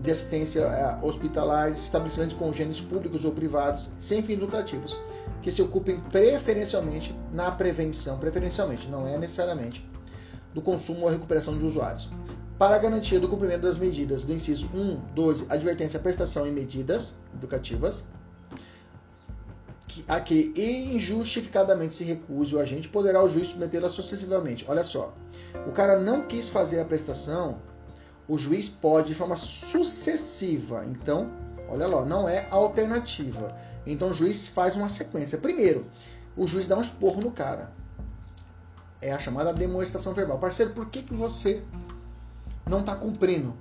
[0.00, 4.98] de assistência eh, hospitalares, estabelecimentos congêneres públicos ou privados, sem fins lucrativos,
[5.42, 9.86] que se ocupem preferencialmente na prevenção, preferencialmente, não é necessariamente,
[10.52, 12.08] do consumo ou recuperação de usuários,
[12.58, 17.14] para a garantia do cumprimento das medidas do inciso 1, 12, advertência, prestação e medidas
[17.34, 18.04] educativas,
[20.08, 24.64] a que injustificadamente se recuse o agente, poderá o juiz submetê-la sucessivamente.
[24.68, 25.14] Olha só,
[25.66, 27.58] o cara não quis fazer a prestação,
[28.26, 30.84] o juiz pode de forma sucessiva.
[30.86, 31.30] Então,
[31.68, 33.48] olha lá, não é alternativa.
[33.86, 35.38] Então o juiz faz uma sequência.
[35.38, 35.86] Primeiro,
[36.36, 37.70] o juiz dá um esporro no cara.
[39.00, 40.38] É a chamada demonstração verbal.
[40.38, 41.62] Parceiro, por que, que você
[42.66, 43.54] não está cumprindo.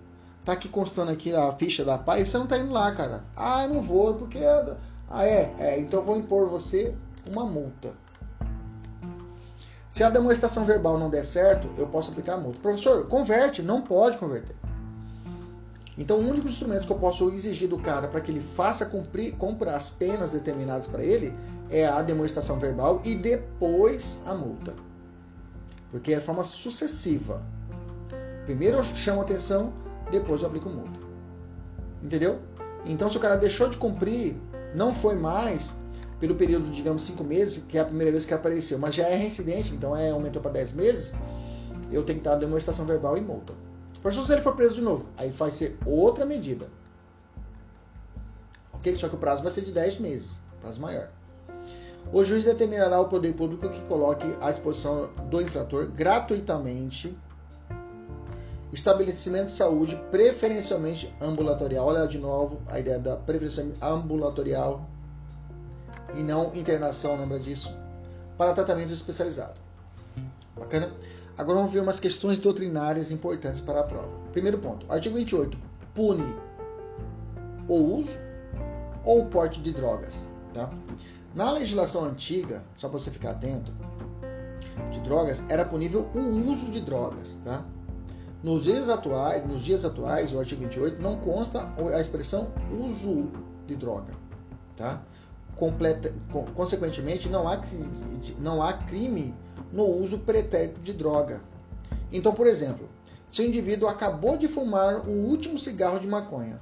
[0.46, 3.24] Tá aqui constando aqui a ficha da PAI, você não está indo lá, cara.
[3.36, 4.40] Ah, não vou, porque.
[5.10, 5.54] Ah, é?
[5.58, 6.94] É, então eu vou impor você
[7.30, 7.92] uma multa.
[9.90, 12.60] Se a demonstração verbal não der certo, eu posso aplicar a multa.
[12.60, 13.62] Professor, converte.
[13.62, 14.56] Não pode converter.
[15.98, 19.36] Então, o único instrumento que eu posso exigir do cara para que ele faça cumprir,
[19.36, 21.32] cumpra as penas determinadas para ele
[21.70, 24.74] é a demonstração verbal e depois a multa.
[25.92, 27.44] Porque é forma sucessiva.
[28.46, 29.74] Primeiro eu chamo atenção,
[30.12, 31.00] depois eu aplico multa.
[32.02, 32.40] Entendeu?
[32.86, 34.36] Então, se o cara deixou de cumprir,
[34.76, 35.74] não foi mais
[36.20, 39.16] pelo período, digamos, cinco meses, que é a primeira vez que apareceu, mas já é
[39.16, 41.14] reincidente, então é, aumentou para 10 meses,
[41.92, 43.54] eu tenho que dar demonstração verbal e multa.
[44.02, 46.68] Por exemplo, se ele for preso de novo, aí vai ser outra medida.
[48.72, 48.96] Ok?
[48.96, 51.10] Só que o prazo vai ser de 10 meses, prazo maior.
[52.12, 57.18] O juiz determinará ao poder público que coloque à disposição do infrator gratuitamente
[58.74, 61.86] estabelecimento de saúde, preferencialmente ambulatorial.
[61.86, 64.90] Olha de novo a ideia da preferência ambulatorial
[66.16, 67.72] e não internação, lembra disso?
[68.38, 69.60] Para tratamento especializado.
[70.58, 70.92] Bacana?
[71.38, 74.10] Agora vamos ver umas questões doutrinárias importantes para a prova.
[74.32, 74.92] Primeiro ponto.
[74.92, 75.58] Artigo 28
[75.94, 76.36] pune
[77.68, 78.18] o uso
[79.06, 80.26] ou o porte de drogas.
[80.54, 80.70] Tá?
[81.36, 83.72] Na legislação antiga, só para você ficar atento,
[84.92, 87.40] de drogas, era punível o uso de drogas.
[87.44, 87.64] Tá?
[88.44, 91.66] Nos dias atuais, nos dias atuais, o artigo 28 não consta
[91.96, 93.32] a expressão uso
[93.66, 94.14] de droga.
[94.76, 95.02] Tá?
[95.56, 96.14] Completa,
[96.54, 97.62] consequentemente, não há,
[98.40, 99.34] não há crime
[99.72, 101.42] no uso pretérito de droga.
[102.12, 102.90] Então, por exemplo,
[103.30, 106.60] se o indivíduo acabou de fumar o último cigarro de maconha,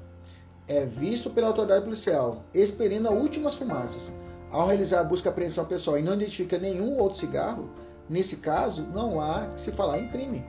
[0.67, 4.13] é visto pela autoridade policial experindo as últimas fumaças,
[4.51, 7.71] ao realizar a busca e apreensão pessoal e não identifica nenhum outro cigarro,
[8.07, 10.45] nesse caso não há que se falar em crime,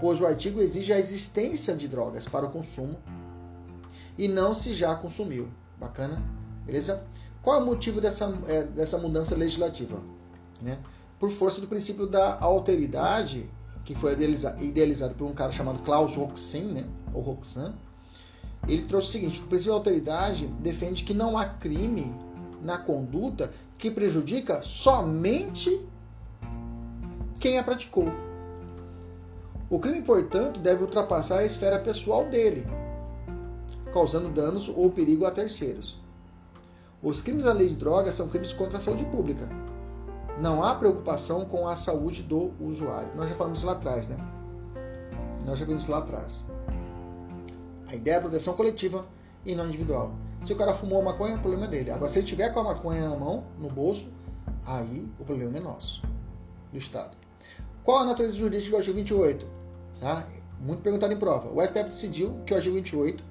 [0.00, 2.96] pois o artigo exige a existência de drogas para o consumo
[4.16, 5.48] e não se já consumiu.
[5.78, 6.22] Bacana?
[6.64, 7.02] Beleza?
[7.42, 10.00] Qual é o motivo dessa, é, dessa mudança legislativa?
[10.60, 10.78] Né?
[11.18, 13.48] por força do princípio da alteridade,
[13.84, 14.12] que foi
[14.60, 17.74] idealizado por um cara chamado Klaus Roxen, né, ou Roxan,
[18.66, 22.14] ele trouxe o seguinte: o princípio da alteridade defende que não há crime
[22.62, 25.80] na conduta que prejudica somente
[27.38, 28.10] quem a praticou.
[29.68, 32.66] O crime, portanto, deve ultrapassar a esfera pessoal dele,
[33.92, 36.00] causando danos ou perigo a terceiros.
[37.02, 39.48] Os crimes da lei de drogas são crimes contra a saúde pública,
[40.38, 43.10] não há preocupação com a saúde do usuário.
[43.16, 44.16] Nós já falamos lá atrás, né?
[45.46, 46.44] Nós já vimos lá atrás.
[47.88, 49.06] A ideia é a proteção coletiva
[49.46, 50.12] e não individual.
[50.44, 51.90] Se o cara fumou maconha, o problema é dele.
[51.90, 54.06] Agora, se ele tiver com a maconha na mão, no bolso,
[54.66, 56.02] aí o problema é nosso,
[56.70, 57.16] do Estado.
[57.82, 59.55] Qual a natureza jurídica do artigo 28?
[60.00, 60.26] Tá?
[60.60, 61.50] Muito perguntado em prova.
[61.50, 63.22] O STF decidiu que o artigo 28,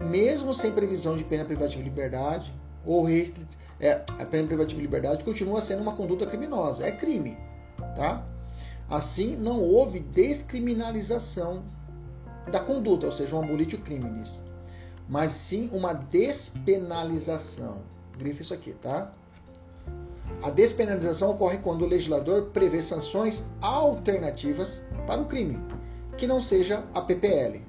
[0.00, 2.52] mesmo sem previsão de pena privativa de liberdade
[2.84, 3.46] ou restrição
[3.82, 7.36] é, a pena privativa de liberdade continua sendo uma conduta criminosa, é crime,
[7.96, 8.24] tá?
[8.88, 11.64] Assim, não houve descriminalização
[12.52, 14.38] da conduta, ou seja, um abolitio criminis,
[15.08, 17.78] mas sim uma despenalização.
[18.16, 19.10] Grife isso aqui, tá?
[20.42, 25.58] A despenalização ocorre quando o legislador prevê sanções alternativas para o crime,
[26.22, 27.60] que não seja a PPL,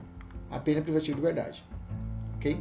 [0.51, 1.65] a pena privativa de liberdade.
[2.35, 2.55] Ok?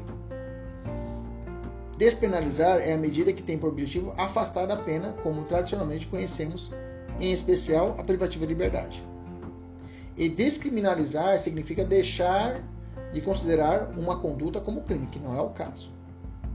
[1.99, 6.71] Despenalizar é a medida que tem por objetivo afastar da pena, como tradicionalmente conhecemos,
[7.21, 9.05] em especial a privativa de liberdade.
[10.17, 12.63] E descriminalizar significa deixar
[13.13, 15.93] de considerar uma conduta como crime, que não é o caso.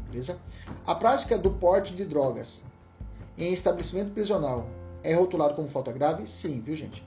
[0.09, 0.39] Beleza?
[0.83, 2.63] A prática do porte de drogas
[3.37, 4.67] em estabelecimento prisional
[5.03, 6.25] é rotulado como falta grave?
[6.25, 7.05] Sim, viu gente?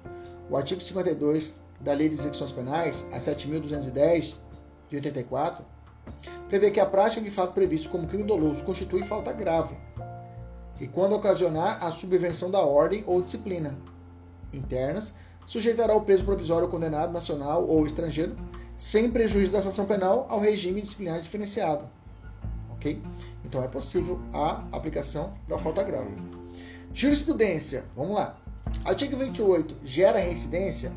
[0.49, 4.37] O artigo 52 da Lei de Execuções Penais, a 7.210
[4.89, 5.65] de 84,
[6.49, 9.75] prevê que a prática de fato previsto como crime doloso constitui falta grave,
[10.81, 13.77] e quando ocasionar a subversão da ordem ou disciplina
[14.53, 18.35] internas, sujeitará o preso provisório condenado nacional ou estrangeiro,
[18.79, 21.85] sem prejuízo da sanção penal, ao regime disciplinar diferenciado.
[22.71, 23.03] Ok?
[23.45, 26.15] Então é possível a aplicação da falta grave.
[26.95, 28.37] Jurisprudência, vamos lá.
[28.85, 30.93] Artigo 28 gera reincidência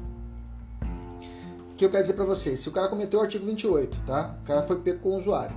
[1.73, 2.55] o que eu quero dizer para você?
[2.55, 4.35] Se o cara cometeu o artigo 28, tá?
[4.43, 5.55] O cara foi pego com o usuário.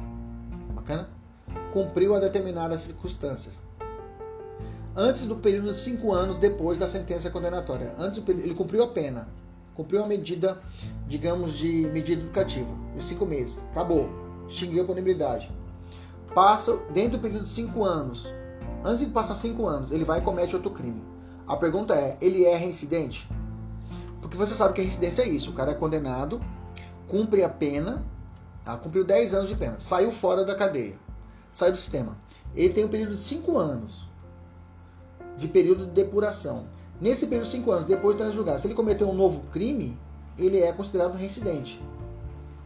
[0.74, 1.10] Bacana?
[1.74, 3.55] Cumpriu a determinadas circunstâncias.
[4.97, 7.94] Antes do período de 5 anos depois da sentença condenatória.
[7.98, 9.28] Antes do ele cumpriu a pena.
[9.74, 10.59] Cumpriu a medida,
[11.06, 12.70] digamos, de medida educativa.
[12.97, 13.62] Os 5 meses.
[13.72, 14.09] Acabou.
[14.48, 15.52] Extinguiu a punibilidade.
[16.34, 18.26] Passa dentro do período de 5 anos.
[18.82, 21.02] Antes de passar 5 anos, ele vai e comete outro crime.
[21.47, 23.28] A pergunta é: ele é reincidente?
[24.26, 25.50] Porque você sabe que a residência é isso.
[25.50, 26.40] O cara é condenado,
[27.06, 28.04] cumpre a pena,
[28.64, 28.76] tá?
[28.76, 30.98] cumpriu 10 anos de pena, saiu fora da cadeia,
[31.52, 32.18] saiu do sistema.
[32.52, 34.04] Ele tem um período de 5 anos
[35.36, 36.66] de período de depuração.
[37.00, 39.96] Nesse período de 5 anos, depois de julgar, se ele cometeu um novo crime,
[40.36, 41.80] ele é considerado reincidente.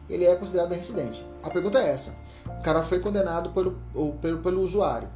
[0.09, 1.23] ele é considerado reincidente.
[1.43, 2.17] A pergunta é essa:
[2.47, 3.77] o cara foi condenado pelo,
[4.23, 5.11] pelo, pelo usuário,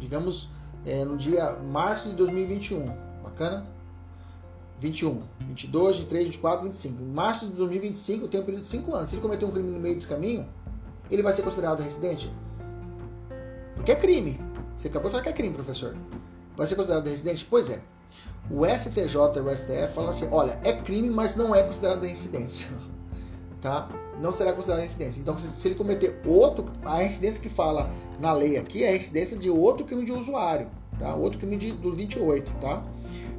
[0.00, 0.50] digamos,
[0.84, 2.84] é, no dia março de 2021,
[3.22, 3.77] bacana?
[4.80, 7.02] 21, 22, 23, 24, 25.
[7.02, 9.10] Em março de 2025 tem um período de 5 anos.
[9.10, 10.46] Se ele cometeu um crime no meio desse caminho,
[11.10, 12.30] ele vai ser considerado residente?
[13.74, 14.40] Porque é crime.
[14.76, 15.96] Você acabou de falar que é crime, professor.
[16.56, 17.46] Vai ser considerado residente?
[17.48, 17.80] Pois é.
[18.50, 22.68] O STJ e o STF falam assim: olha, é crime, mas não é considerado reincidência.
[23.60, 23.88] Tá?
[24.20, 25.20] Não será considerado reincidência.
[25.20, 27.90] Então, se ele cometer outro, a reincidência que fala
[28.20, 31.12] na lei aqui é a reincidência de outro crime de usuário, tá?
[31.16, 32.84] Outro crime de, do 28, tá?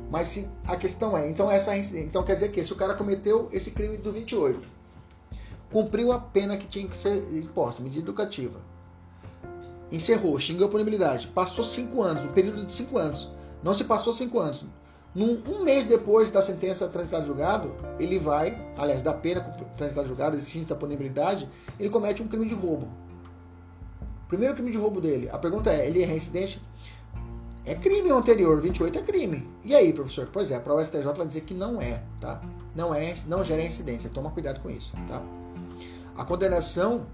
[0.10, 3.48] Mas se a questão é, então essa então quer dizer que se o cara cometeu
[3.52, 4.68] esse crime do 28,
[5.72, 8.60] cumpriu a pena que tinha que ser imposta, medida educativa,
[9.92, 13.30] encerrou, xingou a punibilidade, passou cinco anos, um período de cinco anos,
[13.64, 14.66] não se passou cinco anos.
[15.14, 19.42] Num, um mês depois da sentença transitada julgado, ele vai, aliás, da pena
[19.76, 21.50] transitada julgado, extinta a punibilidade,
[21.80, 22.88] ele comete um crime de roubo.
[24.28, 25.28] Primeiro crime de roubo dele.
[25.32, 26.62] A pergunta é, ele é reincidente?
[27.66, 29.48] É crime o anterior, 28 é crime.
[29.64, 30.30] E aí, professor?
[30.32, 32.42] Pois é, para o STJ vai dizer que não é, tá?
[32.76, 34.10] Não é, não gera incidência.
[34.10, 35.22] Toma cuidado com isso, tá?
[36.18, 37.06] A condenação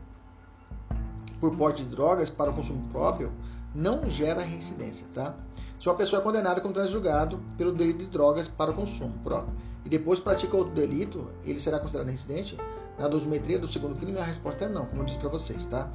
[1.40, 3.32] por porte de drogas para o consumo próprio
[3.74, 5.36] não gera reincidência, tá?
[5.80, 9.54] Se uma pessoa é condenada como transjulgado pelo delito de drogas para o consumo próprio
[9.84, 12.58] e depois pratica outro delito, ele será considerado reincidente?
[12.98, 15.92] Na dosimetria do segundo crime, a resposta é não, como eu disse para vocês, tá?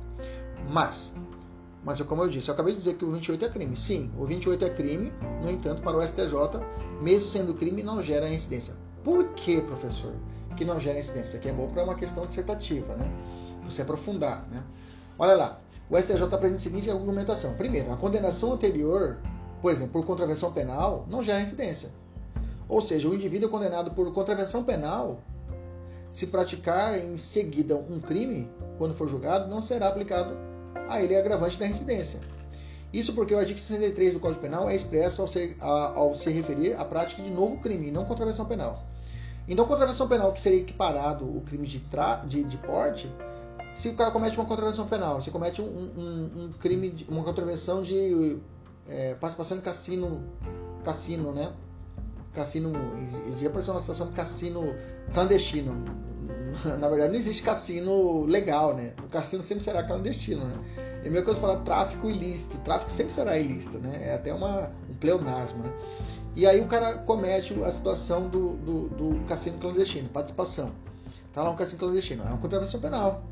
[0.70, 1.14] Mas
[1.82, 3.76] mas, como eu disse, eu acabei de dizer que o 28 é crime.
[3.76, 5.12] Sim, o 28 é crime,
[5.42, 6.34] no entanto, para o STJ,
[7.00, 8.74] mesmo sendo crime, não gera incidência.
[9.02, 10.12] Por que, professor,
[10.56, 11.38] que não gera incidência?
[11.38, 13.10] Aqui é bom para uma questão dissertativa, né?
[13.64, 14.62] Você aprofundar, né?
[15.18, 17.54] Olha lá, o STJ apresenta a seguinte argumentação.
[17.54, 19.18] Primeiro, a condenação anterior,
[19.62, 21.90] por exemplo, por contravenção penal, não gera incidência.
[22.68, 25.20] Ou seja, o indivíduo é condenado por contravenção penal,
[26.10, 30.49] se praticar em seguida um crime, quando for julgado, não será aplicado
[30.90, 32.20] a ele é agravante da reincidência.
[32.92, 36.28] Isso porque o artigo 63 do Código Penal é expresso ao, ser, a, ao se
[36.30, 38.84] referir à prática de novo crime, não contravenção penal.
[39.48, 43.10] Então, contravenção penal que seria equiparado o crime de, tra, de, de porte,
[43.72, 47.22] se o cara comete uma contravenção penal, se comete um, um, um crime, de, uma
[47.22, 48.38] contravenção de
[48.88, 50.22] é, participação em cassino,
[50.84, 51.52] cassino, né?
[52.32, 52.72] Cassino,
[53.26, 54.74] existia apareceu uma situação de cassino
[55.12, 55.84] clandestino,
[56.78, 58.92] na verdade não existe cassino legal, né?
[59.04, 60.54] O cassino sempre será clandestino, né?
[61.02, 62.58] É a mesma coisa falar tráfico ilícito.
[62.58, 63.98] Tráfico sempre será ilícito, né?
[64.02, 65.72] É até uma, um pleonasmo, né?
[66.36, 70.72] E aí o cara comete a situação do, do, do cassino clandestino, participação.
[71.32, 72.22] Tá lá um cassino clandestino.
[72.22, 73.22] É uma contravenção penal.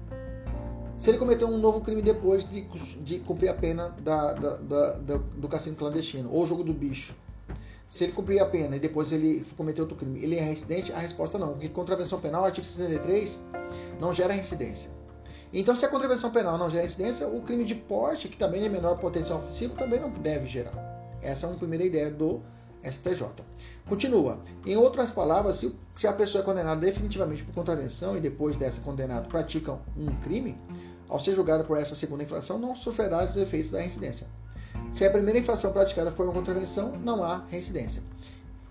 [0.96, 2.62] Se ele cometeu um novo crime depois de,
[3.02, 7.14] de cumprir a pena da, da, da, do cassino clandestino, ou jogo do bicho,
[7.88, 10.92] se ele cumprir a pena e depois ele cometer outro crime, ele é reincidente?
[10.92, 13.40] A resposta não, porque contravenção penal, artigo 63,
[13.98, 14.90] não gera reincidência.
[15.50, 18.68] Então, se a contravenção penal não gera incidência, o crime de porte, que também é
[18.68, 20.74] menor potencial ofensivo, também não deve gerar.
[21.22, 22.42] Essa é uma primeira ideia do
[22.84, 23.24] STJ.
[23.88, 24.38] Continua.
[24.66, 28.82] Em outras palavras, se, se a pessoa é condenada definitivamente por contravenção e depois dessa
[28.82, 30.58] condenado pratica um crime,
[31.08, 34.26] ao ser julgado por essa segunda infração, não sofrerá os efeitos da reincidência.
[34.92, 38.02] Se a primeira infração praticada for uma contravenção, não há reincidência.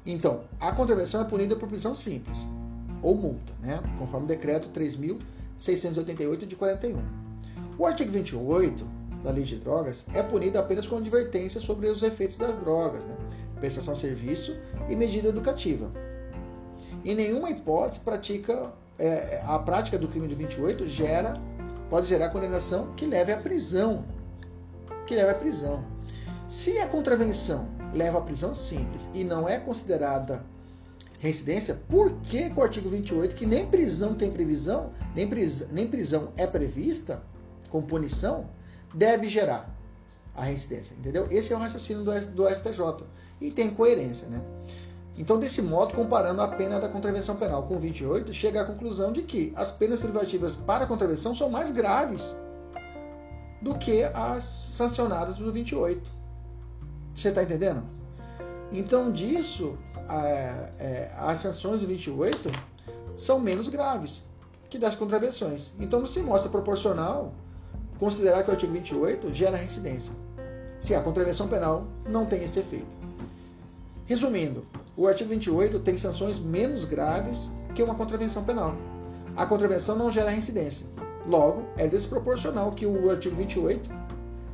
[0.06, 2.48] Então, a contravenção é punida por prisão simples
[3.02, 3.82] ou multa, né?
[4.00, 6.98] conforme o decreto 3.688 de 41.
[7.78, 8.88] O artigo 28
[9.24, 13.16] da Lei de Drogas é punido apenas com advertência sobre os efeitos das drogas, né?
[13.60, 14.56] prestação de serviço
[14.90, 15.92] e medida educativa.
[17.04, 21.34] Em nenhuma hipótese pratica é, a prática do crime de 28 gera
[21.90, 24.04] pode gerar condenação que leve à prisão,
[25.06, 25.84] que leve à prisão.
[26.48, 30.46] Se a contravenção leva à prisão simples e não é considerada
[31.20, 36.32] reincidência, por que, o artigo 28, que nem prisão tem previsão, nem prisão, nem prisão
[36.38, 37.22] é prevista
[37.70, 38.50] com punição,
[38.94, 39.70] deve gerar
[40.34, 40.96] a reincidência?
[40.98, 41.28] Entendeu?
[41.30, 43.06] Esse é o raciocínio do, do STJ
[43.42, 44.42] e tem coerência, né?
[45.18, 49.24] Então, desse modo, comparando a pena da contravenção penal com 28, chega à conclusão de
[49.24, 52.34] que as penas privativas para a contravenção são mais graves
[53.62, 56.17] do que as sancionadas do 28.
[57.18, 57.82] Você está entendendo?
[58.72, 59.76] Então, disso,
[60.08, 62.52] é, as sanções do 28
[63.16, 64.24] são menos graves
[64.70, 65.74] que das contravenções.
[65.80, 67.34] Então, não se mostra proporcional
[67.98, 70.14] considerar que o artigo 28 gera reincidência,
[70.80, 72.96] se a contravenção penal não tem esse efeito.
[74.06, 74.64] Resumindo,
[74.96, 78.76] o artigo 28 tem sanções menos graves que uma contravenção penal.
[79.36, 80.86] A contravenção não gera reincidência.
[81.26, 83.90] Logo, é desproporcional que o artigo 28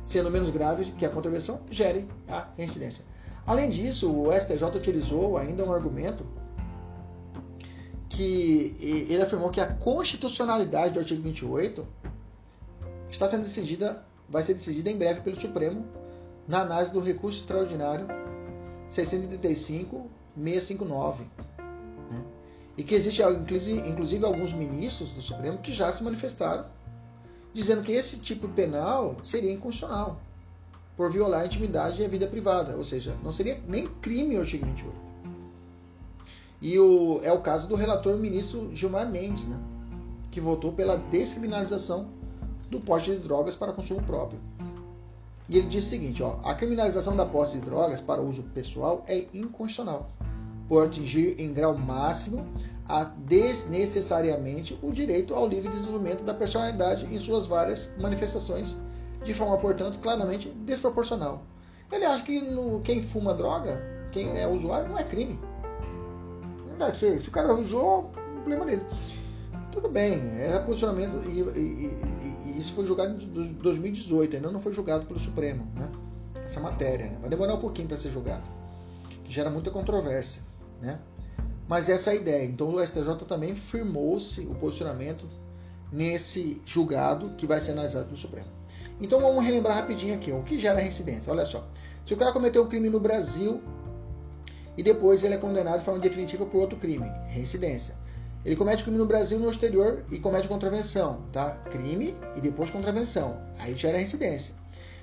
[0.04, 3.04] sendo menos grave que a contravenção, gere a reincidência.
[3.46, 6.26] Além disso, o STJ utilizou ainda um argumento
[8.08, 11.86] que ele afirmou que a constitucionalidade do artigo 28
[13.10, 15.84] está sendo decidida, vai ser decidida em breve pelo Supremo
[16.46, 18.06] na análise do recurso extraordinário
[18.88, 21.16] 635-659.
[22.10, 22.22] Né?
[22.76, 26.66] E que existe, inclusive, alguns ministros do Supremo que já se manifestaram
[27.54, 30.20] dizendo que esse tipo penal seria inconstitucional
[30.96, 34.40] por violar a intimidade e a vida privada, ou seja, não seria nem crime o
[34.40, 34.94] artigo 28.
[36.60, 39.58] E o, é o caso do relator ministro Gilmar Mendes, né,
[40.30, 42.08] que votou pela descriminalização
[42.70, 44.40] do porte de drogas para consumo próprio.
[45.48, 49.04] E ele diz o seguinte: ó, a criminalização da posse de drogas para uso pessoal
[49.06, 50.10] é inconstitucional,
[50.68, 52.46] por atingir em grau máximo
[52.88, 58.76] a desnecessariamente o direito ao livre desenvolvimento da personalidade em suas várias manifestações,
[59.24, 61.42] de forma, portanto, claramente desproporcional.
[61.90, 63.80] Ele acha que no, quem fuma droga,
[64.12, 65.38] quem é usuário, não é crime.
[66.66, 68.10] Verdade, se, se o cara usou,
[68.44, 68.82] problema dele.
[69.72, 74.60] Tudo bem, é posicionamento e, e, e, e, isso foi julgado em 2018, ainda não
[74.60, 75.90] foi julgado pelo Supremo, né?
[76.44, 77.18] Essa matéria né?
[77.20, 78.44] vai demorar um pouquinho para ser julgado,
[79.24, 80.42] que gera muita controvérsia,
[80.80, 81.00] né?
[81.68, 82.44] Mas essa é a ideia.
[82.44, 85.26] Então o STJ também firmou-se o posicionamento
[85.90, 88.48] nesse julgado que vai ser analisado pelo Supremo.
[89.00, 91.32] Então vamos relembrar rapidinho aqui o que gera residência.
[91.32, 91.66] Olha só,
[92.06, 93.62] se o cara cometeu um crime no Brasil
[94.76, 97.94] e depois ele é condenado de forma definitiva por outro crime, reincidência.
[98.44, 101.52] Ele comete crime no Brasil no exterior e comete contravenção, tá?
[101.70, 103.38] Crime e depois contravenção.
[103.58, 104.54] Aí gera reincidência.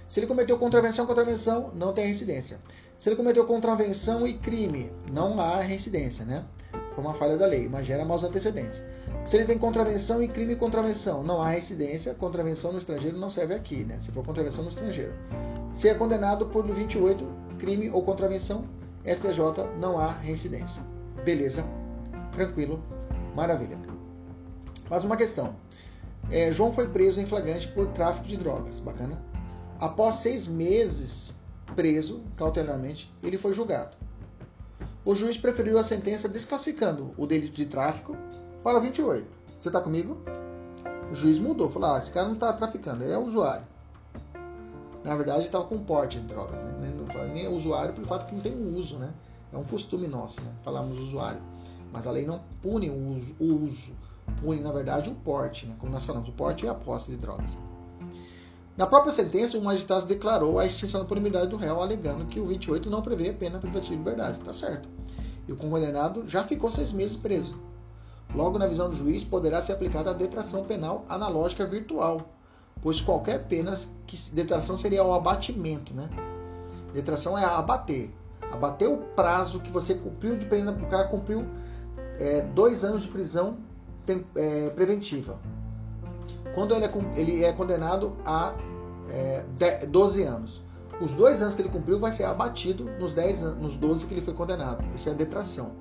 [0.07, 2.59] Se ele cometeu contravenção, contravenção, não tem reincidência.
[3.01, 6.45] Se ele cometeu contravenção e crime, não há reincidência, né?
[6.93, 8.79] Foi uma falha da lei, mas gera maus antecedentes.
[9.25, 13.31] Se ele tem contravenção e crime e contravenção, não há reincidência, contravenção no estrangeiro não
[13.31, 13.97] serve aqui, né?
[13.99, 15.15] Se for contravenção no estrangeiro.
[15.73, 17.25] Se é condenado por 28,
[17.57, 18.65] crime ou contravenção,
[19.03, 20.83] STJ não há reincidência.
[21.25, 21.65] Beleza,
[22.31, 22.83] tranquilo,
[23.35, 23.79] maravilha.
[24.91, 25.55] Mais uma questão.
[26.29, 28.77] É, João foi preso em flagrante por tráfico de drogas.
[28.77, 29.19] Bacana.
[29.79, 31.33] Após seis meses
[31.75, 33.95] preso cautelarmente, ele foi julgado.
[35.03, 38.15] O juiz preferiu a sentença desclassificando o delito de tráfico
[38.63, 39.27] para 28.
[39.59, 40.17] Você está comigo?
[41.11, 43.65] O juiz mudou, falou: ah, esse cara não está traficando, ele é usuário.
[45.03, 46.59] Na verdade, estava com porte de drogas.
[46.59, 47.31] Né?
[47.33, 49.11] Nem usuário pelo fato que não tem um uso, né?
[49.51, 50.51] É um costume nosso, né?
[50.63, 51.41] Falarmos usuário.
[51.91, 53.93] Mas a lei não pune o uso, o uso.
[54.39, 55.75] Pune, na verdade, o porte, né?
[55.79, 57.57] Como nós falamos, o porte e a posse de drogas.
[58.77, 62.45] Na própria sentença, o magistrado declarou a extinção da punibilidade do réu, alegando que o
[62.45, 64.39] 28 não prevê pena privativa de liberdade.
[64.39, 64.87] Tá certo.
[65.47, 67.59] E o condenado já ficou seis meses preso.
[68.33, 72.29] Logo, na visão do juiz, poderá ser aplicada a detração penal analógica virtual,
[72.81, 73.77] pois qualquer pena
[74.07, 76.09] que detração seria o abatimento, né?
[76.93, 78.09] Detração é abater.
[78.51, 81.45] Abater o prazo que você cumpriu de pena, o cara cumpriu
[82.17, 83.57] é, dois anos de prisão
[84.35, 85.39] é, preventiva.
[86.53, 88.53] Quando ele é, ele é condenado a
[89.09, 90.61] é, 12 anos.
[90.99, 94.13] Os dois anos que ele cumpriu vai ser abatido nos, 10 anos, nos 12 que
[94.13, 94.83] ele foi condenado.
[94.93, 95.71] Isso é detração.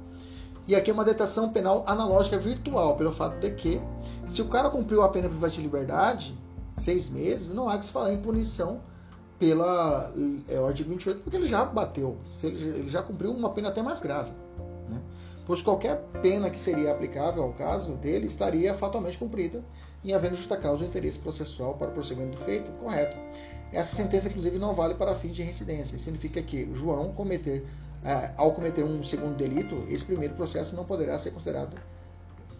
[0.66, 3.80] E aqui é uma detração penal analógica virtual, pelo fato de que,
[4.28, 6.38] se o cara cumpriu a pena privativa de liberdade,
[6.76, 8.80] seis meses, não há que se falar em punição
[9.38, 10.12] pela
[10.48, 13.98] é, o artigo 28, porque ele já bateu, ele já cumpriu uma pena até mais
[13.98, 14.32] grave.
[14.88, 15.01] Né?
[15.51, 19.64] Pois qualquer pena que seria aplicável ao caso dele estaria fatalmente cumprida,
[20.05, 23.16] em havendo justa causa o interesse processual para o prosseguimento do feito correto.
[23.72, 25.97] Essa sentença, inclusive, não vale para fins de reincidência.
[25.97, 27.66] Isso significa que João cometer,
[28.05, 31.77] é, ao cometer um segundo delito, esse primeiro processo não poderá ser considerado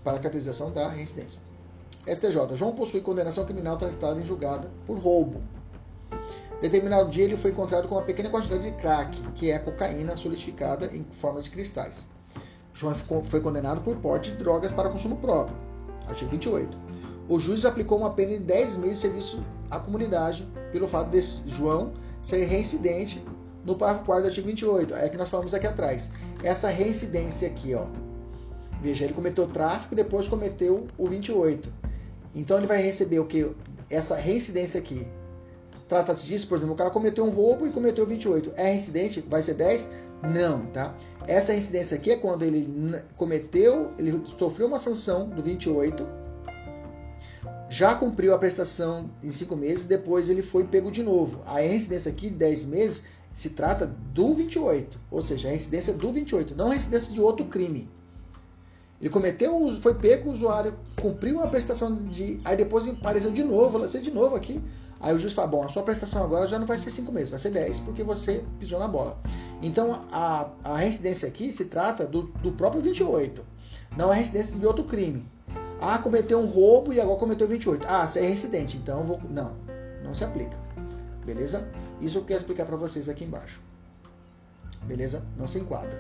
[0.03, 1.41] para a caracterização da reincidência.
[2.09, 2.57] STJ.
[2.57, 5.41] João possui condenação criminal transitada em julgada por roubo.
[6.61, 10.91] Determinado dia ele foi encontrado com uma pequena quantidade de crack, que é cocaína solidificada
[10.93, 12.05] em forma de cristais.
[12.73, 12.95] João
[13.25, 15.57] foi condenado por porte de drogas para consumo próprio.
[16.09, 16.77] Artigo 28.
[17.29, 21.21] O juiz aplicou uma pena de 10 meses de serviço à comunidade pelo fato de
[21.49, 23.25] João ser reincidente
[23.65, 24.95] no parágrafo 4 do artigo 28.
[24.95, 26.11] É que nós falamos aqui atrás.
[26.43, 27.87] Essa reincidência aqui, ó.
[28.83, 31.73] Veja, ele cometeu tráfico e depois cometeu o 28.
[32.35, 33.51] Então ele vai receber o que?
[33.89, 35.07] Essa reincidência aqui.
[35.89, 38.53] Trata-se disso, por exemplo, o cara cometeu um roubo e cometeu 28.
[38.57, 39.21] É reincidente?
[39.29, 39.89] Vai ser 10?
[40.23, 40.95] Não, tá?
[41.27, 46.07] Essa reincidência aqui é quando ele cometeu, ele sofreu uma sanção do 28,
[47.69, 51.41] já cumpriu a prestação em 5 meses, depois ele foi pego de novo.
[51.47, 56.55] A reincidência aqui, 10 meses, se trata do 28, ou seja, a reincidência do 28,
[56.55, 57.89] não a reincidência de outro crime.
[59.01, 62.39] Ele cometeu, foi pego, o usuário cumpriu a prestação de.
[62.45, 64.61] Aí depois apareceu de novo, lancei de novo aqui.
[65.01, 67.31] Aí o juiz fala: bom, a sua prestação agora já não vai ser 5 meses,
[67.31, 69.19] vai ser 10, porque você pisou na bola.
[69.63, 73.43] Então a, a reincidência aqui se trata do, do próprio 28.
[73.97, 75.27] Não é residência de outro crime.
[75.81, 77.87] Ah, cometeu um roubo e agora cometeu 28.
[77.89, 79.21] Ah, você é residente, então vou.
[79.31, 79.57] Não,
[80.05, 80.57] não se aplica.
[81.25, 81.67] Beleza?
[82.01, 83.63] Isso eu quero explicar para vocês aqui embaixo.
[84.83, 85.23] Beleza?
[85.37, 85.99] Não se enquadra.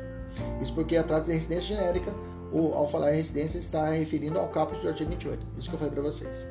[0.60, 2.12] Isso porque atrás de residência genérica,
[2.52, 5.46] ou ao falar residência, está referindo ao caput do artigo 28.
[5.58, 6.46] Isso que eu falei para vocês.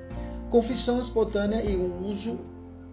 [0.49, 2.39] Confissão espontânea e o uso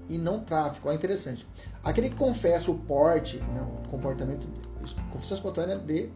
[0.08, 0.88] e não tráfico.
[0.88, 1.46] Olha interessante.
[1.82, 4.46] Aquele que confessa o porte, né, o comportamento,
[5.10, 6.10] confissão espontânea de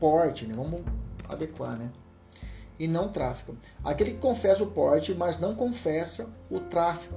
[0.00, 0.54] porte, né?
[0.56, 0.82] Vamos
[1.28, 1.90] adequar, né?
[2.78, 3.56] E não tráfico.
[3.84, 7.14] Aquele que confessa o porte, mas não confessa o tráfico,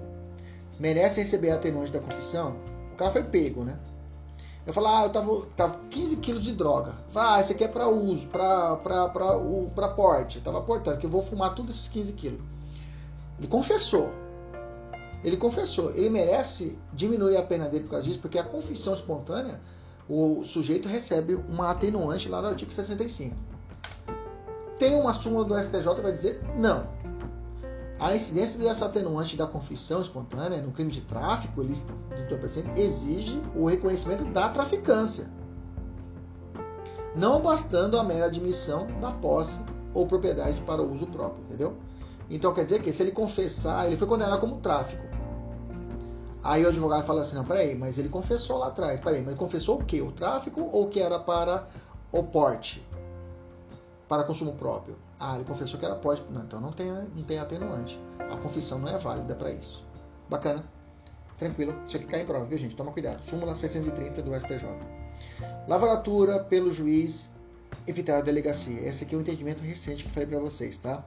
[0.80, 2.56] merece receber atenuante da confissão?
[2.94, 3.78] O cara foi pego, né?
[4.66, 6.96] Eu falo, ah, eu tava, tava 15 quilos de droga.
[7.16, 8.76] Ah, isso aqui é para uso, para
[9.96, 10.38] porte.
[10.38, 12.57] Eu tava portando, que eu vou fumar tudo esses 15 quilos.
[13.38, 14.12] Ele confessou.
[15.24, 15.92] Ele confessou.
[15.92, 19.60] Ele merece diminuir a pena dele por causa disso, porque a confissão espontânea,
[20.10, 23.36] o sujeito recebe uma atenuante lá no artigo 65.
[24.80, 26.88] Tem uma súmula do STJ que vai dizer não.
[28.00, 31.74] A incidência dessa atenuante da confissão espontânea no crime de tráfico ele,
[32.76, 35.28] exige o reconhecimento da traficância,
[37.16, 39.60] não bastando a mera admissão da posse
[39.96, 41.76] ou propriedade para uso próprio, entendeu?
[42.30, 45.04] Então quer dizer que se ele confessar, ele foi condenado como tráfico.
[46.44, 49.00] Aí o advogado fala assim, não, peraí, mas ele confessou lá atrás.
[49.00, 50.02] Peraí, mas ele confessou o quê?
[50.02, 51.68] O tráfico ou que era para
[52.12, 52.86] o porte?
[54.08, 54.96] Para consumo próprio?
[55.20, 56.24] Ah, ele confessou que era porte.
[56.32, 58.00] Não, então não tem, não tem atenuante.
[58.20, 59.84] A confissão não é válida para isso.
[60.30, 60.64] Bacana?
[61.38, 61.76] Tranquilo.
[61.86, 62.76] Isso aqui cai em prova, viu, gente?
[62.76, 63.26] Toma cuidado.
[63.26, 64.66] Súmula 630 do STJ.
[65.68, 67.30] Lavratura pelo juiz
[67.86, 68.80] evitar a delegacia.
[68.88, 71.04] Esse aqui é um entendimento recente que eu falei para vocês, tá?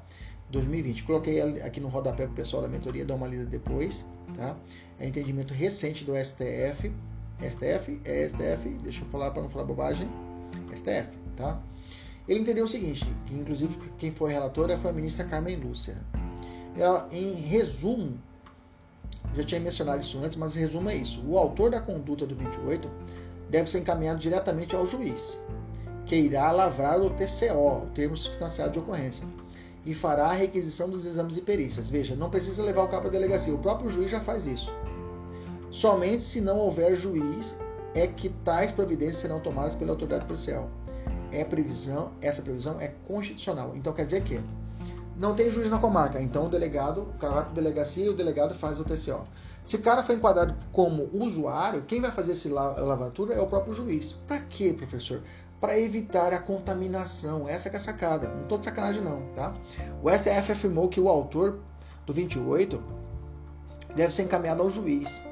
[0.50, 1.04] 2020.
[1.04, 4.04] Coloquei aqui no rodapé para o pessoal da mentoria dar uma lida depois,
[4.36, 4.56] tá?
[4.98, 6.92] É entendimento recente do STF.
[7.38, 10.08] STF é STF, deixa eu falar para não falar bobagem.
[10.74, 11.60] STF, tá?
[12.28, 15.96] Ele entendeu o seguinte, que inclusive quem foi relatora foi a ministra Carmen Lúcia.
[16.76, 18.18] Ela, em resumo,
[19.34, 21.22] já tinha mencionado isso antes, mas resumo é isso.
[21.26, 22.88] O autor da conduta do 28
[23.48, 25.40] deve ser encaminhado diretamente ao juiz,
[26.06, 29.26] que irá lavrar o TCO, o termo substanciado de ocorrência
[29.84, 31.88] e fará a requisição dos exames e perícias.
[31.88, 34.72] Veja, não precisa levar o cabo à delegacia, o próprio juiz já faz isso.
[35.70, 37.56] Somente se não houver juiz
[37.94, 40.68] é que tais providências serão tomadas pela autoridade policial.
[41.32, 43.72] É previsão, essa previsão é constitucional.
[43.76, 44.40] Então quer dizer que
[45.16, 48.08] não tem juiz na comarca, então o delegado, o cara vai para a delegacia e
[48.08, 49.24] o delegado faz o TCO.
[49.62, 53.74] Se o cara foi enquadrado como usuário, quem vai fazer esse lavatura é o próprio
[53.74, 54.14] juiz.
[54.26, 55.20] Para quê, professor?
[55.60, 57.48] Para evitar a contaminação.
[57.48, 58.28] Essa é a sacada.
[58.28, 59.54] Não estou de sacanagem não, tá?
[60.02, 61.60] O STF afirmou que o autor
[62.06, 62.82] do 28
[63.94, 65.22] deve ser encaminhado ao juiz.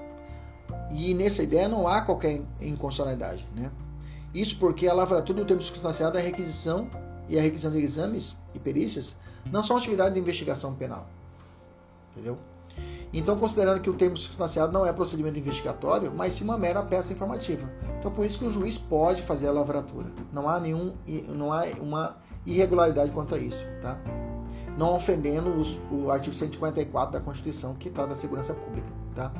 [0.90, 3.70] E nessa ideia não há qualquer inconstitucionalidade, né?
[4.34, 6.90] Isso porque a lavratura do termo circunstanciado, a requisição
[7.28, 9.16] e a requisição de exames e perícias
[9.50, 11.06] não são atividade de investigação penal.
[12.12, 12.36] Entendeu?
[13.12, 17.12] Então, considerando que o termo circunstanciado não é procedimento investigatório, mas sim uma mera peça
[17.12, 17.68] informativa.
[17.98, 20.12] Então, por isso que o juiz pode fazer a lavratura.
[20.32, 20.92] Não há nenhum,
[21.28, 23.98] não há uma irregularidade quanto a isso, tá?
[24.76, 29.32] Não ofendendo os, o artigo 154 da Constituição que trata da segurança pública, tá?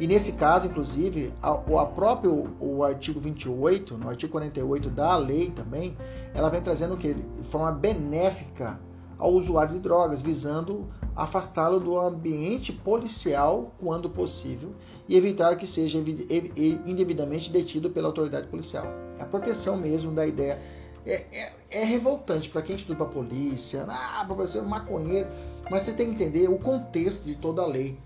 [0.00, 5.50] E nesse caso, inclusive, a, a próprio o artigo 28, no artigo 48 da lei
[5.50, 5.96] também,
[6.34, 8.80] ela vem trazendo o que de forma benéfica
[9.18, 10.88] ao usuário de drogas, visando
[11.22, 14.72] afastá-lo do ambiente policial quando possível
[15.06, 15.98] e evitar que seja
[16.86, 18.86] indevidamente detido pela autoridade policial.
[19.18, 20.58] É a proteção mesmo da ideia.
[21.04, 25.28] É, é, é revoltante para quem estuda a polícia, ah, professor, maconheiro,
[25.70, 27.98] mas você tem que entender o contexto de toda a lei.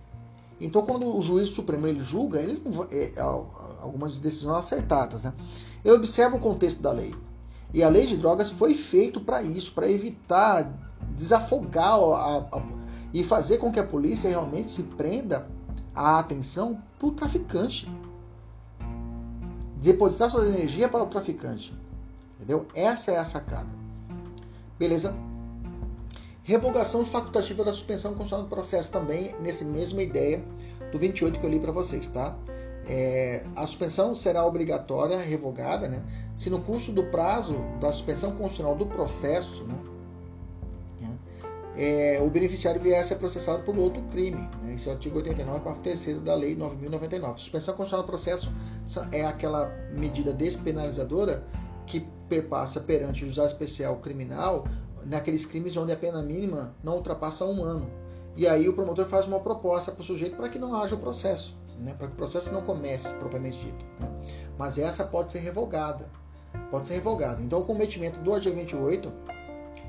[0.60, 5.32] Então, quando o juiz supremo ele julga, ele é, é, algumas decisões acertadas, né?
[5.84, 7.12] Ele observa o contexto da lei.
[7.72, 10.72] E a lei de drogas foi feito para isso, para evitar
[11.14, 12.62] desafogar a, a,
[13.14, 15.46] e fazer com que a polícia realmente se prenda
[15.94, 17.88] a atenção para o traficante.
[19.76, 21.72] Depositar sua energia para o traficante.
[22.36, 22.66] Entendeu?
[22.74, 23.68] Essa é a sacada.
[24.76, 25.14] Beleza?
[26.42, 30.44] Revogação facultativa da suspensão constitucional do processo também, nessa mesma ideia
[30.90, 32.36] do 28 que eu li para vocês, tá?
[32.86, 36.02] É, a suspensão será obrigatória, revogada, né?
[36.34, 39.93] Se no curso do prazo da suspensão constitucional do processo, né?
[41.76, 44.48] É, o beneficiário vier a ser processado por outro crime.
[44.62, 44.74] Né?
[44.74, 47.38] Esse é o artigo 89, parágrafo 3 da Lei 9.099.
[47.38, 48.52] Suspensão constitucional do processo
[49.10, 51.44] é aquela medida despenalizadora
[51.86, 54.66] que perpassa perante o juizado especial criminal
[55.04, 57.90] naqueles crimes onde a pena mínima não ultrapassa um ano.
[58.36, 60.98] E aí o promotor faz uma proposta para o sujeito para que não haja o
[60.98, 61.94] processo, né?
[61.96, 63.84] para que o processo não comece propriamente dito.
[64.00, 64.08] Né?
[64.58, 66.08] Mas essa pode ser revogada.
[66.70, 67.42] Pode ser revogada.
[67.42, 69.12] Então o cometimento do artigo 28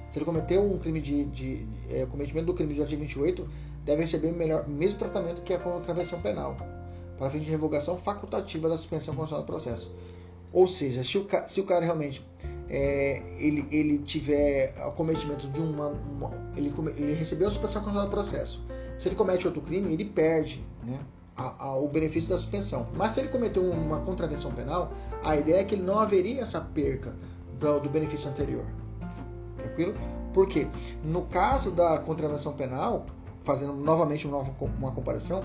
[0.09, 3.47] Se ele cometeu um crime de, de, é, cometimento do crime do artigo 28,
[3.83, 6.57] deve receber o melhor, mesmo tratamento que a contravenção penal,
[7.17, 9.91] para fim de revogação facultativa da suspensão constitucional do processo.
[10.51, 12.25] Ou seja, se o, se o cara realmente
[12.69, 18.05] é, ele, ele tiver o cometimento de uma, uma ele, ele recebeu a suspensão constitucional
[18.05, 18.63] do processo,
[18.97, 20.99] se ele comete outro crime, ele perde né,
[21.35, 22.87] a, a, o benefício da suspensão.
[22.95, 26.61] Mas se ele cometeu uma contravenção penal, a ideia é que ele não haveria essa
[26.61, 27.13] perca
[27.59, 28.65] do, do benefício anterior.
[29.75, 29.93] Tranquilo?
[30.33, 30.67] Por quê?
[31.03, 33.05] No caso da contravenção penal,
[33.43, 34.43] fazendo novamente uma,
[34.79, 35.43] uma comparação,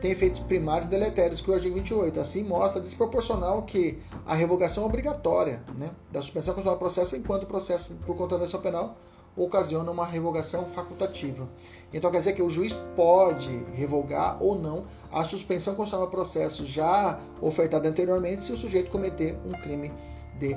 [0.00, 2.20] tem efeitos primários deletérios que o artigo 28.
[2.20, 7.46] Assim, mostra desproporcional que a revogação obrigatória né, da suspensão constitucional do processo enquanto o
[7.46, 8.96] processo por contravenção penal
[9.36, 11.48] ocasiona uma revogação facultativa.
[11.92, 16.66] Então quer dizer que o juiz pode revogar ou não a suspensão constitucional do processo
[16.66, 19.92] já ofertada anteriormente se o sujeito cometer um crime
[20.38, 20.56] de,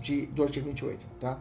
[0.00, 1.06] de, do artigo 28.
[1.18, 1.38] Tá?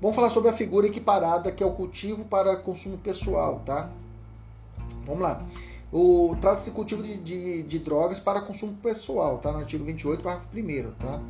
[0.00, 3.62] Vamos falar sobre a figura equiparada que é o cultivo para consumo pessoal.
[3.64, 3.90] Tá?
[5.04, 5.44] Vamos lá.
[5.92, 9.50] O trata-se cultivo de, de, de, drogas para consumo pessoal, tá?
[9.50, 11.20] No artigo 28, parágrafo 1 tá?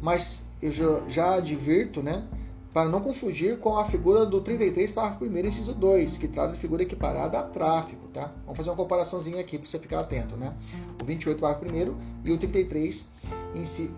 [0.00, 2.26] Mas eu já, já advirto, né?
[2.72, 6.58] Para não confundir com a figura do 33, parágrafo 1 inciso 2, que trata de
[6.58, 8.32] figura equiparada a tráfico, tá?
[8.44, 10.54] Vamos fazer uma comparaçãozinha aqui para você ficar atento, né?
[11.00, 13.04] O 28, parágrafo 1 e o 33,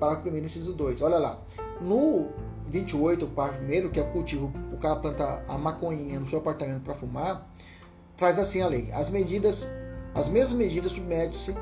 [0.01, 1.03] parágrafo 1 inciso 2.
[1.03, 1.39] Olha lá.
[1.81, 2.31] No
[2.71, 6.83] 28, parágrafo 1, que é o cultivo, o cara planta a maconhinha no seu apartamento
[6.83, 7.51] para fumar,
[8.17, 8.91] traz assim a lei.
[8.93, 9.69] As medidas
[10.15, 11.55] as mesmas medidas submete-se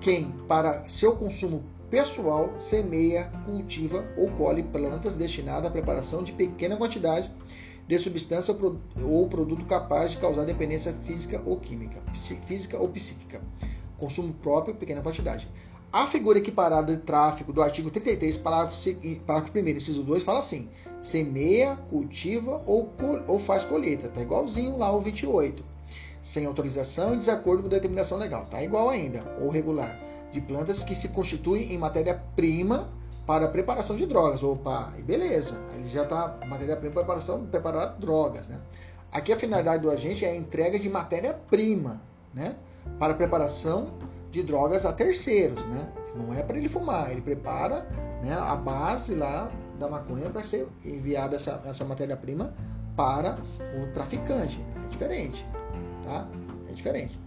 [0.00, 6.76] quem, para seu consumo pessoal, semeia, cultiva ou colhe plantas destinadas à preparação de pequena
[6.76, 7.30] quantidade
[7.88, 8.56] de substância
[9.02, 12.00] ou produto capaz de causar dependência física ou química,
[12.46, 13.40] física ou psíquica.
[13.96, 15.48] Consumo próprio, pequena quantidade.
[15.90, 18.76] A figura equiparada de tráfico do artigo 33, parágrafo,
[19.26, 20.68] parágrafo 1, inciso 2, fala assim:
[21.00, 22.92] semeia, cultiva ou,
[23.26, 24.08] ou faz colheita.
[24.08, 25.64] Tá igualzinho lá o 28
[26.20, 28.46] sem autorização e desacordo com determinação legal.
[28.50, 29.98] Tá igual ainda, ou regular,
[30.32, 32.88] de plantas que se constituem em matéria-prima
[33.26, 34.42] para preparação de drogas.
[34.42, 38.60] Opa, beleza, ele já está matéria-prima para preparação, preparar drogas, né?
[39.10, 42.00] Aqui a finalidade do agente é a entrega de matéria-prima,
[42.34, 42.56] né?
[42.98, 43.92] Para preparação
[44.30, 45.92] de drogas a terceiros, né?
[46.14, 47.86] Não é para ele fumar, ele prepara
[48.22, 52.52] né, a base lá da maconha para ser enviada essa, essa matéria-prima
[52.96, 53.38] para
[53.80, 54.60] o traficante.
[54.84, 55.46] É diferente
[56.08, 56.26] tá?
[56.68, 57.20] É diferente.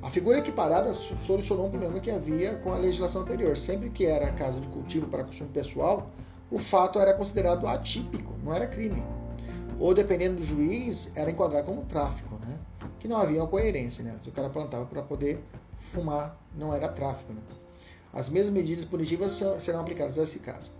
[0.00, 3.56] A figura equiparada solucionou um problema que havia com a legislação anterior.
[3.58, 6.10] Sempre que era caso de cultivo para consumo pessoal,
[6.50, 9.02] o fato era considerado atípico, não era crime.
[9.78, 12.58] Ou, dependendo do juiz, era enquadrado como tráfico, né?
[12.98, 14.02] que não havia uma coerência.
[14.02, 14.14] Né?
[14.26, 15.44] O cara plantava para poder
[15.88, 17.32] fumar, não era tráfico.
[17.32, 17.40] Né?
[18.12, 20.70] As mesmas medidas punitivas serão aplicadas nesse caso.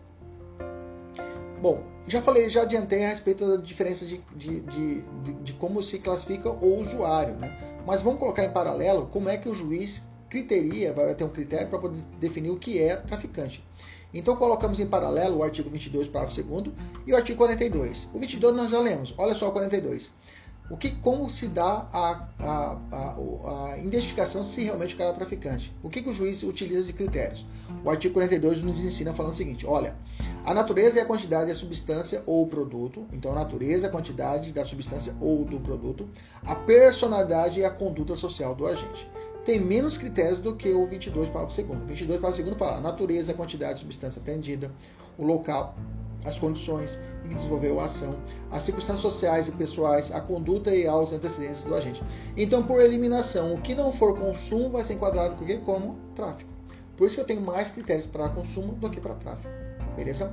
[1.60, 5.82] Bom, já falei, já adiantei a respeito da diferença de, de, de, de, de como
[5.82, 7.52] se classifica o usuário, né?
[7.84, 11.68] Mas vamos colocar em paralelo como é que o juiz criteria, vai ter um critério
[11.68, 13.64] para poder definir o que é traficante.
[14.14, 16.74] Então colocamos em paralelo o artigo 22, parágrafo 2
[17.06, 18.08] e o artigo 42.
[18.14, 20.10] O 22 nós já lemos, olha só o 42
[20.70, 25.12] o que, como se dá a, a, a, a, identificação se realmente o cara é
[25.14, 25.74] traficante?
[25.82, 27.46] O que, que o juiz utiliza de critérios?
[27.82, 29.96] O artigo 42 nos ensina falando o seguinte: olha,
[30.44, 34.52] a natureza é a quantidade da substância ou produto, então a natureza é a quantidade
[34.52, 36.06] da substância ou do produto,
[36.44, 39.08] a personalidade e a conduta social do agente.
[39.46, 41.82] Tem menos critérios do que o 22 para o segundo.
[41.82, 44.70] O 22 para o segundo fala a natureza, a quantidade de substância apreendida,
[45.16, 45.74] o local,
[46.28, 48.16] as condições em que desenvolveu a ação,
[48.50, 52.02] as circunstâncias sociais e pessoais, a conduta e aos antecedentes do agente.
[52.36, 56.50] Então, por eliminação, o que não for consumo vai ser enquadrado como tráfico.
[56.96, 59.52] Por isso que eu tenho mais critérios para consumo do que para tráfico.
[59.94, 60.32] Beleza?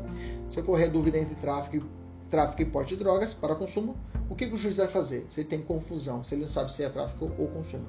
[0.50, 1.86] Se ocorrer dúvida entre tráfico,
[2.30, 3.96] tráfico e porte de drogas para consumo,
[4.30, 5.26] o que, o juiz vai fazer?
[5.28, 7.86] Se ele tem confusão, se ele não sabe se é tráfico ou consumo,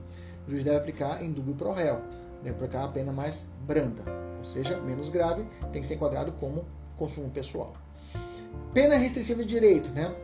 [0.46, 2.00] o juiz deve aplicar em dúvida pro réu,
[2.42, 4.02] deve aplicar a pena mais branda,
[4.38, 6.66] ou seja, menos grave, tem que ser enquadrado como
[6.96, 7.74] consumo pessoal.
[8.72, 10.14] Pena restritiva de direito, né?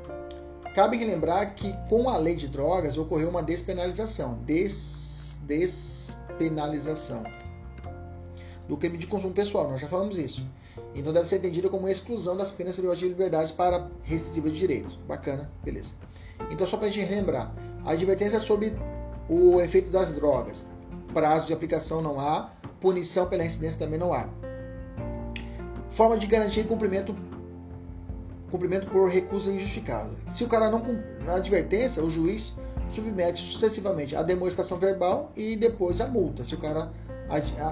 [0.74, 7.24] Cabe relembrar que com a lei de drogas ocorreu uma despenalização, des, despenalização
[8.68, 10.42] do crime de consumo pessoal, nós já falamos isso.
[10.94, 14.98] Então deve ser entendida como exclusão das penas privativas de liberdade para restritiva de direitos.
[15.06, 15.94] Bacana, beleza.
[16.50, 17.52] Então só para a gente relembrar,
[17.84, 18.74] a advertência sobre
[19.28, 20.64] o efeito das drogas,
[21.12, 22.50] prazo de aplicação não há,
[22.80, 24.28] punição pela incidência também não há.
[25.90, 27.14] Forma de garantir cumprimento
[28.52, 30.10] cumprimento por recusa injustificada.
[30.30, 30.82] Se o cara não
[31.24, 32.54] na advertência, o juiz
[32.88, 36.44] submete sucessivamente a demonstração verbal e depois a multa.
[36.44, 36.92] Se o cara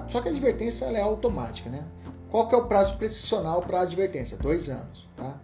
[0.08, 1.84] só que a advertência é automática, né?
[2.30, 4.38] Qual que é o prazo prescricional para a advertência?
[4.38, 5.38] Dois anos, tá?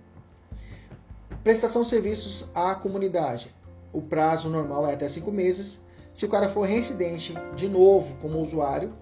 [1.44, 3.54] Prestação de serviços à comunidade.
[3.92, 5.80] O prazo normal é até cinco meses.
[6.14, 8.94] Se o cara for reincidente de novo como usuário,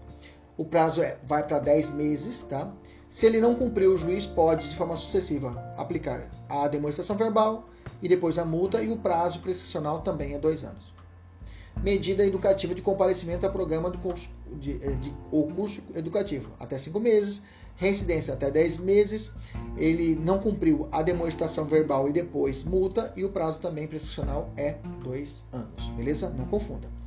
[0.57, 2.73] o prazo é, vai para 10 meses, tá?
[3.15, 7.69] Se ele não cumprir, o juiz pode, de forma sucessiva, aplicar a demonstração verbal
[8.03, 10.93] e depois a multa, e o prazo prescricional também é dois anos.
[11.81, 16.99] Medida educativa de comparecimento ao programa do curso, de, eh, de, curso educativo, até cinco
[16.99, 17.41] meses,
[17.77, 19.31] reincidência até 10 meses,
[19.77, 24.75] ele não cumpriu a demonstração verbal e depois multa, e o prazo também prescricional é
[25.05, 26.31] dois anos, beleza?
[26.31, 27.04] Não confunda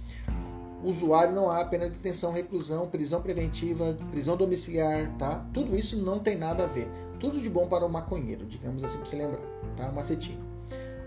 [0.83, 5.45] usuário não há pena de detenção, reclusão, prisão preventiva, prisão domiciliar, tá?
[5.53, 6.87] Tudo isso não tem nada a ver.
[7.19, 9.41] Tudo de bom para o maconheiro, digamos assim, para você lembrar,
[9.75, 9.91] tá?
[9.91, 10.39] Macetinho.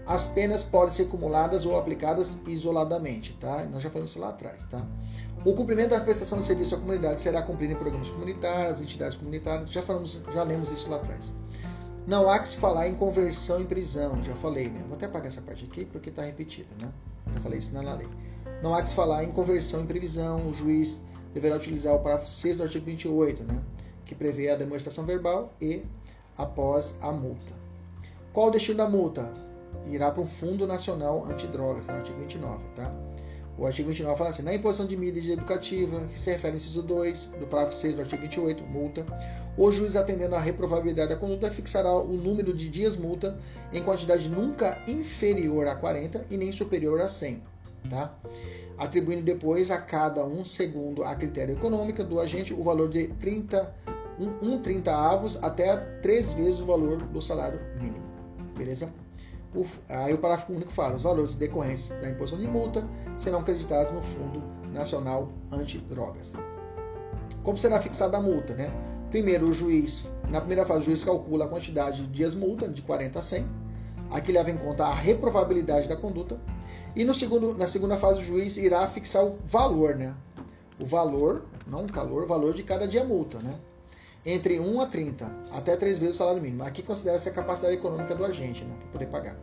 [0.07, 3.65] As penas podem ser acumuladas ou aplicadas isoladamente, tá?
[3.67, 4.85] Nós já falamos isso lá atrás, tá?
[5.45, 9.71] O cumprimento da prestação de serviço à comunidade será cumprido em programas comunitários, entidades comunitárias,
[9.71, 11.33] já falamos, já lemos isso lá atrás.
[12.07, 14.83] Não há que se falar em conversão em prisão, já falei, né?
[14.89, 16.91] Vou até apagar essa parte aqui porque está repetida, né?
[17.35, 18.09] Já falei isso na lei.
[18.63, 21.01] Não há que se falar em conversão em previsão, o juiz
[21.33, 23.59] deverá utilizar o parágrafo 6 do artigo 28, né,
[24.05, 25.83] que prevê a demonstração verbal e
[26.37, 27.55] após a multa.
[28.35, 29.33] Qual o destino da multa?
[29.87, 32.93] Irá para um Fundo Nacional Antidrogas, no artigo 29, tá?
[33.57, 36.83] O artigo 29 fala assim: na imposição de medida educativa, que se refere ao inciso
[36.83, 39.07] 2 do parágrafo 6 do artigo 28, multa,
[39.57, 43.39] o juiz, atendendo à reprovabilidade da conduta, fixará o número de dias multa
[43.73, 47.43] em quantidade nunca inferior a 40 e nem superior a 100
[47.89, 48.15] tá?
[48.81, 53.75] atribuindo depois a cada um segundo a critério econômico do agente o valor de 30,
[54.19, 58.03] um, um 30 avos até três vezes o valor do salário mínimo.
[58.57, 58.91] Beleza?
[59.55, 62.83] O, aí o parágrafo único fala: os valores decorrentes da imposição de multa
[63.15, 64.43] serão creditados no Fundo
[64.73, 66.33] Nacional Antidrogas.
[67.43, 68.55] Como será fixada a multa?
[68.55, 68.71] Né?
[69.11, 72.81] Primeiro, o juiz, na primeira fase, o juiz calcula a quantidade de dias multa, de
[72.81, 73.47] 40 a 100.
[74.11, 76.39] Aqui leva em conta a reprovabilidade da conduta
[76.95, 80.15] e no segundo, na segunda fase, o juiz irá fixar o valor, né?
[80.79, 83.59] O valor, não o calor, o valor de cada dia multa, né?
[84.25, 86.63] Entre 1 a 30, até 3 vezes o salário mínimo.
[86.63, 88.75] Aqui considera-se a capacidade econômica do agente, né?
[88.79, 89.37] Para poder pagar.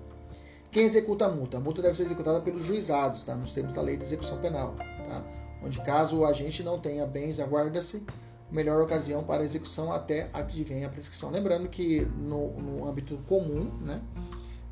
[0.72, 1.58] Quem executa a multa?
[1.58, 3.36] A multa deve ser executada pelos juizados, tá?
[3.36, 5.24] Nos termos da lei de execução penal, tá?
[5.64, 8.04] Onde caso o agente não tenha bens, aguarda-se
[8.52, 11.30] melhor ocasião para execução até a que vem a prescrição.
[11.30, 14.02] Lembrando que no, no âmbito comum, né?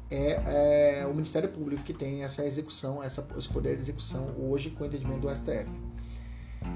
[0.10, 4.70] É, é, o Ministério Público que tem essa execução, essa, esse poder de execução hoje
[4.70, 5.70] com o entendimento do STF.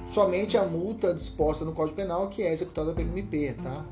[0.07, 3.85] Somente a multa disposta no Código Penal que é executada pelo MP, tá?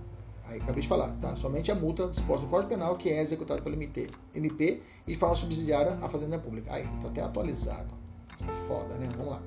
[0.45, 1.35] Aí acabei de falar, tá?
[1.35, 5.17] Somente a multa disposta no Código Penal que é executada pelo MP, MP e de
[5.17, 6.73] forma subsidiária à Fazenda Pública.
[6.73, 7.93] Aí, tá até atualizado.
[8.67, 9.07] Foda, né?
[9.17, 9.41] Vamos lá.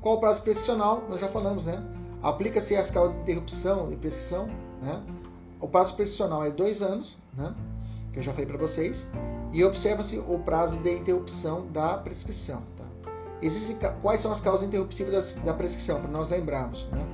[0.00, 1.04] Qual o prazo prescricional?
[1.08, 1.82] Nós já falamos, né?
[2.22, 4.46] Aplica-se as causas de interrupção e prescrição,
[4.80, 5.02] né?
[5.60, 7.54] O prazo prescricional é dois anos, né?
[8.12, 9.06] Que eu já falei para vocês,
[9.52, 12.62] e observa-se o prazo de interrupção da prescrição.
[12.76, 12.84] Tá?
[13.42, 16.86] Existem, quais são as causas interruptivas da, da prescrição, para nós lembrarmos?
[16.92, 17.06] Né?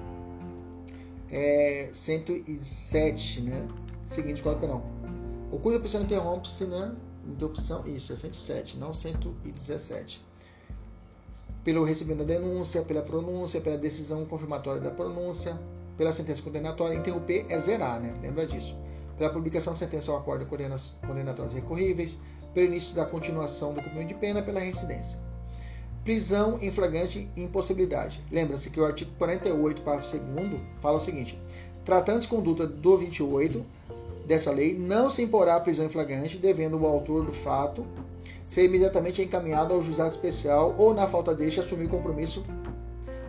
[1.31, 3.67] É 107, né?
[4.07, 4.85] Seguinte, Código Penal.
[5.51, 6.95] O cuja pessoa interrompe-se, né?
[7.27, 10.25] Interrupção, isso, é 107, não 117.
[11.65, 15.59] Pelo recebimento da denúncia, pela pronúncia, pela decisão confirmatória da pronúncia,
[15.97, 18.15] pela sentença condenatória, interromper é zerar, né?
[18.23, 18.77] Lembra disso
[19.17, 22.19] pela publicação da sentença ou acordo condenatórios recorríveis,
[22.55, 25.19] pelo início da continuação do cumprimento de pena pela reincidência.
[26.05, 28.23] Prisão em flagrante impossibilidade.
[28.31, 31.39] Lembra-se que o artigo 48, parágrafo 2 fala o seguinte:
[31.85, 33.65] tratando-se conduta do 28
[34.27, 37.87] dessa lei, não se imporá a prisão em flagrante, devendo o autor do fato
[38.47, 42.45] ser imediatamente encaminhado ao juizado especial ou, na falta deste, assumir o compromisso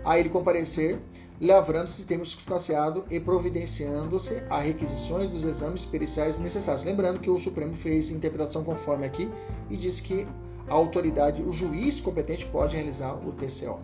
[0.06, 1.00] a ele comparecer
[1.40, 6.84] lavrando-se termo circunstanciado e providenciando-se a requisições dos exames periciais necessários.
[6.84, 9.30] Lembrando que o Supremo fez interpretação conforme aqui
[9.70, 10.28] e disse que
[10.68, 13.80] a autoridade, o juiz competente pode realizar o TCO.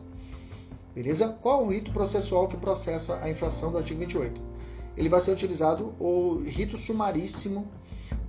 [0.93, 1.29] Beleza?
[1.41, 4.41] Qual o rito processual que processa a infração do artigo 28?
[4.97, 7.67] Ele vai ser utilizado o rito sumaríssimo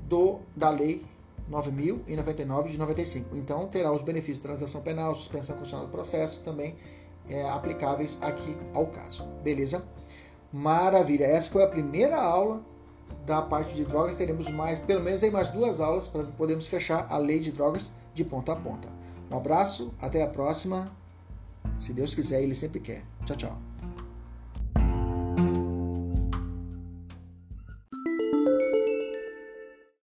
[0.09, 1.05] do, da lei
[1.51, 3.36] 9.099 de 95.
[3.36, 6.74] Então, terá os benefícios de transação penal, suspensão constitucional do processo também
[7.28, 9.24] é, aplicáveis aqui ao caso.
[9.42, 9.82] Beleza?
[10.52, 11.24] Maravilha.
[11.24, 12.62] Essa foi a primeira aula
[13.26, 14.16] da parte de drogas.
[14.16, 17.92] Teremos mais, pelo menos aí mais duas aulas para podermos fechar a lei de drogas
[18.12, 18.88] de ponta a ponta.
[19.30, 20.90] Um abraço, até a próxima.
[21.78, 23.02] Se Deus quiser, Ele sempre quer.
[23.26, 23.73] Tchau, tchau.